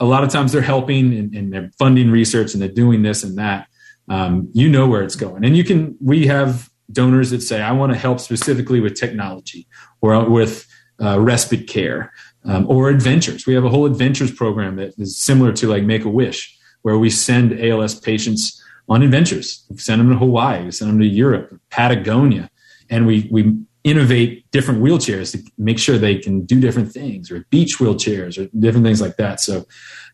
A 0.00 0.04
lot 0.04 0.24
of 0.24 0.30
times 0.30 0.52
they're 0.52 0.62
helping 0.62 1.16
and, 1.16 1.34
and 1.34 1.52
they're 1.52 1.70
funding 1.78 2.10
research 2.10 2.52
and 2.52 2.62
they're 2.62 2.68
doing 2.68 3.02
this 3.02 3.22
and 3.22 3.38
that. 3.38 3.68
Um, 4.08 4.50
you 4.52 4.68
know 4.68 4.86
where 4.86 5.02
it's 5.02 5.16
going, 5.16 5.44
and 5.44 5.56
you 5.56 5.64
can. 5.64 5.96
We 5.98 6.26
have 6.26 6.68
donors 6.92 7.30
that 7.30 7.40
say, 7.40 7.62
"I 7.62 7.72
want 7.72 7.90
to 7.90 7.98
help 7.98 8.20
specifically 8.20 8.78
with 8.78 9.00
technology 9.00 9.66
or 10.02 10.28
with 10.28 10.66
uh, 11.02 11.18
respite 11.18 11.66
care 11.68 12.12
um, 12.44 12.68
or 12.68 12.90
adventures." 12.90 13.46
We 13.46 13.54
have 13.54 13.64
a 13.64 13.70
whole 13.70 13.86
adventures 13.86 14.30
program 14.30 14.76
that 14.76 14.92
is 14.98 15.16
similar 15.16 15.54
to 15.54 15.68
like 15.68 15.84
Make 15.84 16.04
a 16.04 16.10
Wish, 16.10 16.54
where 16.82 16.98
we 16.98 17.08
send 17.08 17.58
ALS 17.58 17.98
patients 17.98 18.62
on 18.88 19.02
adventures. 19.02 19.64
We 19.70 19.78
send 19.78 20.00
them 20.00 20.10
to 20.10 20.16
Hawaii, 20.16 20.64
we 20.64 20.70
send 20.70 20.90
them 20.90 20.98
to 21.00 21.06
Europe, 21.06 21.58
Patagonia, 21.70 22.50
and 22.90 23.06
we 23.06 23.28
we 23.30 23.56
innovate 23.84 24.50
different 24.50 24.82
wheelchairs 24.82 25.32
to 25.32 25.52
make 25.58 25.78
sure 25.78 25.98
they 25.98 26.16
can 26.16 26.44
do 26.46 26.58
different 26.60 26.90
things, 26.90 27.30
or 27.30 27.44
beach 27.50 27.78
wheelchairs, 27.78 28.38
or 28.38 28.48
different 28.58 28.84
things 28.84 29.00
like 29.00 29.16
that. 29.16 29.40
So 29.40 29.64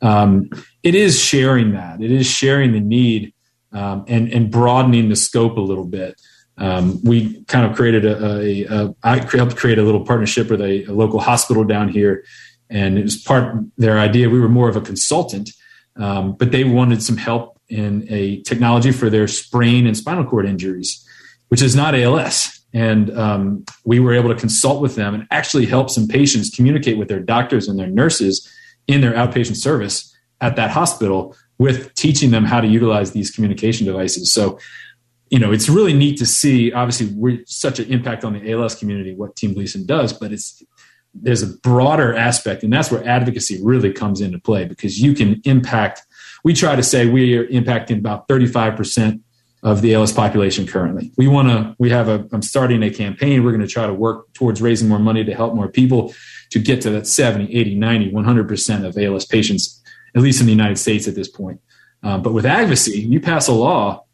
um, 0.03 0.51
it 0.83 0.95
is 0.95 1.21
sharing 1.21 1.73
that. 1.73 2.03
It 2.03 2.11
is 2.11 2.27
sharing 2.27 2.73
the 2.73 2.81
need 2.81 3.33
um, 3.73 4.05
and 4.09 4.33
and 4.33 4.51
broadening 4.51 5.09
the 5.09 5.17
scope 5.17 5.57
a 5.57 5.61
little 5.61 5.87
bit. 5.87 6.21
Um, 6.59 7.03
we 7.03 7.43
kind 7.45 7.65
of 7.65 7.75
created 7.75 8.05
a, 8.05 8.41
a, 8.41 8.65
a 8.65 8.95
I 9.03 9.19
helped 9.19 9.57
create 9.57 9.79
a 9.79 9.83
little 9.83 10.05
partnership 10.05 10.51
with 10.51 10.61
a, 10.61 10.85
a 10.85 10.93
local 10.93 11.21
hospital 11.21 11.65
down 11.65 11.89
here, 11.89 12.25
and 12.69 12.99
it 12.99 13.03
was 13.03 13.17
part 13.17 13.65
their 13.79 13.99
idea. 13.99 14.29
We 14.29 14.41
were 14.41 14.49
more 14.49 14.69
of 14.69 14.77
a 14.77 14.81
consultant, 14.81 15.51
um, 15.97 16.33
but 16.33 16.51
they 16.51 16.65
wanted 16.65 17.03
some 17.03 17.17
help 17.17 17.60
in 17.71 18.07
a 18.11 18.41
technology 18.43 18.93
for 18.93 19.11
their 19.11 19.29
brain 19.51 19.87
and 19.87 19.97
spinal 19.97 20.25
cord 20.25 20.47
injuries, 20.47 21.07
which 21.49 21.63
is 21.63 21.75
not 21.75 21.95
ALS. 21.95 22.61
And 22.73 23.17
um, 23.19 23.65
we 23.85 23.99
were 23.99 24.15
able 24.15 24.29
to 24.29 24.39
consult 24.39 24.81
with 24.81 24.95
them 24.95 25.15
and 25.15 25.27
actually 25.31 25.67
help 25.67 25.91
some 25.91 26.07
patients 26.07 26.55
communicate 26.55 26.99
with 26.99 27.09
their 27.09 27.21
doctors 27.21 27.69
and 27.69 27.79
their 27.79 27.89
nurses 27.89 28.49
in 28.87 29.01
their 29.01 29.13
outpatient 29.13 29.57
service 29.57 30.17
at 30.41 30.57
that 30.57 30.71
hospital 30.71 31.37
with 31.59 31.95
teaching 31.95 32.31
them 32.31 32.45
how 32.45 32.61
to 32.61 32.67
utilize 32.67 33.13
these 33.13 33.31
communication 33.31 33.87
devices. 33.87 34.33
So, 34.33 34.59
you 35.31 35.39
know, 35.39 35.53
it's 35.53 35.69
really 35.69 35.93
neat 35.93 36.19
to 36.19 36.27
see. 36.27 36.73
Obviously, 36.73 37.09
we're 37.15 37.43
such 37.47 37.79
an 37.79 37.91
impact 37.91 38.25
on 38.25 38.33
the 38.33 38.51
ALS 38.53 38.75
community, 38.75 39.15
what 39.15 39.37
Team 39.37 39.53
Gleason 39.53 39.85
does, 39.85 40.13
but 40.13 40.33
it's 40.33 40.63
there's 41.13 41.43
a 41.43 41.49
broader 41.59 42.15
aspect, 42.15 42.63
and 42.63 42.73
that's 42.73 42.91
where 42.91 43.07
advocacy 43.07 43.61
really 43.63 43.93
comes 43.93 44.21
into 44.21 44.39
play 44.39 44.65
because 44.65 45.01
you 45.01 45.13
can 45.13 45.41
impact 45.45 46.03
we 46.45 46.55
try 46.55 46.77
to 46.77 46.83
say 46.83 47.07
we 47.07 47.37
are 47.37 47.47
impacting 47.47 47.99
about 47.99 48.29
35% 48.29 49.21
of 49.63 49.83
the 49.83 49.95
ALS 49.95 50.13
population 50.13 50.67
currently. 50.67 51.13
We 51.17 51.29
want 51.29 51.49
to, 51.49 51.75
we 51.79 51.91
have 51.91 52.09
a, 52.09 52.27
I'm 52.33 52.43
starting 52.43 52.83
a 52.83 52.91
campaign. 52.91 53.45
We're 53.45 53.51
going 53.51 53.61
to 53.61 53.69
try 53.69 53.87
to 53.87 53.93
work 53.93 54.33
towards 54.33 54.63
raising 54.63 54.89
more 54.89 54.99
money 54.99 55.23
to 55.25 55.35
help 55.35 55.55
more 55.55 55.69
people 55.69 56.15
to 56.51 56.59
get 56.59 56.81
to 56.83 56.91
that 56.91 57.07
70, 57.07 57.55
80, 57.55 57.75
90, 57.75 58.13
100% 58.13 58.85
of 58.87 58.97
ALS 58.97 59.27
patients, 59.27 59.83
at 60.17 60.23
least 60.23 60.41
in 60.41 60.47
the 60.47 60.53
United 60.53 60.79
States 60.79 61.07
at 61.07 61.15
this 61.15 61.29
point. 61.29 61.61
Um, 62.03 62.23
but 62.23 62.33
with 62.33 62.47
advocacy, 62.47 63.01
you 63.01 63.21
pass 63.21 63.49
a 63.49 63.53
law 63.53 64.05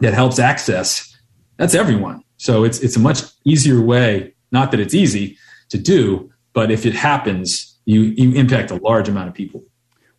that 0.00 0.12
helps 0.12 0.38
access, 0.38 1.16
that's 1.56 1.74
everyone. 1.74 2.22
So 2.36 2.64
it's, 2.64 2.80
it's 2.80 2.96
a 2.96 3.00
much 3.00 3.22
easier 3.44 3.80
way, 3.80 4.34
not 4.50 4.72
that 4.72 4.80
it's 4.80 4.94
easy 4.94 5.38
to 5.70 5.78
do, 5.78 6.30
but 6.52 6.70
if 6.70 6.84
it 6.84 6.94
happens, 6.94 7.78
you, 7.86 8.02
you 8.02 8.34
impact 8.34 8.70
a 8.70 8.74
large 8.74 9.08
amount 9.08 9.28
of 9.28 9.34
people. 9.34 9.64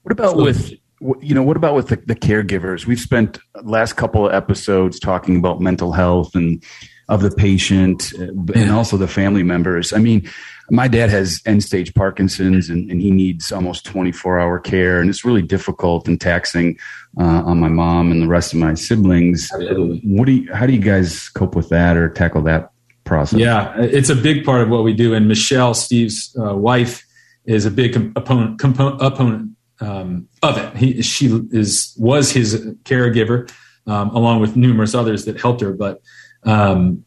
What 0.02 0.12
about 0.12 0.32
so, 0.32 0.44
with 0.44 0.74
you 1.22 1.36
know, 1.36 1.44
what 1.44 1.58
about 1.58 1.76
with 1.76 1.90
the, 1.90 1.98
the 1.98 2.16
caregivers? 2.16 2.86
We've 2.86 3.00
spent 3.00 3.40
last 3.64 3.94
couple 3.94 4.28
of 4.28 4.34
episodes 4.34 5.00
talking 5.00 5.38
about 5.38 5.60
mental 5.62 5.92
health 5.92 6.36
and 6.36 6.64
of 7.10 7.22
the 7.22 7.32
patient 7.32 8.14
uh, 8.18 8.28
and 8.56 8.72
also 8.72 8.98
the 8.98 9.08
family 9.08 9.44
members. 9.44 9.92
I 9.92 9.98
mean, 9.98 10.30
my 10.70 10.88
dad 10.88 11.10
has 11.10 11.42
end 11.46 11.64
stage 11.64 11.94
Parkinson's 11.94 12.70
and, 12.70 12.90
and, 12.90 13.02
he 13.02 13.12
needs 13.12 13.52
almost 13.52 13.86
24 13.86 14.40
hour 14.40 14.60
care. 14.60 15.02
And 15.02 15.10
it's 15.10 15.26
really 15.26 15.42
difficult 15.42 16.08
and 16.08 16.20
taxing 16.20 16.78
uh, 17.20 17.44
on 17.46 17.60
my 17.60 17.68
mom 17.68 18.12
and 18.12 18.22
the 18.22 18.28
rest 18.28 18.54
of 18.54 18.60
my 18.60 18.74
siblings. 18.74 19.52
Absolutely. 19.54 20.02
What 20.06 20.26
do 20.26 20.32
you, 20.32 20.54
how 20.54 20.66
do 20.66 20.74
you 20.74 20.80
guys 20.80 21.28
cope 21.30 21.56
with 21.56 21.70
that 21.70 21.98
or 21.98 22.10
tackle 22.10 22.42
that 22.44 22.72
process? 23.04 23.40
Yeah, 23.40 23.76
it's 23.78 24.10
a 24.10 24.16
big 24.16 24.46
part 24.46 24.62
of 24.62 24.70
what 24.70 24.84
we 24.84 24.94
do. 24.94 25.14
And 25.14 25.28
Michelle, 25.28 25.74
Steve's 25.74 26.36
uh, 26.42 26.56
wife, 26.56 27.06
is 27.46 27.66
a 27.66 27.72
big 27.72 27.94
opponent, 28.16 28.58
component, 28.58 29.02
opponent 29.02 29.50
um, 29.80 30.28
of 30.42 30.58
it. 30.58 30.76
He, 30.78 31.02
she 31.02 31.28
is, 31.52 31.94
was 31.98 32.32
his 32.32 32.56
caregiver 32.84 33.52
um, 33.88 34.10
along 34.10 34.42
with 34.42 34.56
numerous 34.56 34.96
others 34.96 35.26
that 35.26 35.40
helped 35.40 35.62
her. 35.62 35.74
But 35.74 36.02
um, 36.44 37.06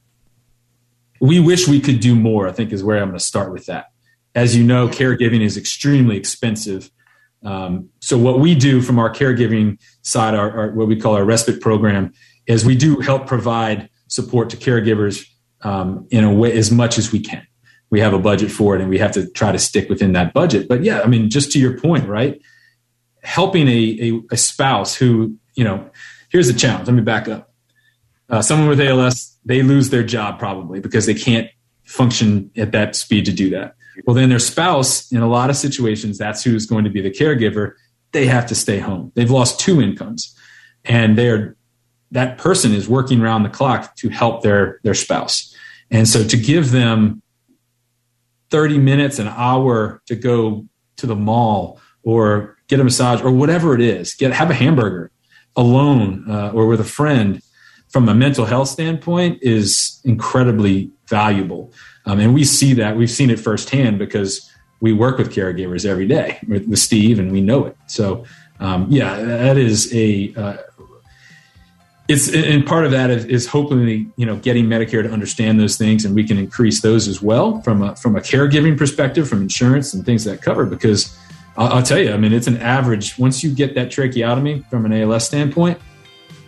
we 1.21 1.41
wish 1.41 1.69
we 1.69 1.81
could 1.81 2.01
do 2.01 2.15
more, 2.15 2.49
I 2.49 2.53
think 2.53 2.73
is 2.73 2.85
where 2.85 2.99
I'm 2.99 3.09
going 3.09 3.19
to 3.19 3.25
start 3.25 3.53
with 3.53 3.67
that. 3.67 3.87
As 4.35 4.55
you 4.55 4.65
know, 4.65 4.89
caregiving 4.89 5.41
is 5.41 5.57
extremely 5.57 6.17
expensive. 6.17 6.91
Um, 7.43 7.89
so 8.01 8.19
what 8.19 8.41
we 8.41 8.55
do 8.55 8.83
from 8.83 8.99
our 8.99 9.11
caregiving 9.11 9.79
side, 10.03 10.35
our, 10.35 10.51
our, 10.51 10.73
what 10.73 10.89
we 10.89 11.01
call 11.01 11.15
our 11.15 11.25
respite 11.25 11.61
program, 11.61 12.13
is 12.47 12.65
we 12.65 12.77
do 12.77 13.01
help 13.01 13.27
provide 13.27 13.89
support 14.09 14.51
to 14.51 14.57
caregivers 14.57 15.27
um, 15.63 16.07
in 16.11 16.25
a 16.25 16.33
way 16.33 16.53
as 16.53 16.71
much 16.71 16.99
as 16.99 17.13
we 17.13 17.21
can. 17.21 17.47
We 17.89 18.01
have 18.01 18.13
a 18.13 18.19
budget 18.19 18.51
for 18.51 18.75
it, 18.75 18.81
and 18.81 18.91
we 18.91 18.99
have 18.99 19.13
to 19.13 19.31
try 19.31 19.53
to 19.53 19.59
stick 19.59 19.89
within 19.89 20.13
that 20.13 20.35
budget. 20.35 20.69
But 20.69 20.83
yeah, 20.83 21.01
I 21.01 21.07
mean, 21.07 21.31
just 21.31 21.53
to 21.53 21.59
your 21.59 21.79
point, 21.79 22.07
right? 22.09 22.41
Helping 23.27 23.67
a, 23.69 23.99
a, 24.01 24.21
a 24.33 24.37
spouse 24.37 24.95
who, 24.95 25.37
you 25.55 25.65
know, 25.65 25.91
here's 26.31 26.47
the 26.47 26.59
challenge. 26.59 26.87
Let 26.87 26.95
me 26.95 27.03
back 27.03 27.29
up. 27.29 27.53
Uh, 28.29 28.41
someone 28.41 28.69
with 28.69 28.81
ALS, 28.81 29.37
they 29.45 29.63
lose 29.63 29.91
their 29.91 30.03
job 30.03 30.39
probably 30.39 30.81
because 30.81 31.07
they 31.07 31.15
can't 31.15 31.49
function 31.85 32.51
at 32.57 32.73
that 32.73 32.97
speed 32.97 33.25
to 33.27 33.33
do 33.33 33.51
that. 33.51 33.75
Well, 34.05 34.15
then 34.15 34.29
their 34.29 34.39
spouse, 34.39 35.11
in 35.11 35.23
a 35.23 35.29
lot 35.29 35.51
of 35.51 35.57
situations, 35.57 36.19
that's 36.19 36.45
who's 36.45 36.67
going 36.67 36.85
to 36.85 36.91
be 36.91 37.01
the 37.01 37.11
caregiver. 37.11 37.73
They 38.13 38.27
have 38.27 38.47
to 38.47 38.55
stay 38.55 38.79
home. 38.79 39.13
They've 39.15 39.31
lost 39.31 39.59
two 39.61 39.81
incomes, 39.81 40.35
and 40.85 41.17
they're 41.17 41.57
that 42.13 42.39
person 42.39 42.73
is 42.73 42.89
working 42.89 43.21
around 43.21 43.43
the 43.43 43.49
clock 43.49 43.97
to 43.97 44.09
help 44.09 44.43
their 44.43 44.81
their 44.83 44.95
spouse. 44.95 45.55
And 45.91 46.07
so 46.09 46.25
to 46.25 46.37
give 46.37 46.71
them 46.71 47.23
30 48.51 48.79
minutes, 48.79 49.19
an 49.19 49.29
hour 49.29 50.03
to 50.07 50.15
go 50.15 50.67
to 50.97 51.07
the 51.07 51.17
mall 51.17 51.81
or 52.07 52.57
get 52.69 52.79
a 52.79 52.85
massage 52.85 53.21
or 53.21 53.33
whatever 53.33 53.75
it 53.75 53.81
is, 53.81 54.15
get 54.15 54.33
have 54.33 54.49
a 54.49 54.55
hamburger 54.55 55.11
alone 55.57 56.25
uh, 56.31 56.51
or 56.53 56.67
with 56.67 56.81
a 56.81 56.85
friend 56.85 57.43
from 57.89 58.09
a 58.09 58.15
mental 58.15 58.45
health 58.45 58.69
standpoint 58.69 59.39
is 59.43 60.01
incredibly 60.05 60.91
valuable. 61.09 61.73
Um, 62.07 62.21
and 62.21 62.33
we 62.33 62.45
see 62.45 62.75
that 62.75 62.97
we've 62.97 63.11
seen 63.11 63.29
it 63.29 63.41
firsthand 63.41 63.99
because 63.99 64.49
we 64.81 64.93
work 64.93 65.19
with 65.19 65.35
caregivers 65.35 65.85
every 65.85 66.07
day 66.07 66.39
with, 66.47 66.67
with 66.69 66.79
Steve 66.79 67.19
and 67.19 67.33
we 67.33 67.41
know 67.41 67.65
it. 67.65 67.77
So, 67.89 68.25
um, 68.61 68.87
yeah, 68.89 69.17
that 69.17 69.57
is 69.57 69.93
a, 69.93 70.33
uh, 70.37 70.57
it's 72.09 72.33
and 72.33 72.65
part 72.65 72.85
of 72.85 72.93
that 72.93 73.11
is, 73.11 73.25
is, 73.25 73.47
hopefully 73.49 74.07
you 74.17 74.25
know 74.25 74.37
getting 74.37 74.67
Medicare 74.67 75.03
to 75.03 75.11
understand 75.11 75.59
those 75.59 75.77
things, 75.77 76.05
and 76.05 76.15
we 76.15 76.23
can 76.23 76.39
increase 76.39 76.81
those 76.81 77.09
as 77.09 77.21
well 77.21 77.61
from 77.63 77.83
a 77.83 77.97
from 77.97 78.15
a 78.15 78.21
caregiving 78.21 78.79
perspective, 78.79 79.29
from 79.29 79.43
insurance 79.43 79.93
and 79.93 80.07
things 80.07 80.23
that 80.23 80.41
cover. 80.41 80.67
Because 80.67 81.19
I'll, 81.57 81.75
I'll 81.75 81.83
tell 81.83 81.99
you, 81.99 82.13
I 82.13 82.17
mean, 82.17 82.33
it's 82.33 82.47
an 82.47 82.59
average. 82.59 83.19
Once 83.19 83.43
you 83.43 83.55
get 83.55 83.75
that 83.75 83.91
tracheotomy 83.91 84.65
from 84.71 84.85
an 84.85 84.93
ALS 84.93 85.27
standpoint, 85.27 85.79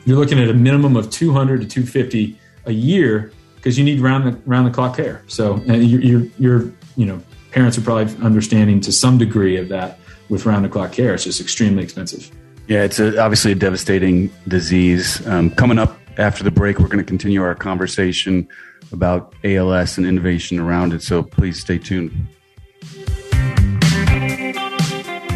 you're 0.05 0.18
looking 0.18 0.38
at 0.38 0.49
a 0.49 0.55
minimum 0.55 0.97
of 0.97 1.11
200 1.11 1.61
to 1.61 1.66
250 1.66 2.38
a 2.66 2.73
year 2.73 3.33
because 3.57 3.79
you 3.79 3.85
need 3.85 4.01
round 4.01 4.27
the 4.27 4.38
round 4.47 4.66
the 4.66 4.71
clock 4.71 4.97
care. 4.97 5.23
So 5.27 5.57
you're, 5.66 6.23
you're, 6.38 6.73
you 6.97 7.07
know 7.07 7.23
parents 7.51 7.79
are 7.79 7.81
probably 7.81 8.14
understanding 8.23 8.81
to 8.81 8.92
some 8.92 9.18
degree 9.18 9.57
of 9.57 9.68
that 9.68 9.99
with 10.29 10.47
round 10.47 10.64
the 10.64 10.68
clock 10.68 10.92
care. 10.92 11.14
It's 11.14 11.25
just 11.25 11.40
extremely 11.40 11.83
expensive. 11.83 12.31
Yeah, 12.66 12.85
it's 12.85 12.99
a, 12.99 13.18
obviously 13.21 13.53
a 13.53 13.55
devastating 13.55 14.31
disease. 14.47 15.27
Um, 15.27 15.51
coming 15.51 15.79
up 15.79 15.99
after 16.18 16.44
the 16.44 16.51
break, 16.51 16.79
we're 16.79 16.88
going 16.88 16.99
to 16.99 17.05
continue 17.05 17.42
our 17.42 17.55
conversation 17.55 18.47
about 18.92 19.35
ALS 19.44 19.97
and 19.97 20.07
innovation 20.07 20.59
around 20.59 20.92
it. 20.92 21.03
So 21.03 21.23
please 21.23 21.61
stay 21.61 21.79
tuned. 21.79 22.12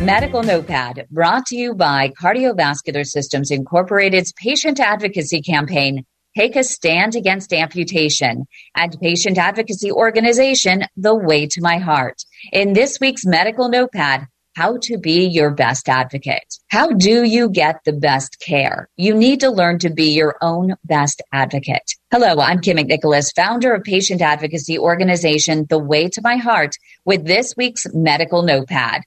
Medical 0.05 0.43
Notepad 0.43 1.07
brought 1.13 1.47
to 1.47 1.57
you 1.57 1.75
by 1.75 2.09
Cardiovascular 2.21 3.07
Systems 3.07 3.53
Incorporated's 3.53 4.33
patient 4.33 4.81
advocacy 4.81 5.41
campaign, 5.41 6.05
Take 6.37 6.57
a 6.57 6.65
Stand 6.65 7.15
Against 7.15 7.53
Amputation, 7.53 8.47
and 8.75 9.01
patient 9.01 9.39
advocacy 9.39 9.93
organization, 9.93 10.87
The 10.97 11.15
Way 11.15 11.47
to 11.47 11.61
My 11.61 11.79
Heart. 11.79 12.25
In 12.53 12.73
this 12.73 12.99
week's 12.99 13.25
Medical 13.25 13.69
Notepad, 13.69 14.27
how 14.57 14.79
to 14.83 14.99
be 14.99 15.25
your 15.27 15.53
best 15.53 15.89
advocate. 15.89 16.59
How 16.69 16.89
do 16.89 17.23
you 17.23 17.49
get 17.49 17.77
the 17.85 17.93
best 17.93 18.41
care? 18.41 18.89
You 18.97 19.15
need 19.15 19.39
to 19.41 19.51
learn 19.51 19.79
to 19.79 19.91
be 19.91 20.11
your 20.11 20.35
own 20.43 20.75
best 20.85 21.23
advocate. 21.33 21.95
Hello, 22.11 22.43
I'm 22.43 22.59
Kym 22.59 22.77
McNicholas, 22.77 23.33
founder 23.37 23.73
of 23.73 23.85
patient 23.85 24.21
advocacy 24.21 24.81
organization 24.81 25.67
The 25.69 25.79
Way 25.79 26.09
to 26.09 26.21
My 26.23 26.39
Heart 26.39 26.73
with 27.05 27.25
this 27.25 27.55
week's 27.57 27.87
medical 27.95 28.43
notepad. 28.43 29.03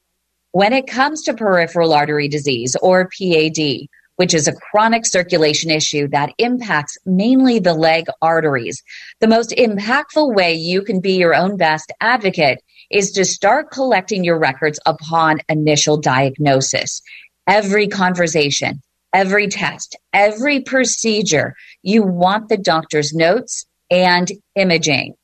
When 0.56 0.72
it 0.72 0.88
comes 0.88 1.22
to 1.24 1.34
peripheral 1.34 1.92
artery 1.92 2.30
disease 2.30 2.78
or 2.82 3.10
PAD, 3.10 3.90
which 4.16 4.34
is 4.34 4.48
a 4.48 4.54
chronic 4.54 5.06
circulation 5.06 5.70
issue 5.70 6.08
that 6.14 6.32
impacts 6.38 6.98
mainly 7.06 7.60
the 7.60 7.74
leg 7.74 8.06
arteries, 8.22 8.82
the 9.20 9.28
most 9.28 9.50
impactful 9.50 10.34
way 10.34 10.54
you 10.54 10.82
can 10.82 11.02
be 11.02 11.18
your 11.18 11.36
own 11.36 11.58
best 11.58 11.92
advocate 12.00 12.64
is 12.90 13.12
to 13.12 13.26
start 13.26 13.70
collecting 13.70 14.24
your 14.24 14.40
records 14.40 14.80
upon 14.86 15.42
initial 15.50 15.98
diagnosis. 15.98 17.02
Every 17.48 17.90
conversation, 17.90 18.82
every 19.12 19.50
test, 19.50 19.98
every 20.14 20.62
procedure, 20.62 21.54
you 21.84 22.02
want 22.02 22.48
the 22.48 22.56
doctor's 22.56 23.14
notes 23.14 23.66
and 23.92 24.32
imaging. 24.56 25.16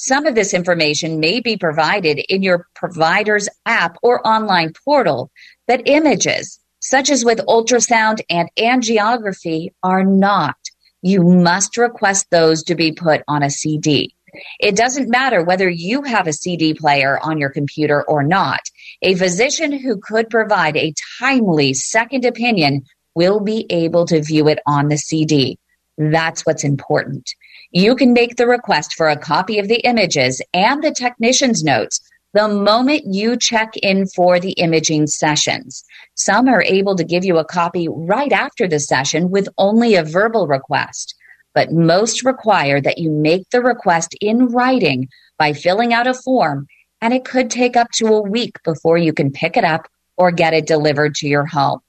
Some 0.00 0.26
of 0.26 0.36
this 0.36 0.54
information 0.54 1.18
may 1.18 1.40
be 1.40 1.56
provided 1.56 2.20
in 2.32 2.44
your 2.44 2.68
provider's 2.76 3.48
app 3.66 3.96
or 4.00 4.24
online 4.24 4.72
portal, 4.84 5.28
but 5.66 5.88
images, 5.88 6.60
such 6.78 7.10
as 7.10 7.24
with 7.24 7.40
ultrasound 7.48 8.20
and 8.30 8.48
angiography, 8.56 9.72
are 9.82 10.04
not. 10.04 10.54
You 11.02 11.24
must 11.24 11.76
request 11.76 12.28
those 12.30 12.62
to 12.64 12.76
be 12.76 12.92
put 12.92 13.22
on 13.26 13.42
a 13.42 13.50
CD. 13.50 14.14
It 14.60 14.76
doesn't 14.76 15.10
matter 15.10 15.42
whether 15.42 15.68
you 15.68 16.02
have 16.02 16.28
a 16.28 16.32
CD 16.32 16.74
player 16.74 17.18
on 17.18 17.38
your 17.38 17.50
computer 17.50 18.04
or 18.04 18.22
not. 18.22 18.60
A 19.02 19.16
physician 19.16 19.72
who 19.72 19.98
could 19.98 20.30
provide 20.30 20.76
a 20.76 20.94
timely 21.18 21.74
second 21.74 22.24
opinion 22.24 22.84
will 23.16 23.40
be 23.40 23.66
able 23.68 24.06
to 24.06 24.22
view 24.22 24.46
it 24.46 24.60
on 24.64 24.86
the 24.86 24.96
CD. 24.96 25.58
That's 25.98 26.46
what's 26.46 26.62
important. 26.62 27.28
You 27.72 27.96
can 27.96 28.12
make 28.12 28.36
the 28.36 28.46
request 28.46 28.94
for 28.94 29.08
a 29.08 29.16
copy 29.16 29.58
of 29.58 29.66
the 29.66 29.80
images 29.80 30.40
and 30.54 30.82
the 30.82 30.92
technician's 30.92 31.64
notes 31.64 32.00
the 32.34 32.46
moment 32.46 33.02
you 33.06 33.36
check 33.36 33.76
in 33.78 34.06
for 34.06 34.38
the 34.38 34.52
imaging 34.52 35.08
sessions. 35.08 35.84
Some 36.14 36.46
are 36.46 36.62
able 36.62 36.94
to 36.94 37.04
give 37.04 37.24
you 37.24 37.38
a 37.38 37.44
copy 37.44 37.88
right 37.90 38.32
after 38.32 38.68
the 38.68 38.78
session 38.78 39.30
with 39.30 39.48
only 39.58 39.96
a 39.96 40.04
verbal 40.04 40.46
request, 40.46 41.16
but 41.52 41.72
most 41.72 42.24
require 42.24 42.80
that 42.80 42.98
you 42.98 43.10
make 43.10 43.48
the 43.50 43.62
request 43.62 44.14
in 44.20 44.46
writing 44.48 45.08
by 45.36 45.52
filling 45.52 45.92
out 45.92 46.06
a 46.06 46.14
form, 46.14 46.68
and 47.00 47.12
it 47.12 47.24
could 47.24 47.50
take 47.50 47.76
up 47.76 47.90
to 47.94 48.06
a 48.06 48.22
week 48.22 48.56
before 48.62 48.98
you 48.98 49.12
can 49.12 49.32
pick 49.32 49.56
it 49.56 49.64
up 49.64 49.88
or 50.16 50.30
get 50.30 50.54
it 50.54 50.66
delivered 50.66 51.14
to 51.16 51.26
your 51.26 51.46
home 51.46 51.80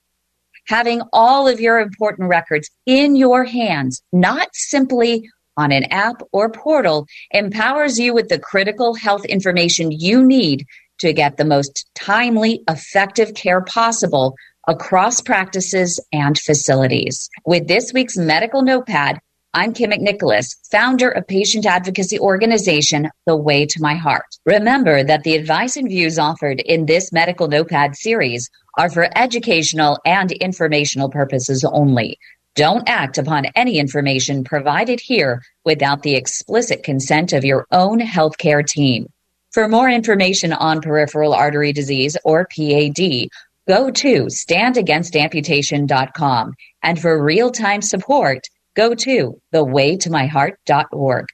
having 0.69 1.01
all 1.11 1.47
of 1.47 1.59
your 1.59 1.79
important 1.79 2.29
records 2.29 2.69
in 2.85 3.15
your 3.15 3.43
hands, 3.43 4.03
not 4.13 4.47
simply 4.53 5.27
on 5.57 5.71
an 5.71 5.83
app 5.85 6.21
or 6.31 6.49
portal 6.49 7.07
empowers 7.31 7.99
you 7.99 8.13
with 8.13 8.29
the 8.29 8.39
critical 8.39 8.93
health 8.93 9.25
information 9.25 9.91
you 9.91 10.23
need 10.23 10.65
to 10.99 11.11
get 11.11 11.37
the 11.37 11.43
most 11.45 11.89
timely, 11.95 12.61
effective 12.69 13.33
care 13.33 13.61
possible 13.61 14.35
across 14.67 15.21
practices 15.21 15.99
and 16.13 16.37
facilities. 16.37 17.29
With 17.45 17.67
this 17.67 17.91
week's 17.91 18.15
medical 18.15 18.61
notepad, 18.61 19.19
I'm 19.51 19.73
Kym 19.73 19.91
McNicholas, 19.91 20.55
founder 20.69 21.09
of 21.09 21.25
patient 21.25 21.65
advocacy 21.65 22.19
organization, 22.19 23.09
The 23.25 23.35
Way 23.35 23.65
to 23.65 23.81
My 23.81 23.95
Heart. 23.95 24.27
Remember 24.45 25.03
that 25.03 25.23
the 25.23 25.35
advice 25.35 25.75
and 25.75 25.89
views 25.89 26.19
offered 26.19 26.59
in 26.59 26.85
this 26.85 27.11
medical 27.11 27.47
notepad 27.47 27.95
series 27.95 28.47
are 28.77 28.91
for 28.91 29.09
educational 29.17 29.97
and 30.05 30.31
informational 30.33 31.09
purposes 31.09 31.63
only. 31.63 32.19
Don't 32.53 32.87
act 32.87 33.17
upon 33.17 33.47
any 33.55 33.79
information 33.79 34.43
provided 34.43 34.99
here 34.99 35.41
without 35.65 36.03
the 36.03 36.13
explicit 36.13 36.83
consent 36.83 37.33
of 37.33 37.43
your 37.43 37.65
own 37.71 37.99
healthcare 37.99 38.63
team. 38.63 39.07
For 39.51 39.67
more 39.67 39.89
information 39.89 40.53
on 40.53 40.79
peripheral 40.79 41.33
artery 41.33 41.73
disease 41.73 42.15
or 42.23 42.47
PAD, 42.55 43.29
go 43.67 43.89
to 43.89 44.25
standagainstamputation.com. 44.25 46.53
And 46.83 47.01
for 47.01 47.23
real 47.23 47.49
time 47.49 47.81
support, 47.81 48.47
go 48.79 48.95
to 48.95 49.39
thewaytomyheart.org. 49.53 51.25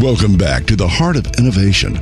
Welcome 0.00 0.36
back 0.36 0.66
to 0.66 0.76
the 0.76 0.86
Heart 0.86 1.16
of 1.16 1.26
Innovation. 1.36 1.96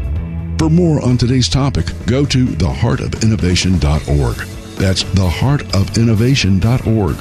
For 0.59 0.69
more 0.69 1.03
on 1.03 1.17
today's 1.17 1.49
topic, 1.49 1.87
go 2.07 2.27
to 2.27 2.45
theheartofinnovation.org. 2.45 4.37
That's 4.77 5.05
theheartofinnovation.org. 5.05 7.17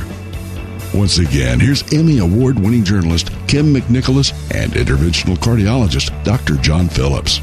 Once 0.93 1.20
again, 1.20 1.62
here's 1.62 1.93
Emmy 1.93 2.18
Award 2.18 2.60
winning 2.60 2.84
journalist 2.84 3.28
Kym 3.47 3.74
McNicholas 3.74 4.34
and 4.54 4.74
interventional 4.74 5.38
cardiologist 5.38 6.12
Dr. 6.26 6.58
John 6.58 6.89
Phillips. 6.89 7.39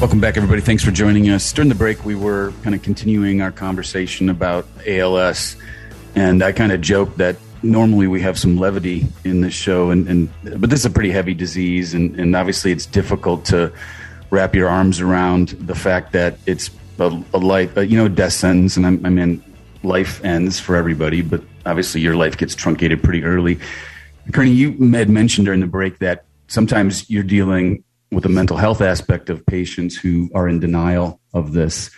Welcome 0.00 0.20
back, 0.20 0.38
everybody. 0.38 0.62
Thanks 0.62 0.82
for 0.82 0.90
joining 0.90 1.28
us. 1.28 1.52
During 1.52 1.68
the 1.68 1.74
break, 1.74 2.06
we 2.06 2.14
were 2.14 2.54
kind 2.62 2.74
of 2.74 2.80
continuing 2.80 3.42
our 3.42 3.52
conversation 3.52 4.30
about 4.30 4.66
ALS, 4.86 5.56
and 6.14 6.42
I 6.42 6.52
kind 6.52 6.72
of 6.72 6.80
joked 6.80 7.18
that 7.18 7.36
normally 7.62 8.06
we 8.06 8.20
have 8.22 8.38
some 8.38 8.56
levity 8.56 9.06
in 9.24 9.40
this 9.40 9.54
show, 9.54 9.90
and, 9.90 10.08
and 10.08 10.30
but 10.60 10.70
this 10.70 10.80
is 10.80 10.86
a 10.86 10.90
pretty 10.90 11.10
heavy 11.10 11.34
disease, 11.34 11.94
and, 11.94 12.18
and 12.18 12.34
obviously 12.34 12.72
it's 12.72 12.86
difficult 12.86 13.44
to 13.46 13.72
wrap 14.30 14.54
your 14.54 14.68
arms 14.68 15.00
around 15.00 15.48
the 15.48 15.74
fact 15.74 16.12
that 16.12 16.38
it's 16.46 16.70
a, 16.98 17.22
a 17.34 17.38
life, 17.38 17.76
a, 17.76 17.86
you 17.86 17.96
know, 17.96 18.08
death 18.08 18.32
sentence, 18.32 18.76
and 18.76 18.86
I, 18.86 18.90
I 19.06 19.10
mean, 19.10 19.42
life 19.82 20.24
ends 20.24 20.60
for 20.60 20.76
everybody, 20.76 21.22
but 21.22 21.42
obviously 21.66 22.00
your 22.00 22.16
life 22.16 22.36
gets 22.36 22.54
truncated 22.54 23.02
pretty 23.02 23.24
early. 23.24 23.58
Kearney, 24.32 24.52
you 24.52 24.72
had 24.92 25.10
mentioned 25.10 25.46
during 25.46 25.60
the 25.60 25.66
break 25.66 25.98
that 25.98 26.24
sometimes 26.46 27.08
you're 27.10 27.22
dealing 27.22 27.82
with 28.12 28.24
the 28.24 28.28
mental 28.28 28.56
health 28.56 28.80
aspect 28.80 29.30
of 29.30 29.44
patients 29.46 29.96
who 29.96 30.30
are 30.34 30.48
in 30.48 30.60
denial 30.60 31.20
of 31.32 31.52
this. 31.52 31.90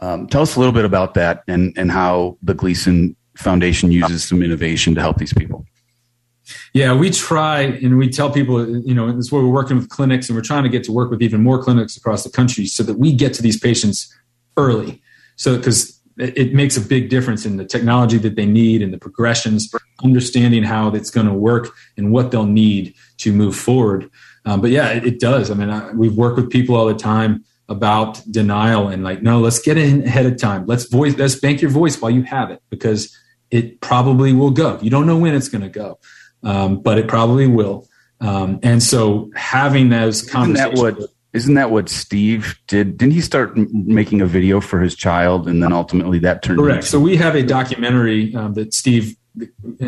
Um, 0.00 0.26
tell 0.26 0.42
us 0.42 0.56
a 0.56 0.58
little 0.58 0.72
bit 0.72 0.84
about 0.84 1.14
that 1.14 1.42
and, 1.46 1.74
and 1.76 1.90
how 1.90 2.38
the 2.42 2.54
Gleason 2.54 3.16
Foundation 3.36 3.90
uses 3.90 4.24
some 4.24 4.42
innovation 4.42 4.94
to 4.94 5.00
help 5.00 5.18
these 5.18 5.32
people. 5.32 5.64
Yeah, 6.72 6.94
we 6.94 7.10
try 7.10 7.62
and 7.62 7.96
we 7.96 8.08
tell 8.08 8.30
people, 8.30 8.68
you 8.80 8.94
know, 8.94 9.06
this 9.12 9.26
is 9.26 9.32
where 9.32 9.42
we're 9.42 9.50
working 9.50 9.76
with 9.76 9.88
clinics 9.88 10.28
and 10.28 10.36
we're 10.36 10.42
trying 10.42 10.64
to 10.64 10.68
get 10.68 10.84
to 10.84 10.92
work 10.92 11.10
with 11.10 11.22
even 11.22 11.42
more 11.42 11.62
clinics 11.62 11.96
across 11.96 12.24
the 12.24 12.30
country 12.30 12.66
so 12.66 12.82
that 12.82 12.98
we 12.98 13.12
get 13.12 13.32
to 13.34 13.42
these 13.42 13.58
patients 13.58 14.12
early. 14.56 15.00
So, 15.36 15.56
because 15.56 16.00
it 16.18 16.52
makes 16.52 16.76
a 16.76 16.80
big 16.80 17.08
difference 17.08 17.46
in 17.46 17.56
the 17.56 17.64
technology 17.64 18.18
that 18.18 18.36
they 18.36 18.44
need 18.44 18.82
and 18.82 18.92
the 18.92 18.98
progressions, 18.98 19.68
for 19.68 19.80
understanding 20.04 20.62
how 20.62 20.88
it's 20.88 21.10
going 21.10 21.26
to 21.26 21.32
work 21.32 21.68
and 21.96 22.12
what 22.12 22.30
they'll 22.30 22.44
need 22.44 22.94
to 23.18 23.32
move 23.32 23.56
forward. 23.56 24.10
Um, 24.44 24.60
but 24.60 24.70
yeah, 24.70 24.90
it, 24.90 25.06
it, 25.06 25.20
does. 25.20 25.50
I 25.50 25.54
mean, 25.54 25.70
I, 25.70 25.92
we've 25.92 26.14
worked 26.14 26.36
with 26.36 26.50
people 26.50 26.76
all 26.76 26.86
the 26.86 26.94
time 26.94 27.44
about 27.70 28.20
denial 28.30 28.88
and 28.88 29.04
like, 29.04 29.22
no, 29.22 29.38
let's 29.38 29.60
get 29.60 29.78
in 29.78 30.02
ahead 30.02 30.26
of 30.26 30.36
time. 30.36 30.66
Let's 30.66 30.84
voice, 30.84 31.16
let's 31.16 31.36
bank 31.36 31.62
your 31.62 31.70
voice 31.70 32.00
while 32.00 32.10
you 32.10 32.22
have 32.24 32.50
it 32.50 32.60
because 32.68 33.16
it 33.50 33.80
probably 33.80 34.32
will 34.32 34.50
go. 34.50 34.78
You 34.82 34.90
don't 34.90 35.06
know 35.06 35.16
when 35.16 35.34
it's 35.34 35.48
going 35.48 35.62
to 35.62 35.68
go, 35.68 35.98
um, 36.42 36.82
but 36.82 36.98
it 36.98 37.06
probably 37.08 37.46
will. 37.46 37.86
Um, 38.20 38.58
and 38.62 38.82
so 38.82 39.30
having 39.34 39.88
those 39.88 40.28
conversations. 40.28 40.80
Isn't 40.80 40.96
that 40.96 41.00
what, 41.00 41.10
isn't 41.32 41.54
that 41.54 41.70
what 41.70 41.88
Steve 41.88 42.58
did? 42.66 42.98
Didn't 42.98 43.14
he 43.14 43.20
start 43.20 43.56
making 43.56 44.20
a 44.20 44.26
video 44.26 44.60
for 44.60 44.80
his 44.80 44.96
child 44.96 45.48
and 45.48 45.62
then 45.62 45.72
ultimately 45.72 46.18
that 46.18 46.42
turned 46.42 46.58
Correct. 46.58 46.84
so 46.84 46.98
we 46.98 47.16
have 47.16 47.36
a 47.36 47.42
documentary 47.42 48.34
um, 48.34 48.54
that 48.54 48.74
Steve 48.74 49.16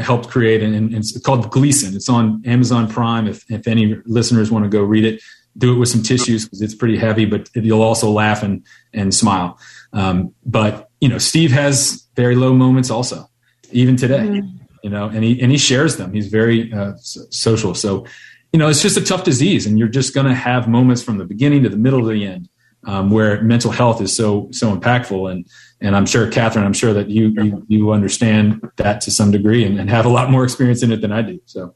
helped 0.00 0.28
create, 0.28 0.62
and, 0.62 0.74
and, 0.74 0.94
it's 0.94 1.18
called 1.20 1.50
Gleason. 1.50 1.94
It's 1.96 2.08
on 2.08 2.42
Amazon 2.46 2.88
Prime. 2.88 3.26
If, 3.26 3.50
if 3.50 3.66
any 3.66 3.96
listeners 4.06 4.50
want 4.52 4.64
to 4.64 4.68
go 4.68 4.82
read 4.82 5.04
it, 5.04 5.20
do 5.56 5.74
it 5.74 5.78
with 5.78 5.88
some 5.88 6.02
tissues 6.02 6.44
because 6.44 6.62
it's 6.62 6.74
pretty 6.74 6.96
heavy, 6.96 7.24
but 7.24 7.48
you'll 7.54 7.82
also 7.82 8.10
laugh 8.10 8.42
and 8.42 8.64
and 8.92 9.14
smile. 9.14 9.58
Um, 9.92 10.34
but 10.44 10.90
you 11.00 11.08
know, 11.08 11.18
Steve 11.18 11.52
has 11.52 12.06
very 12.16 12.36
low 12.36 12.52
moments 12.52 12.90
also, 12.90 13.28
even 13.70 13.96
today. 13.96 14.20
Mm-hmm. 14.20 14.56
You 14.82 14.90
know, 14.90 15.06
and 15.06 15.22
he 15.22 15.40
and 15.40 15.52
he 15.52 15.58
shares 15.58 15.96
them. 15.96 16.12
He's 16.12 16.26
very 16.26 16.72
uh, 16.72 16.94
social. 16.96 17.74
So, 17.74 18.04
you 18.52 18.58
know, 18.58 18.68
it's 18.68 18.82
just 18.82 18.96
a 18.96 19.04
tough 19.04 19.22
disease, 19.22 19.64
and 19.64 19.78
you're 19.78 19.86
just 19.86 20.12
going 20.12 20.26
to 20.26 20.34
have 20.34 20.66
moments 20.66 21.02
from 21.02 21.18
the 21.18 21.24
beginning 21.24 21.62
to 21.62 21.68
the 21.68 21.76
middle 21.76 22.00
to 22.00 22.08
the 22.08 22.26
end 22.26 22.48
um, 22.84 23.10
where 23.10 23.40
mental 23.42 23.70
health 23.70 24.00
is 24.00 24.14
so 24.14 24.48
so 24.52 24.76
impactful. 24.76 25.30
And 25.30 25.46
and 25.80 25.96
I'm 25.96 26.06
sure, 26.06 26.30
Catherine, 26.30 26.64
I'm 26.64 26.72
sure 26.72 26.92
that 26.94 27.10
you 27.10 27.28
you, 27.28 27.64
you 27.68 27.92
understand 27.92 28.60
that 28.76 29.00
to 29.02 29.10
some 29.10 29.30
degree 29.30 29.64
and, 29.64 29.78
and, 29.78 29.90
have 29.90 30.06
a 30.06 30.08
lot 30.08 30.30
more 30.30 30.44
experience 30.44 30.82
in 30.82 30.92
it 30.92 31.00
than 31.00 31.12
I 31.12 31.22
do. 31.22 31.40
So, 31.46 31.74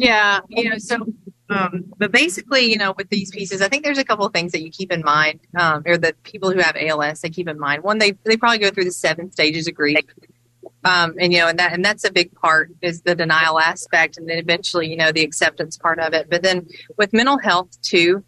yeah, 0.00 0.40
you 0.48 0.68
know, 0.70 0.78
so. 0.78 1.06
Um, 1.50 1.92
but 1.98 2.12
basically, 2.12 2.70
you 2.70 2.76
know, 2.76 2.94
with 2.96 3.08
these 3.10 3.32
pieces, 3.32 3.60
I 3.60 3.68
think 3.68 3.82
there's 3.82 3.98
a 3.98 4.04
couple 4.04 4.24
of 4.24 4.32
things 4.32 4.52
that 4.52 4.62
you 4.62 4.70
keep 4.70 4.92
in 4.92 5.02
mind, 5.02 5.40
um, 5.58 5.82
or 5.84 5.98
that 5.98 6.22
people 6.22 6.52
who 6.52 6.60
have 6.60 6.76
ALS 6.76 7.22
they 7.22 7.28
keep 7.28 7.48
in 7.48 7.58
mind. 7.58 7.82
One, 7.82 7.98
they 7.98 8.12
they 8.24 8.36
probably 8.36 8.58
go 8.58 8.70
through 8.70 8.84
the 8.84 8.92
seven 8.92 9.32
stages 9.32 9.66
of 9.66 9.74
grief, 9.74 10.04
um, 10.84 11.14
and 11.18 11.32
you 11.32 11.40
know, 11.40 11.48
and 11.48 11.58
that 11.58 11.72
and 11.72 11.84
that's 11.84 12.04
a 12.04 12.12
big 12.12 12.32
part 12.34 12.70
is 12.80 13.02
the 13.02 13.14
denial 13.16 13.58
aspect, 13.58 14.16
and 14.16 14.28
then 14.28 14.38
eventually, 14.38 14.88
you 14.88 14.96
know, 14.96 15.10
the 15.10 15.22
acceptance 15.22 15.76
part 15.76 15.98
of 15.98 16.14
it. 16.14 16.30
But 16.30 16.42
then 16.42 16.68
with 16.96 17.12
mental 17.12 17.38
health 17.38 17.80
too, 17.82 18.24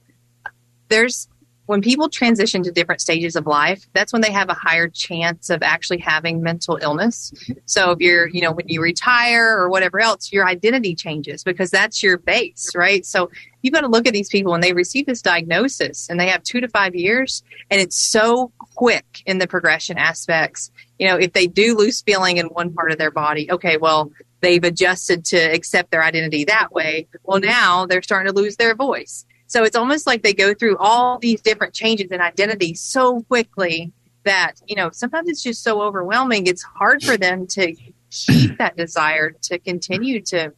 there's 0.88 1.28
when 1.66 1.80
people 1.80 2.08
transition 2.08 2.62
to 2.64 2.72
different 2.72 3.00
stages 3.00 3.36
of 3.36 3.46
life, 3.46 3.86
that's 3.92 4.12
when 4.12 4.22
they 4.22 4.32
have 4.32 4.48
a 4.48 4.54
higher 4.54 4.88
chance 4.88 5.48
of 5.48 5.62
actually 5.62 5.98
having 5.98 6.42
mental 6.42 6.78
illness. 6.82 7.32
So 7.66 7.92
if 7.92 8.00
you're, 8.00 8.28
you 8.28 8.40
know, 8.40 8.52
when 8.52 8.68
you 8.68 8.82
retire 8.82 9.56
or 9.56 9.68
whatever 9.68 10.00
else, 10.00 10.32
your 10.32 10.46
identity 10.46 10.94
changes 10.94 11.44
because 11.44 11.70
that's 11.70 12.02
your 12.02 12.18
base, 12.18 12.70
right? 12.74 13.06
So 13.06 13.30
you've 13.62 13.74
got 13.74 13.82
to 13.82 13.88
look 13.88 14.06
at 14.06 14.12
these 14.12 14.28
people 14.28 14.52
when 14.52 14.60
they 14.60 14.72
receive 14.72 15.06
this 15.06 15.22
diagnosis 15.22 16.10
and 16.10 16.18
they 16.18 16.28
have 16.28 16.42
two 16.42 16.60
to 16.60 16.68
five 16.68 16.94
years 16.94 17.44
and 17.70 17.80
it's 17.80 17.98
so 17.98 18.50
quick 18.58 19.22
in 19.26 19.38
the 19.38 19.46
progression 19.46 19.98
aspects. 19.98 20.70
You 20.98 21.08
know, 21.08 21.16
if 21.16 21.32
they 21.32 21.46
do 21.46 21.76
lose 21.76 22.02
feeling 22.02 22.38
in 22.38 22.46
one 22.46 22.72
part 22.72 22.90
of 22.90 22.98
their 22.98 23.10
body, 23.10 23.50
okay, 23.50 23.76
well, 23.76 24.10
they've 24.40 24.64
adjusted 24.64 25.24
to 25.26 25.36
accept 25.36 25.92
their 25.92 26.02
identity 26.02 26.44
that 26.44 26.72
way. 26.72 27.06
Well, 27.22 27.38
now 27.38 27.86
they're 27.86 28.02
starting 28.02 28.32
to 28.32 28.38
lose 28.38 28.56
their 28.56 28.74
voice 28.74 29.26
so 29.52 29.64
it's 29.64 29.76
almost 29.76 30.06
like 30.06 30.22
they 30.22 30.32
go 30.32 30.54
through 30.54 30.78
all 30.78 31.18
these 31.18 31.42
different 31.42 31.74
changes 31.74 32.10
in 32.10 32.22
identity 32.22 32.72
so 32.72 33.20
quickly 33.20 33.92
that, 34.24 34.54
you 34.66 34.74
know, 34.74 34.88
sometimes 34.90 35.28
it's 35.28 35.42
just 35.42 35.62
so 35.62 35.82
overwhelming. 35.82 36.46
It's 36.46 36.62
hard 36.62 37.02
for 37.02 37.18
them 37.18 37.46
to 37.48 37.74
keep 38.10 38.56
that 38.58 38.78
desire 38.78 39.32
to 39.42 39.58
continue 39.58 40.22
to 40.22 40.54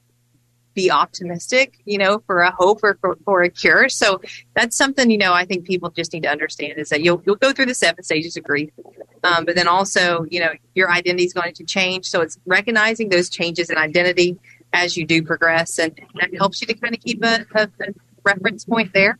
be 0.74 0.92
optimistic, 0.92 1.80
you 1.84 1.98
know, 1.98 2.22
for 2.24 2.42
a 2.42 2.52
hope 2.52 2.84
or 2.84 2.96
for, 3.00 3.18
for 3.24 3.42
a 3.42 3.50
cure. 3.50 3.88
So 3.88 4.20
that's 4.54 4.76
something, 4.76 5.10
you 5.10 5.18
know, 5.18 5.32
I 5.32 5.44
think 5.44 5.64
people 5.64 5.90
just 5.90 6.12
need 6.12 6.22
to 6.22 6.30
understand 6.30 6.78
is 6.78 6.90
that 6.90 7.02
you'll, 7.02 7.20
you'll 7.26 7.34
go 7.34 7.52
through 7.52 7.66
the 7.66 7.74
seven 7.74 8.04
stages 8.04 8.36
of 8.36 8.44
grief. 8.44 8.70
Um, 9.24 9.44
but 9.44 9.56
then 9.56 9.66
also, 9.66 10.24
you 10.30 10.38
know, 10.38 10.52
your 10.76 10.88
identity 10.88 11.24
is 11.24 11.32
going 11.32 11.54
to 11.54 11.64
change. 11.64 12.06
So 12.06 12.20
it's 12.20 12.38
recognizing 12.46 13.08
those 13.08 13.28
changes 13.28 13.70
in 13.70 13.76
identity 13.76 14.38
as 14.72 14.96
you 14.96 15.04
do 15.04 15.20
progress 15.24 15.80
and 15.80 16.00
that 16.20 16.32
helps 16.36 16.60
you 16.60 16.68
to 16.68 16.74
kind 16.74 16.94
of 16.94 17.00
keep 17.00 17.24
a, 17.24 17.44
a, 17.56 17.68
a 17.80 17.94
reference 18.24 18.64
point 18.64 18.92
there. 18.92 19.18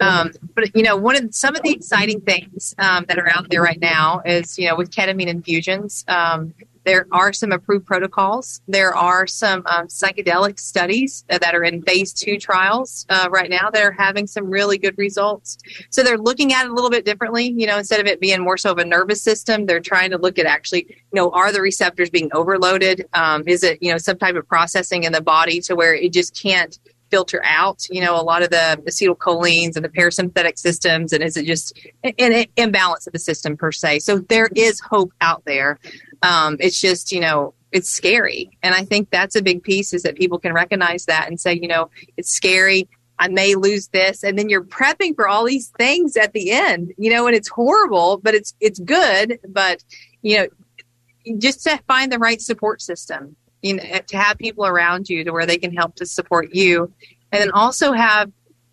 Um, 0.00 0.32
but 0.54 0.74
you 0.76 0.82
know, 0.82 0.96
one 0.96 1.16
of 1.16 1.34
some 1.34 1.56
of 1.56 1.62
the 1.62 1.70
exciting 1.70 2.20
things 2.20 2.74
um, 2.78 3.04
that 3.08 3.18
are 3.18 3.30
out 3.30 3.50
there 3.50 3.62
right 3.62 3.80
now 3.80 4.22
is 4.24 4.58
you 4.58 4.68
know 4.68 4.76
with 4.76 4.90
ketamine 4.90 5.26
infusions. 5.26 6.04
Um, 6.08 6.54
there 6.84 7.06
are 7.12 7.32
some 7.32 7.52
approved 7.52 7.86
protocols. 7.86 8.60
There 8.66 8.94
are 8.94 9.26
some 9.26 9.62
um, 9.66 9.86
psychedelic 9.86 10.58
studies 10.58 11.24
that 11.28 11.54
are 11.54 11.62
in 11.62 11.82
phase 11.82 12.12
two 12.12 12.38
trials 12.38 13.06
uh, 13.08 13.28
right 13.30 13.48
now 13.48 13.70
that 13.70 13.82
are 13.82 13.92
having 13.92 14.26
some 14.26 14.50
really 14.50 14.78
good 14.78 14.98
results. 14.98 15.58
So 15.90 16.02
they're 16.02 16.18
looking 16.18 16.52
at 16.52 16.64
it 16.64 16.70
a 16.70 16.74
little 16.74 16.90
bit 16.90 17.04
differently. 17.04 17.54
You 17.56 17.66
know, 17.66 17.78
instead 17.78 18.00
of 18.00 18.06
it 18.06 18.20
being 18.20 18.40
more 18.40 18.56
so 18.56 18.72
of 18.72 18.78
a 18.78 18.84
nervous 18.84 19.22
system, 19.22 19.66
they're 19.66 19.80
trying 19.80 20.10
to 20.10 20.18
look 20.18 20.38
at 20.38 20.46
actually, 20.46 20.86
you 20.88 21.14
know, 21.14 21.30
are 21.30 21.52
the 21.52 21.60
receptors 21.60 22.10
being 22.10 22.30
overloaded? 22.32 23.08
Um, 23.12 23.44
is 23.46 23.62
it, 23.62 23.78
you 23.80 23.92
know, 23.92 23.98
some 23.98 24.18
type 24.18 24.34
of 24.34 24.46
processing 24.48 25.04
in 25.04 25.12
the 25.12 25.22
body 25.22 25.60
to 25.62 25.76
where 25.76 25.94
it 25.94 26.12
just 26.12 26.40
can't 26.40 26.78
filter 27.12 27.42
out, 27.44 27.86
you 27.90 28.00
know, 28.00 28.18
a 28.18 28.24
lot 28.24 28.42
of 28.42 28.48
the 28.48 28.82
acetylcholines 28.86 29.76
and 29.76 29.84
the 29.84 29.90
parasympathetic 29.90 30.58
systems? 30.58 31.12
And 31.12 31.22
is 31.22 31.36
it 31.36 31.44
just 31.44 31.78
an 32.02 32.46
imbalance 32.56 33.06
of 33.06 33.12
the 33.12 33.18
system 33.18 33.54
per 33.54 33.70
se? 33.70 33.98
So 33.98 34.18
there 34.18 34.48
is 34.56 34.80
hope 34.80 35.12
out 35.20 35.44
there. 35.44 35.78
Um, 36.22 36.56
it's 36.58 36.80
just, 36.80 37.12
you 37.12 37.20
know, 37.20 37.52
it's 37.70 37.90
scary. 37.90 38.56
And 38.62 38.74
I 38.74 38.84
think 38.84 39.10
that's 39.10 39.36
a 39.36 39.42
big 39.42 39.62
piece 39.62 39.92
is 39.92 40.04
that 40.04 40.16
people 40.16 40.38
can 40.38 40.54
recognize 40.54 41.04
that 41.04 41.28
and 41.28 41.38
say, 41.38 41.52
you 41.52 41.68
know, 41.68 41.90
it's 42.16 42.30
scary. 42.30 42.88
I 43.18 43.28
may 43.28 43.56
lose 43.56 43.88
this. 43.88 44.24
And 44.24 44.38
then 44.38 44.48
you're 44.48 44.64
prepping 44.64 45.14
for 45.14 45.28
all 45.28 45.44
these 45.44 45.68
things 45.76 46.16
at 46.16 46.32
the 46.32 46.50
end, 46.50 46.94
you 46.96 47.12
know, 47.12 47.26
and 47.26 47.36
it's 47.36 47.48
horrible, 47.48 48.16
but 48.16 48.34
it's, 48.34 48.54
it's 48.58 48.80
good. 48.80 49.38
But, 49.46 49.84
you 50.22 50.38
know, 50.38 51.36
just 51.36 51.62
to 51.64 51.78
find 51.86 52.10
the 52.10 52.18
right 52.18 52.40
support 52.40 52.80
system 52.80 53.36
you 53.62 53.74
know, 53.74 53.82
to 54.06 54.16
have 54.16 54.38
people 54.38 54.66
around 54.66 55.08
you 55.08 55.24
to 55.24 55.30
where 55.30 55.46
they 55.46 55.56
can 55.56 55.74
help 55.74 55.94
to 55.96 56.06
support 56.06 56.54
you. 56.54 56.92
And 57.30 57.40
then 57.40 57.50
also 57.52 57.92
have 57.92 58.30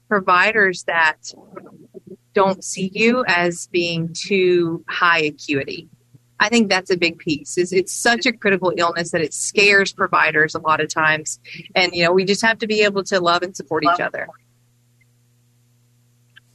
providers 0.10 0.84
that 0.84 1.32
don't 2.34 2.64
see 2.64 2.92
you 2.94 3.24
as 3.28 3.68
being 3.68 4.14
too 4.14 4.84
high 4.88 5.20
acuity. 5.20 5.88
I 6.40 6.50
think 6.50 6.70
that's 6.70 6.90
a 6.90 6.98
big 6.98 7.18
piece. 7.18 7.58
Is 7.58 7.74
it's 7.74 7.94
such 7.94 8.26
a 8.26 8.32
critical 8.32 8.74
illness 8.78 9.12
that 9.12 9.22
it 9.22 9.34
scares 9.34 9.92
providers 9.92 10.56
a 10.56 10.60
lot 10.60 10.80
of 10.80 10.90
times, 10.90 11.40
and 11.76 11.94
you 11.94 12.04
know 12.04 12.14
we 12.14 12.24
just 12.24 12.42
have 12.42 12.58
to 12.60 12.68
be 12.68 12.82
able 12.82 13.04
to 13.06 13.20
love 13.20 13.44
and 13.44 13.56
support 13.56 13.84
each 13.84 14.00
other. 14.00 14.28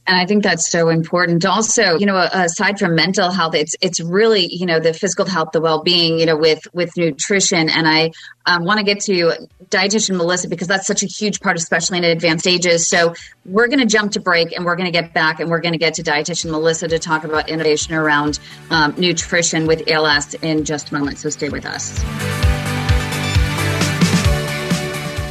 And 0.07 0.17
I 0.17 0.25
think 0.25 0.43
that's 0.43 0.69
so 0.69 0.89
important. 0.89 1.45
Also, 1.45 1.97
you 1.97 2.05
know, 2.05 2.17
aside 2.17 2.77
from 2.77 2.95
mental 2.95 3.31
health, 3.31 3.55
it's 3.55 3.75
it's 3.81 3.99
really 3.99 4.47
you 4.53 4.65
know 4.65 4.79
the 4.79 4.93
physical 4.93 5.25
health, 5.25 5.49
the 5.51 5.61
well 5.61 5.81
being, 5.81 6.19
you 6.19 6.25
know, 6.25 6.37
with 6.37 6.67
with 6.73 6.95
nutrition. 6.95 7.69
And 7.69 7.87
I 7.87 8.11
um, 8.45 8.65
want 8.65 8.77
to 8.79 8.85
get 8.85 8.99
to 9.01 9.47
dietitian 9.69 10.17
Melissa 10.17 10.47
because 10.47 10.67
that's 10.67 10.85
such 10.85 11.01
a 11.03 11.07
huge 11.07 11.39
part, 11.39 11.57
especially 11.57 11.97
in 11.97 12.03
advanced 12.03 12.47
ages. 12.47 12.87
So 12.87 13.15
we're 13.45 13.67
going 13.67 13.79
to 13.79 13.85
jump 13.85 14.11
to 14.13 14.19
break 14.19 14.55
and 14.55 14.65
we're 14.65 14.75
going 14.75 14.85
to 14.85 14.91
get 14.91 15.13
back 15.13 15.39
and 15.39 15.49
we're 15.49 15.61
going 15.61 15.73
to 15.73 15.79
get 15.79 15.95
to 15.95 16.03
dietitian 16.03 16.51
Melissa 16.51 16.87
to 16.87 16.99
talk 16.99 17.23
about 17.23 17.49
innovation 17.49 17.95
around 17.95 18.39
um, 18.69 18.93
nutrition 18.97 19.65
with 19.65 19.89
ALS 19.89 20.35
in 20.35 20.65
just 20.65 20.91
a 20.91 20.93
moment. 20.93 21.17
So 21.17 21.29
stay 21.29 21.49
with 21.49 21.65
us. 21.65 22.64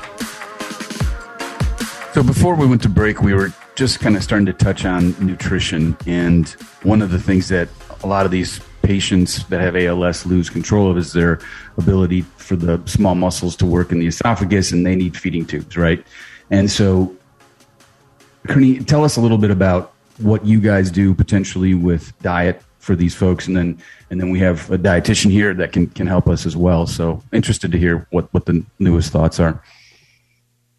So 2.13 2.21
before 2.21 2.53
we 2.53 2.67
went 2.67 2.83
to 2.83 2.89
break, 2.89 3.23
we 3.23 3.33
were 3.33 3.51
just 3.73 4.01
kind 4.01 4.15
of 4.15 4.23
starting 4.23 4.45
to 4.45 4.53
touch 4.53 4.85
on 4.85 5.15
nutrition. 5.25 5.97
And 6.05 6.47
one 6.83 7.01
of 7.01 7.09
the 7.09 7.19
things 7.19 7.47
that 7.47 7.69
a 8.03 8.07
lot 8.07 8.23
of 8.23 8.31
these 8.31 8.59
patients 8.83 9.43
that 9.47 9.61
have 9.61 9.75
ALS 9.75 10.27
lose 10.27 10.51
control 10.51 10.91
of 10.91 10.97
is 10.99 11.13
their 11.13 11.39
ability 11.75 12.21
for 12.37 12.55
the 12.55 12.79
small 12.85 13.15
muscles 13.15 13.55
to 13.57 13.65
work 13.65 13.91
in 13.91 13.97
the 13.97 14.07
esophagus, 14.07 14.71
and 14.71 14.85
they 14.85 14.95
need 14.95 15.17
feeding 15.17 15.43
tubes, 15.43 15.75
right? 15.75 16.05
And 16.51 16.69
so, 16.69 17.15
Kearney, 18.47 18.79
tell 18.79 19.03
us 19.03 19.17
a 19.17 19.21
little 19.21 19.39
bit 19.39 19.49
about 19.49 19.93
what 20.19 20.45
you 20.45 20.59
guys 20.59 20.91
do 20.91 21.15
potentially 21.15 21.73
with 21.73 22.13
diet 22.21 22.61
for 22.79 22.95
these 22.95 23.13
folks, 23.13 23.47
and 23.47 23.55
then 23.55 23.77
and 24.09 24.19
then 24.19 24.29
we 24.29 24.39
have 24.39 24.69
a 24.71 24.77
dietitian 24.77 25.31
here 25.31 25.53
that 25.53 25.71
can 25.71 25.87
can 25.87 26.07
help 26.07 26.27
us 26.27 26.45
as 26.45 26.57
well. 26.57 26.87
So 26.87 27.21
interested 27.31 27.71
to 27.71 27.77
hear 27.77 28.07
what 28.11 28.33
what 28.33 28.45
the 28.45 28.65
newest 28.79 29.11
thoughts 29.11 29.39
are. 29.39 29.61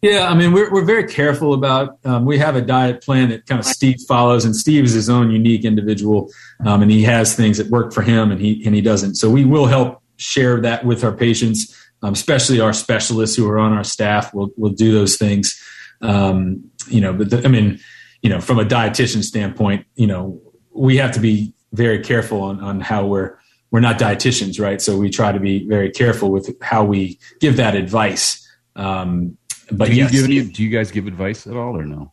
Yeah, 0.01 0.27
I 0.27 0.33
mean, 0.33 0.51
we're, 0.51 0.71
we're 0.71 0.83
very 0.83 1.03
careful 1.03 1.53
about. 1.53 1.99
Um, 2.03 2.25
we 2.25 2.39
have 2.39 2.55
a 2.55 2.61
diet 2.61 3.03
plan 3.03 3.29
that 3.29 3.45
kind 3.45 3.59
of 3.59 3.65
Steve 3.65 3.97
follows, 4.07 4.45
and 4.45 4.55
Steve 4.55 4.83
is 4.83 4.93
his 4.93 5.11
own 5.11 5.29
unique 5.29 5.63
individual, 5.63 6.31
um, 6.65 6.81
and 6.81 6.89
he 6.89 7.03
has 7.03 7.35
things 7.35 7.59
that 7.59 7.67
work 7.67 7.93
for 7.93 8.01
him, 8.01 8.31
and 8.31 8.41
he 8.41 8.63
and 8.65 8.73
he 8.73 8.81
doesn't. 8.81 9.15
So 9.15 9.29
we 9.29 9.45
will 9.45 9.67
help 9.67 10.01
share 10.17 10.59
that 10.61 10.85
with 10.85 11.03
our 11.03 11.11
patients, 11.11 11.75
um, 12.01 12.13
especially 12.13 12.59
our 12.59 12.73
specialists 12.73 13.35
who 13.35 13.47
are 13.47 13.59
on 13.59 13.73
our 13.73 13.83
staff. 13.83 14.33
Will 14.33 14.49
will 14.57 14.71
do 14.71 14.91
those 14.91 15.17
things. 15.17 15.61
Um, 16.01 16.63
you 16.87 16.99
know, 16.99 17.13
but 17.13 17.29
the, 17.29 17.45
I 17.45 17.47
mean, 17.47 17.79
you 18.23 18.29
know, 18.31 18.41
from 18.41 18.57
a 18.57 18.65
dietitian 18.65 19.23
standpoint, 19.23 19.85
you 19.93 20.07
know, 20.07 20.41
we 20.73 20.97
have 20.97 21.11
to 21.11 21.19
be 21.19 21.53
very 21.73 21.99
careful 21.99 22.41
on, 22.41 22.59
on 22.59 22.79
how 22.79 23.05
we're 23.05 23.37
we're 23.71 23.79
not 23.79 23.97
dietitians, 23.97 24.59
right? 24.59 24.81
So 24.81 24.97
we 24.97 25.09
try 25.09 25.31
to 25.31 25.39
be 25.39 25.65
very 25.65 25.89
careful 25.89 26.29
with 26.29 26.53
how 26.61 26.83
we 26.83 27.17
give 27.39 27.55
that 27.55 27.73
advice. 27.73 28.45
Um, 28.75 29.37
but 29.71 29.85
do 29.85 29.93
you 29.93 30.03
yes, 30.03 30.11
give 30.11 30.25
any, 30.25 30.43
do 30.43 30.61
you 30.61 30.69
guys 30.69 30.91
give 30.91 31.07
advice 31.07 31.47
at 31.47 31.55
all 31.55 31.77
or 31.77 31.85
no? 31.85 32.11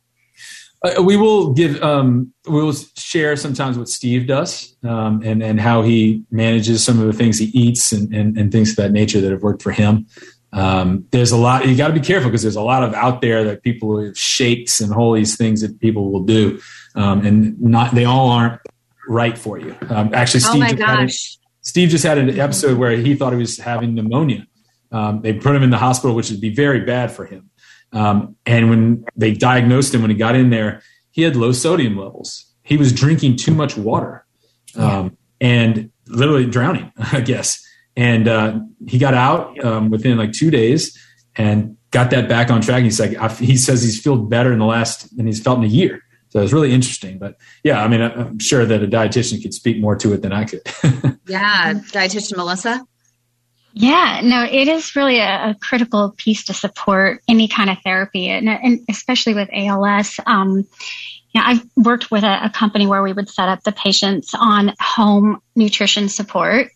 Uh, 0.84 1.02
we 1.02 1.16
will 1.16 1.52
give 1.52 1.82
um, 1.82 2.32
we 2.46 2.62
will 2.62 2.74
share 2.96 3.34
sometimes 3.34 3.76
what 3.76 3.88
Steve 3.88 4.28
does 4.28 4.76
um, 4.84 5.20
and 5.24 5.42
and 5.42 5.60
how 5.60 5.82
he 5.82 6.22
manages 6.30 6.84
some 6.84 7.00
of 7.00 7.06
the 7.06 7.12
things 7.12 7.38
he 7.38 7.46
eats 7.46 7.90
and, 7.90 8.14
and, 8.14 8.38
and 8.38 8.52
things 8.52 8.70
of 8.70 8.76
that 8.76 8.92
nature 8.92 9.20
that 9.20 9.32
have 9.32 9.42
worked 9.42 9.62
for 9.62 9.72
him. 9.72 10.06
Um, 10.52 11.04
there's 11.10 11.32
a 11.32 11.36
lot 11.36 11.66
you 11.66 11.76
got 11.76 11.88
to 11.88 11.94
be 11.94 12.00
careful 12.00 12.30
because 12.30 12.42
there's 12.42 12.56
a 12.56 12.62
lot 12.62 12.84
of 12.84 12.94
out 12.94 13.20
there 13.20 13.42
that 13.44 13.64
people 13.64 14.00
have 14.02 14.16
shakes 14.16 14.80
and 14.80 14.94
all 14.94 15.12
these 15.12 15.36
things 15.36 15.60
that 15.62 15.80
people 15.80 16.12
will 16.12 16.22
do 16.22 16.60
um, 16.94 17.26
and 17.26 17.60
not 17.60 17.94
they 17.94 18.04
all 18.04 18.30
aren't 18.30 18.60
right 19.08 19.36
for 19.36 19.58
you. 19.58 19.74
Um, 19.88 20.14
actually, 20.14 20.42
Oh 20.44 20.50
Steve, 20.50 20.60
my 20.60 20.72
just 20.72 20.82
had 20.82 21.10
Steve 21.62 21.88
just 21.88 22.04
had 22.04 22.18
an 22.18 22.38
episode 22.38 22.78
where 22.78 22.92
he 22.92 23.14
thought 23.14 23.32
he 23.32 23.38
was 23.38 23.58
having 23.58 23.94
pneumonia. 23.94 24.46
Um, 24.90 25.20
they 25.22 25.34
put 25.34 25.54
him 25.54 25.62
in 25.62 25.70
the 25.70 25.78
hospital, 25.78 26.14
which 26.14 26.30
would 26.30 26.40
be 26.40 26.54
very 26.54 26.80
bad 26.80 27.10
for 27.10 27.26
him. 27.26 27.50
Um, 27.92 28.36
and 28.46 28.70
when 28.70 29.04
they 29.16 29.32
diagnosed 29.32 29.94
him, 29.94 30.02
when 30.02 30.10
he 30.10 30.16
got 30.16 30.34
in 30.34 30.50
there, 30.50 30.82
he 31.10 31.22
had 31.22 31.36
low 31.36 31.52
sodium 31.52 31.96
levels. 31.96 32.46
He 32.62 32.76
was 32.76 32.92
drinking 32.92 33.36
too 33.36 33.54
much 33.54 33.76
water 33.76 34.26
um, 34.76 35.16
and 35.40 35.90
literally 36.06 36.46
drowning, 36.46 36.92
I 37.12 37.20
guess. 37.20 37.64
And 37.96 38.28
uh, 38.28 38.60
he 38.86 38.98
got 38.98 39.14
out 39.14 39.62
um, 39.64 39.90
within 39.90 40.16
like 40.16 40.32
two 40.32 40.50
days 40.50 40.96
and 41.36 41.76
got 41.90 42.10
that 42.10 42.28
back 42.28 42.50
on 42.50 42.60
track. 42.60 42.82
He's 42.82 43.00
like, 43.00 43.16
I, 43.16 43.28
he 43.28 43.56
says 43.56 43.82
he's 43.82 44.00
felt 44.00 44.28
better 44.28 44.52
in 44.52 44.58
the 44.58 44.66
last 44.66 45.16
than 45.16 45.26
he's 45.26 45.40
felt 45.40 45.58
in 45.58 45.64
a 45.64 45.68
year. 45.68 46.02
So 46.30 46.42
it's 46.42 46.52
really 46.52 46.72
interesting. 46.72 47.18
But 47.18 47.36
yeah, 47.64 47.82
I 47.82 47.88
mean, 47.88 48.00
I- 48.00 48.12
I'm 48.14 48.38
sure 48.38 48.64
that 48.66 48.82
a 48.82 48.86
dietitian 48.86 49.42
could 49.42 49.54
speak 49.54 49.80
more 49.80 49.96
to 49.96 50.12
it 50.12 50.22
than 50.22 50.32
I 50.32 50.44
could. 50.44 50.62
Yeah, 51.26 51.74
dietitian 51.74 52.38
Melissa. 52.38 52.86
Yeah, 53.74 54.22
no, 54.24 54.44
it 54.44 54.66
is 54.66 54.96
really 54.96 55.18
a, 55.18 55.50
a 55.50 55.56
critical 55.60 56.14
piece 56.16 56.44
to 56.46 56.54
support 56.54 57.20
any 57.28 57.48
kind 57.48 57.68
of 57.68 57.76
therapy, 57.84 58.28
and, 58.28 58.48
and 58.48 58.80
especially 58.88 59.34
with 59.34 59.50
ALS. 59.52 60.18
Um, 60.26 60.66
you 61.34 61.40
know, 61.40 61.46
I've 61.46 61.66
worked 61.76 62.10
with 62.10 62.24
a, 62.24 62.46
a 62.46 62.50
company 62.50 62.86
where 62.86 63.02
we 63.02 63.12
would 63.12 63.28
set 63.28 63.48
up 63.50 63.62
the 63.64 63.72
patients 63.72 64.34
on 64.34 64.72
home 64.80 65.42
nutrition 65.54 66.08
support, 66.08 66.70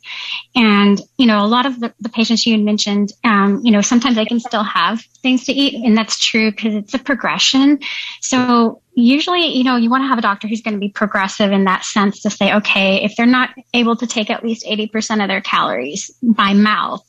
and 0.55 1.01
you 1.17 1.27
know, 1.27 1.43
a 1.43 1.49
lot 1.49 1.65
of 1.65 1.81
the, 1.81 1.95
the 2.01 2.11
patients 2.11 2.45
you 2.47 2.53
had 2.53 2.63
mentioned, 2.63 3.13
um, 3.25 3.63
you 3.65 3.71
know, 3.73 3.81
sometimes 3.81 4.17
they 4.17 4.27
can 4.27 4.39
still 4.39 4.63
have 4.63 5.01
things 5.23 5.45
to 5.47 5.53
eat, 5.53 5.83
and 5.83 5.97
that's 5.97 6.19
true 6.19 6.51
because 6.51 6.75
it's 6.75 6.93
a 6.93 6.99
progression. 6.99 7.81
So 8.21 8.82
usually, 8.95 9.47
you 9.47 9.65
know, 9.65 9.77
you 9.77 9.91
want 9.91 10.03
to 10.03 10.09
have 10.09 10.19
a 10.19 10.23
doctor 10.23 10.49
who's 10.49 10.63
going 10.63 10.75
to 10.75 10.81
be 10.81 10.89
progressive 10.89 11.53
in 11.53 11.65
that 11.65 11.85
sense 11.85 12.23
to 12.23 12.31
say, 12.31 12.53
okay, 12.55 13.03
if 13.03 13.17
they're 13.17 13.27
not 13.27 13.51
able 13.75 13.97
to 13.97 14.07
take 14.07 14.31
at 14.31 14.45
least 14.45 14.67
80% 14.67 15.23
of 15.23 15.29
their 15.29 15.41
calories 15.41 16.11
by 16.23 16.53
mouth, 16.53 17.05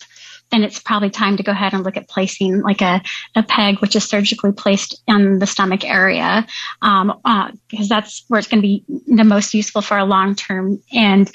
then 0.51 0.63
it's 0.63 0.79
probably 0.79 1.09
time 1.09 1.35
to 1.37 1.43
go 1.43 1.51
ahead 1.51 1.73
and 1.73 1.83
look 1.83 1.97
at 1.97 2.07
placing 2.07 2.61
like 2.61 2.81
a, 2.81 3.01
a 3.35 3.43
peg, 3.43 3.79
which 3.79 3.95
is 3.95 4.03
surgically 4.03 4.51
placed 4.51 5.01
in 5.07 5.39
the 5.39 5.47
stomach 5.47 5.83
area, 5.83 6.45
um, 6.81 7.19
uh, 7.25 7.51
because 7.69 7.89
that's 7.89 8.23
where 8.27 8.39
it's 8.39 8.47
going 8.47 8.61
to 8.61 8.67
be 8.67 8.85
the 9.07 9.23
most 9.23 9.53
useful 9.53 9.81
for 9.81 9.97
a 9.97 10.05
long 10.05 10.35
term. 10.35 10.81
And, 10.93 11.29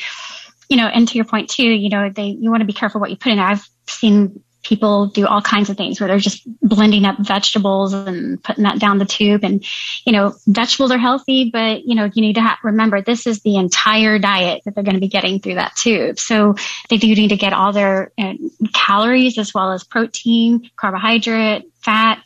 you 0.68 0.76
know, 0.76 0.86
and 0.86 1.09
to 1.09 1.14
your 1.16 1.24
point 1.24 1.51
too, 1.51 1.68
you 1.68 1.88
know, 1.88 2.11
they, 2.11 2.26
you 2.26 2.51
want 2.51 2.61
to 2.61 2.66
be 2.66 2.72
careful 2.72 3.01
what 3.01 3.11
you 3.11 3.16
put 3.16 3.32
in. 3.32 3.38
I've 3.38 3.68
seen 3.88 4.42
people 4.62 5.06
do 5.06 5.26
all 5.26 5.40
kinds 5.40 5.70
of 5.70 5.76
things 5.76 6.00
where 6.00 6.09
they're 6.09 6.18
just 6.18 6.42
blending 6.61 7.04
up 7.04 7.16
vegetables 7.18 7.92
and 7.92 8.42
putting 8.42 8.64
that 8.64 8.78
down 8.78 8.98
the 8.98 9.04
tube. 9.04 9.44
And, 9.44 9.64
you 10.04 10.12
know, 10.12 10.34
vegetables 10.46 10.90
are 10.90 10.98
healthy, 10.98 11.50
but, 11.50 11.84
you 11.84 11.94
know, 11.94 12.11
you 12.12 12.20
need 12.20 12.34
to 12.34 12.42
ha- 12.42 12.59
remember 12.62 13.00
this 13.00 13.26
is 13.26 13.40
the 13.40 13.56
entire 13.56 14.18
diet 14.18 14.62
that 14.64 14.74
they're 14.74 14.84
going 14.84 14.94
to 14.94 15.00
be 15.00 15.09
getting 15.09 15.40
through 15.40 15.54
that 15.54 15.76
tube. 15.76 16.18
So 16.18 16.56
they 16.90 16.96
do 16.96 17.06
need 17.09 17.28
to 17.28 17.36
get 17.36 17.52
all 17.52 17.72
their 17.72 18.12
uh, 18.18 18.34
calories 18.74 19.38
as 19.38 19.54
well 19.54 19.72
as 19.72 19.84
protein, 19.84 20.70
carbohydrate, 20.76 21.70
fat, 21.80 22.22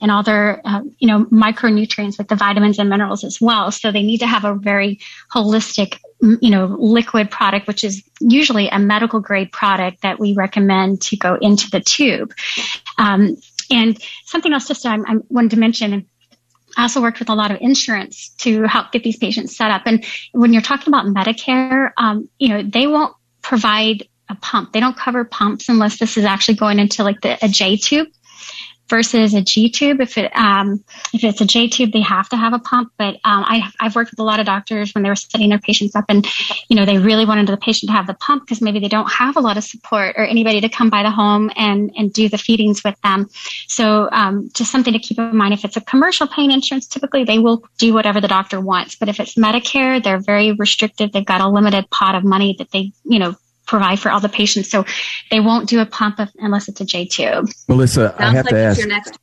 and 0.00 0.10
all 0.10 0.22
their, 0.22 0.60
uh, 0.64 0.82
you 0.98 1.08
know, 1.08 1.24
micronutrients 1.26 2.18
with 2.18 2.28
the 2.28 2.36
vitamins 2.36 2.78
and 2.78 2.88
minerals 2.88 3.24
as 3.24 3.40
well. 3.40 3.70
So 3.70 3.90
they 3.90 4.02
need 4.02 4.18
to 4.18 4.26
have 4.26 4.44
a 4.44 4.54
very 4.54 5.00
holistic, 5.32 5.98
you 6.20 6.50
know, 6.50 6.66
liquid 6.78 7.30
product, 7.30 7.66
which 7.66 7.84
is 7.84 8.02
usually 8.20 8.68
a 8.68 8.78
medical 8.78 9.20
grade 9.20 9.52
product 9.52 10.02
that 10.02 10.18
we 10.18 10.34
recommend 10.34 11.02
to 11.02 11.16
go 11.16 11.36
into 11.40 11.70
the 11.70 11.80
tube. 11.80 12.32
Um, 12.98 13.36
and 13.70 13.98
something 14.24 14.52
else 14.52 14.68
just 14.68 14.86
I, 14.86 14.96
I 14.96 15.16
wanted 15.28 15.52
to 15.52 15.58
mention, 15.58 16.06
I 16.76 16.82
also 16.82 17.00
worked 17.00 17.18
with 17.18 17.30
a 17.30 17.34
lot 17.34 17.50
of 17.50 17.58
insurance 17.60 18.28
to 18.38 18.62
help 18.64 18.92
get 18.92 19.02
these 19.02 19.16
patients 19.16 19.56
set 19.56 19.70
up. 19.70 19.82
And 19.86 20.04
when 20.32 20.52
you're 20.52 20.62
talking 20.62 20.92
about 20.92 21.06
Medicare, 21.06 21.90
um, 21.96 22.28
you 22.38 22.48
know, 22.48 22.62
they 22.62 22.86
won't 22.86 23.14
provide 23.42 24.06
a 24.28 24.34
pump. 24.34 24.72
They 24.72 24.80
don't 24.80 24.96
cover 24.96 25.24
pumps 25.24 25.68
unless 25.68 25.98
this 25.98 26.16
is 26.16 26.24
actually 26.24 26.56
going 26.56 26.78
into 26.78 27.04
like 27.04 27.20
the, 27.20 27.38
a 27.44 27.48
J 27.48 27.76
tube. 27.76 28.08
Versus 28.88 29.34
a 29.34 29.42
G 29.42 29.68
tube. 29.68 30.00
If 30.00 30.16
it 30.18 30.34
um, 30.36 30.82
if 31.12 31.24
it's 31.24 31.40
a 31.40 31.46
J 31.46 31.68
tube, 31.68 31.92
they 31.92 32.00
have 32.00 32.28
to 32.30 32.36
have 32.36 32.52
a 32.52 32.58
pump. 32.58 32.92
But 32.98 33.14
um, 33.24 33.44
I, 33.46 33.70
I've 33.80 33.94
worked 33.94 34.12
with 34.12 34.20
a 34.20 34.22
lot 34.22 34.40
of 34.40 34.46
doctors 34.46 34.94
when 34.94 35.02
they 35.02 35.08
were 35.08 35.16
setting 35.16 35.48
their 35.48 35.58
patients 35.58 35.94
up, 35.94 36.04
and 36.08 36.26
you 36.68 36.76
know 36.76 36.84
they 36.84 36.98
really 36.98 37.26
wanted 37.26 37.48
the 37.48 37.56
patient 37.56 37.90
to 37.90 37.92
have 37.92 38.06
the 38.06 38.14
pump 38.14 38.44
because 38.44 38.60
maybe 38.60 38.78
they 38.78 38.88
don't 38.88 39.10
have 39.10 39.36
a 39.36 39.40
lot 39.40 39.56
of 39.56 39.64
support 39.64 40.14
or 40.16 40.24
anybody 40.24 40.60
to 40.60 40.68
come 40.68 40.90
by 40.90 41.02
the 41.02 41.10
home 41.10 41.50
and 41.56 41.92
and 41.96 42.12
do 42.12 42.28
the 42.28 42.38
feedings 42.38 42.82
with 42.84 43.00
them. 43.02 43.28
So 43.68 44.08
um, 44.12 44.50
just 44.54 44.70
something 44.70 44.92
to 44.92 44.98
keep 44.98 45.18
in 45.18 45.36
mind. 45.36 45.54
If 45.54 45.64
it's 45.64 45.76
a 45.76 45.80
commercial 45.80 46.26
pain 46.26 46.50
insurance, 46.50 46.86
typically 46.86 47.24
they 47.24 47.38
will 47.38 47.64
do 47.78 47.92
whatever 47.92 48.20
the 48.20 48.28
doctor 48.28 48.60
wants. 48.60 48.94
But 48.94 49.08
if 49.08 49.20
it's 49.20 49.34
Medicare, 49.34 50.02
they're 50.02 50.20
very 50.20 50.52
restricted. 50.52 51.12
They've 51.12 51.24
got 51.24 51.40
a 51.40 51.48
limited 51.48 51.90
pot 51.90 52.14
of 52.14 52.24
money 52.24 52.54
that 52.58 52.70
they 52.70 52.92
you 53.04 53.18
know 53.18 53.36
provide 53.66 53.98
for 53.98 54.10
all 54.10 54.20
the 54.20 54.28
patients. 54.28 54.70
So 54.70 54.84
they 55.30 55.40
won't 55.40 55.68
do 55.68 55.80
a 55.80 55.86
pump 55.86 56.20
unless 56.38 56.68
it's 56.68 56.80
a 56.80 56.84
J 56.84 57.06
tube. 57.06 57.48
Melissa, 57.68 58.14
Sounds 58.18 58.20
I 58.20 58.32
have 58.32 58.44
like 58.46 58.54
to 58.54 58.60
ask. 58.60 58.78
Your 58.78 58.88
next 58.88 59.18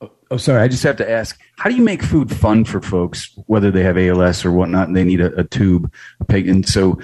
oh, 0.00 0.10
oh, 0.30 0.36
sorry. 0.36 0.60
I 0.60 0.68
just 0.68 0.82
have 0.82 0.96
to 0.96 1.10
ask: 1.10 1.38
How 1.56 1.70
do 1.70 1.76
you 1.76 1.82
make 1.82 2.02
food 2.02 2.34
fun 2.34 2.64
for 2.64 2.80
folks, 2.80 3.30
whether 3.46 3.70
they 3.70 3.82
have 3.82 3.96
ALS 3.96 4.44
or 4.44 4.52
whatnot, 4.52 4.88
and 4.88 4.96
they 4.96 5.04
need 5.04 5.20
a, 5.20 5.34
a 5.38 5.44
tube, 5.44 5.92
a? 6.28 6.46
And 6.46 6.68
so, 6.68 6.98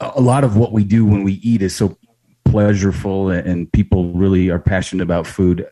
a 0.00 0.20
lot 0.20 0.44
of 0.44 0.56
what 0.56 0.72
we 0.72 0.84
do 0.84 1.04
when 1.04 1.24
we 1.24 1.34
eat 1.34 1.62
is 1.62 1.74
so 1.74 1.96
pleasurable, 2.44 3.30
and 3.30 3.70
people 3.72 4.12
really 4.12 4.50
are 4.50 4.58
passionate 4.58 5.02
about 5.02 5.26
food 5.26 5.66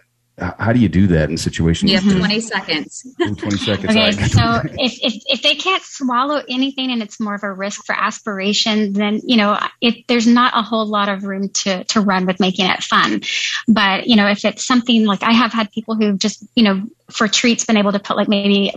how 0.59 0.73
do 0.73 0.81
you 0.81 0.89
do 0.89 1.07
that 1.09 1.31
in 1.31 1.37
situations? 1.37 1.91
You 1.91 1.99
have 1.99 2.17
20 2.17 2.41
seconds. 2.41 3.07
20 3.19 3.57
seconds. 3.57 3.91
Okay, 3.91 4.13
so 4.13 4.63
if, 4.79 4.99
if, 5.03 5.23
if 5.27 5.43
they 5.43 5.55
can't 5.55 5.83
swallow 5.83 6.43
anything 6.49 6.91
and 6.91 7.03
it's 7.03 7.21
more 7.21 7.35
of 7.35 7.43
a 7.43 7.53
risk 7.53 7.85
for 7.85 7.95
aspiration, 7.95 8.93
then, 8.93 9.21
you 9.25 9.37
know, 9.37 9.59
it, 9.81 10.07
there's 10.09 10.27
not 10.27 10.53
a 10.57 10.63
whole 10.63 10.87
lot 10.87 11.09
of 11.09 11.25
room 11.25 11.51
to, 11.51 11.85
to 11.85 12.01
run 12.01 12.27
with 12.27 12.41
making 12.41 12.67
it 12.67 12.83
fun. 12.83 13.21
But, 13.69 14.07
you 14.07 14.17
know, 14.17 14.29
if 14.29 14.45
it's 14.45 14.65
something 14.65 15.05
like 15.05 15.23
I 15.23 15.33
have 15.33 15.53
had 15.53 15.71
people 15.73 15.95
who've 15.95 16.19
just, 16.19 16.45
you 16.55 16.65
know, 16.65 16.87
for 17.11 17.29
treats 17.29 17.65
been 17.65 17.77
able 17.77 17.93
to 17.93 17.99
put 17.99 18.17
like 18.17 18.29
maybe, 18.29 18.73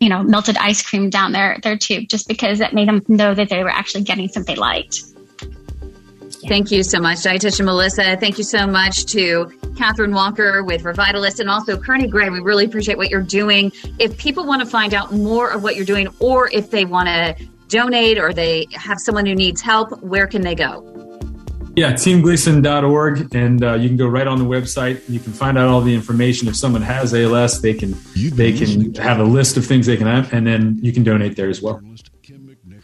you 0.00 0.08
know, 0.08 0.22
melted 0.22 0.56
ice 0.56 0.82
cream 0.82 1.08
down 1.08 1.32
their, 1.32 1.58
their 1.62 1.78
tube 1.78 2.08
just 2.08 2.28
because 2.28 2.60
it 2.60 2.74
made 2.74 2.88
them 2.88 3.02
know 3.08 3.32
that 3.34 3.48
they 3.48 3.62
were 3.62 3.70
actually 3.70 4.04
getting 4.04 4.28
something 4.28 4.54
they 4.54 4.60
liked. 4.60 5.00
Thank 6.48 6.70
you 6.70 6.84
so 6.84 7.00
much, 7.00 7.18
Dietitian 7.18 7.64
Melissa. 7.64 8.16
Thank 8.18 8.38
you 8.38 8.44
so 8.44 8.68
much 8.68 9.06
to 9.06 9.52
Catherine 9.76 10.12
Walker 10.12 10.62
with 10.62 10.84
Revitalist 10.84 11.40
and 11.40 11.50
also 11.50 11.76
Kearney 11.76 12.06
Gray. 12.06 12.30
We 12.30 12.38
really 12.38 12.64
appreciate 12.64 12.96
what 12.96 13.10
you're 13.10 13.20
doing. 13.20 13.72
If 13.98 14.16
people 14.16 14.46
want 14.46 14.62
to 14.62 14.66
find 14.66 14.94
out 14.94 15.12
more 15.12 15.50
of 15.50 15.64
what 15.64 15.74
you're 15.74 15.84
doing, 15.84 16.06
or 16.20 16.48
if 16.52 16.70
they 16.70 16.84
want 16.84 17.08
to 17.08 17.36
donate 17.68 18.18
or 18.18 18.32
they 18.32 18.66
have 18.72 18.98
someone 19.00 19.26
who 19.26 19.34
needs 19.34 19.60
help, 19.60 20.00
where 20.02 20.28
can 20.28 20.42
they 20.42 20.54
go? 20.54 20.92
Yeah, 21.74 21.92
teamgleason.org, 21.92 23.34
and 23.34 23.62
uh, 23.62 23.74
you 23.74 23.88
can 23.88 23.98
go 23.98 24.06
right 24.06 24.26
on 24.26 24.38
the 24.38 24.46
website. 24.46 25.02
You 25.10 25.20
can 25.20 25.32
find 25.32 25.58
out 25.58 25.68
all 25.68 25.82
the 25.82 25.94
information. 25.94 26.48
If 26.48 26.56
someone 26.56 26.80
has 26.80 27.12
ALS, 27.12 27.60
they 27.60 27.74
can 27.74 27.94
they 28.14 28.52
can 28.52 28.94
have 28.94 29.18
a 29.18 29.24
list 29.24 29.58
of 29.58 29.66
things 29.66 29.84
they 29.86 29.98
can 29.98 30.06
have, 30.06 30.32
and 30.32 30.46
then 30.46 30.78
you 30.80 30.92
can 30.92 31.02
donate 31.02 31.36
there 31.36 31.50
as 31.50 31.60
well. 31.60 31.82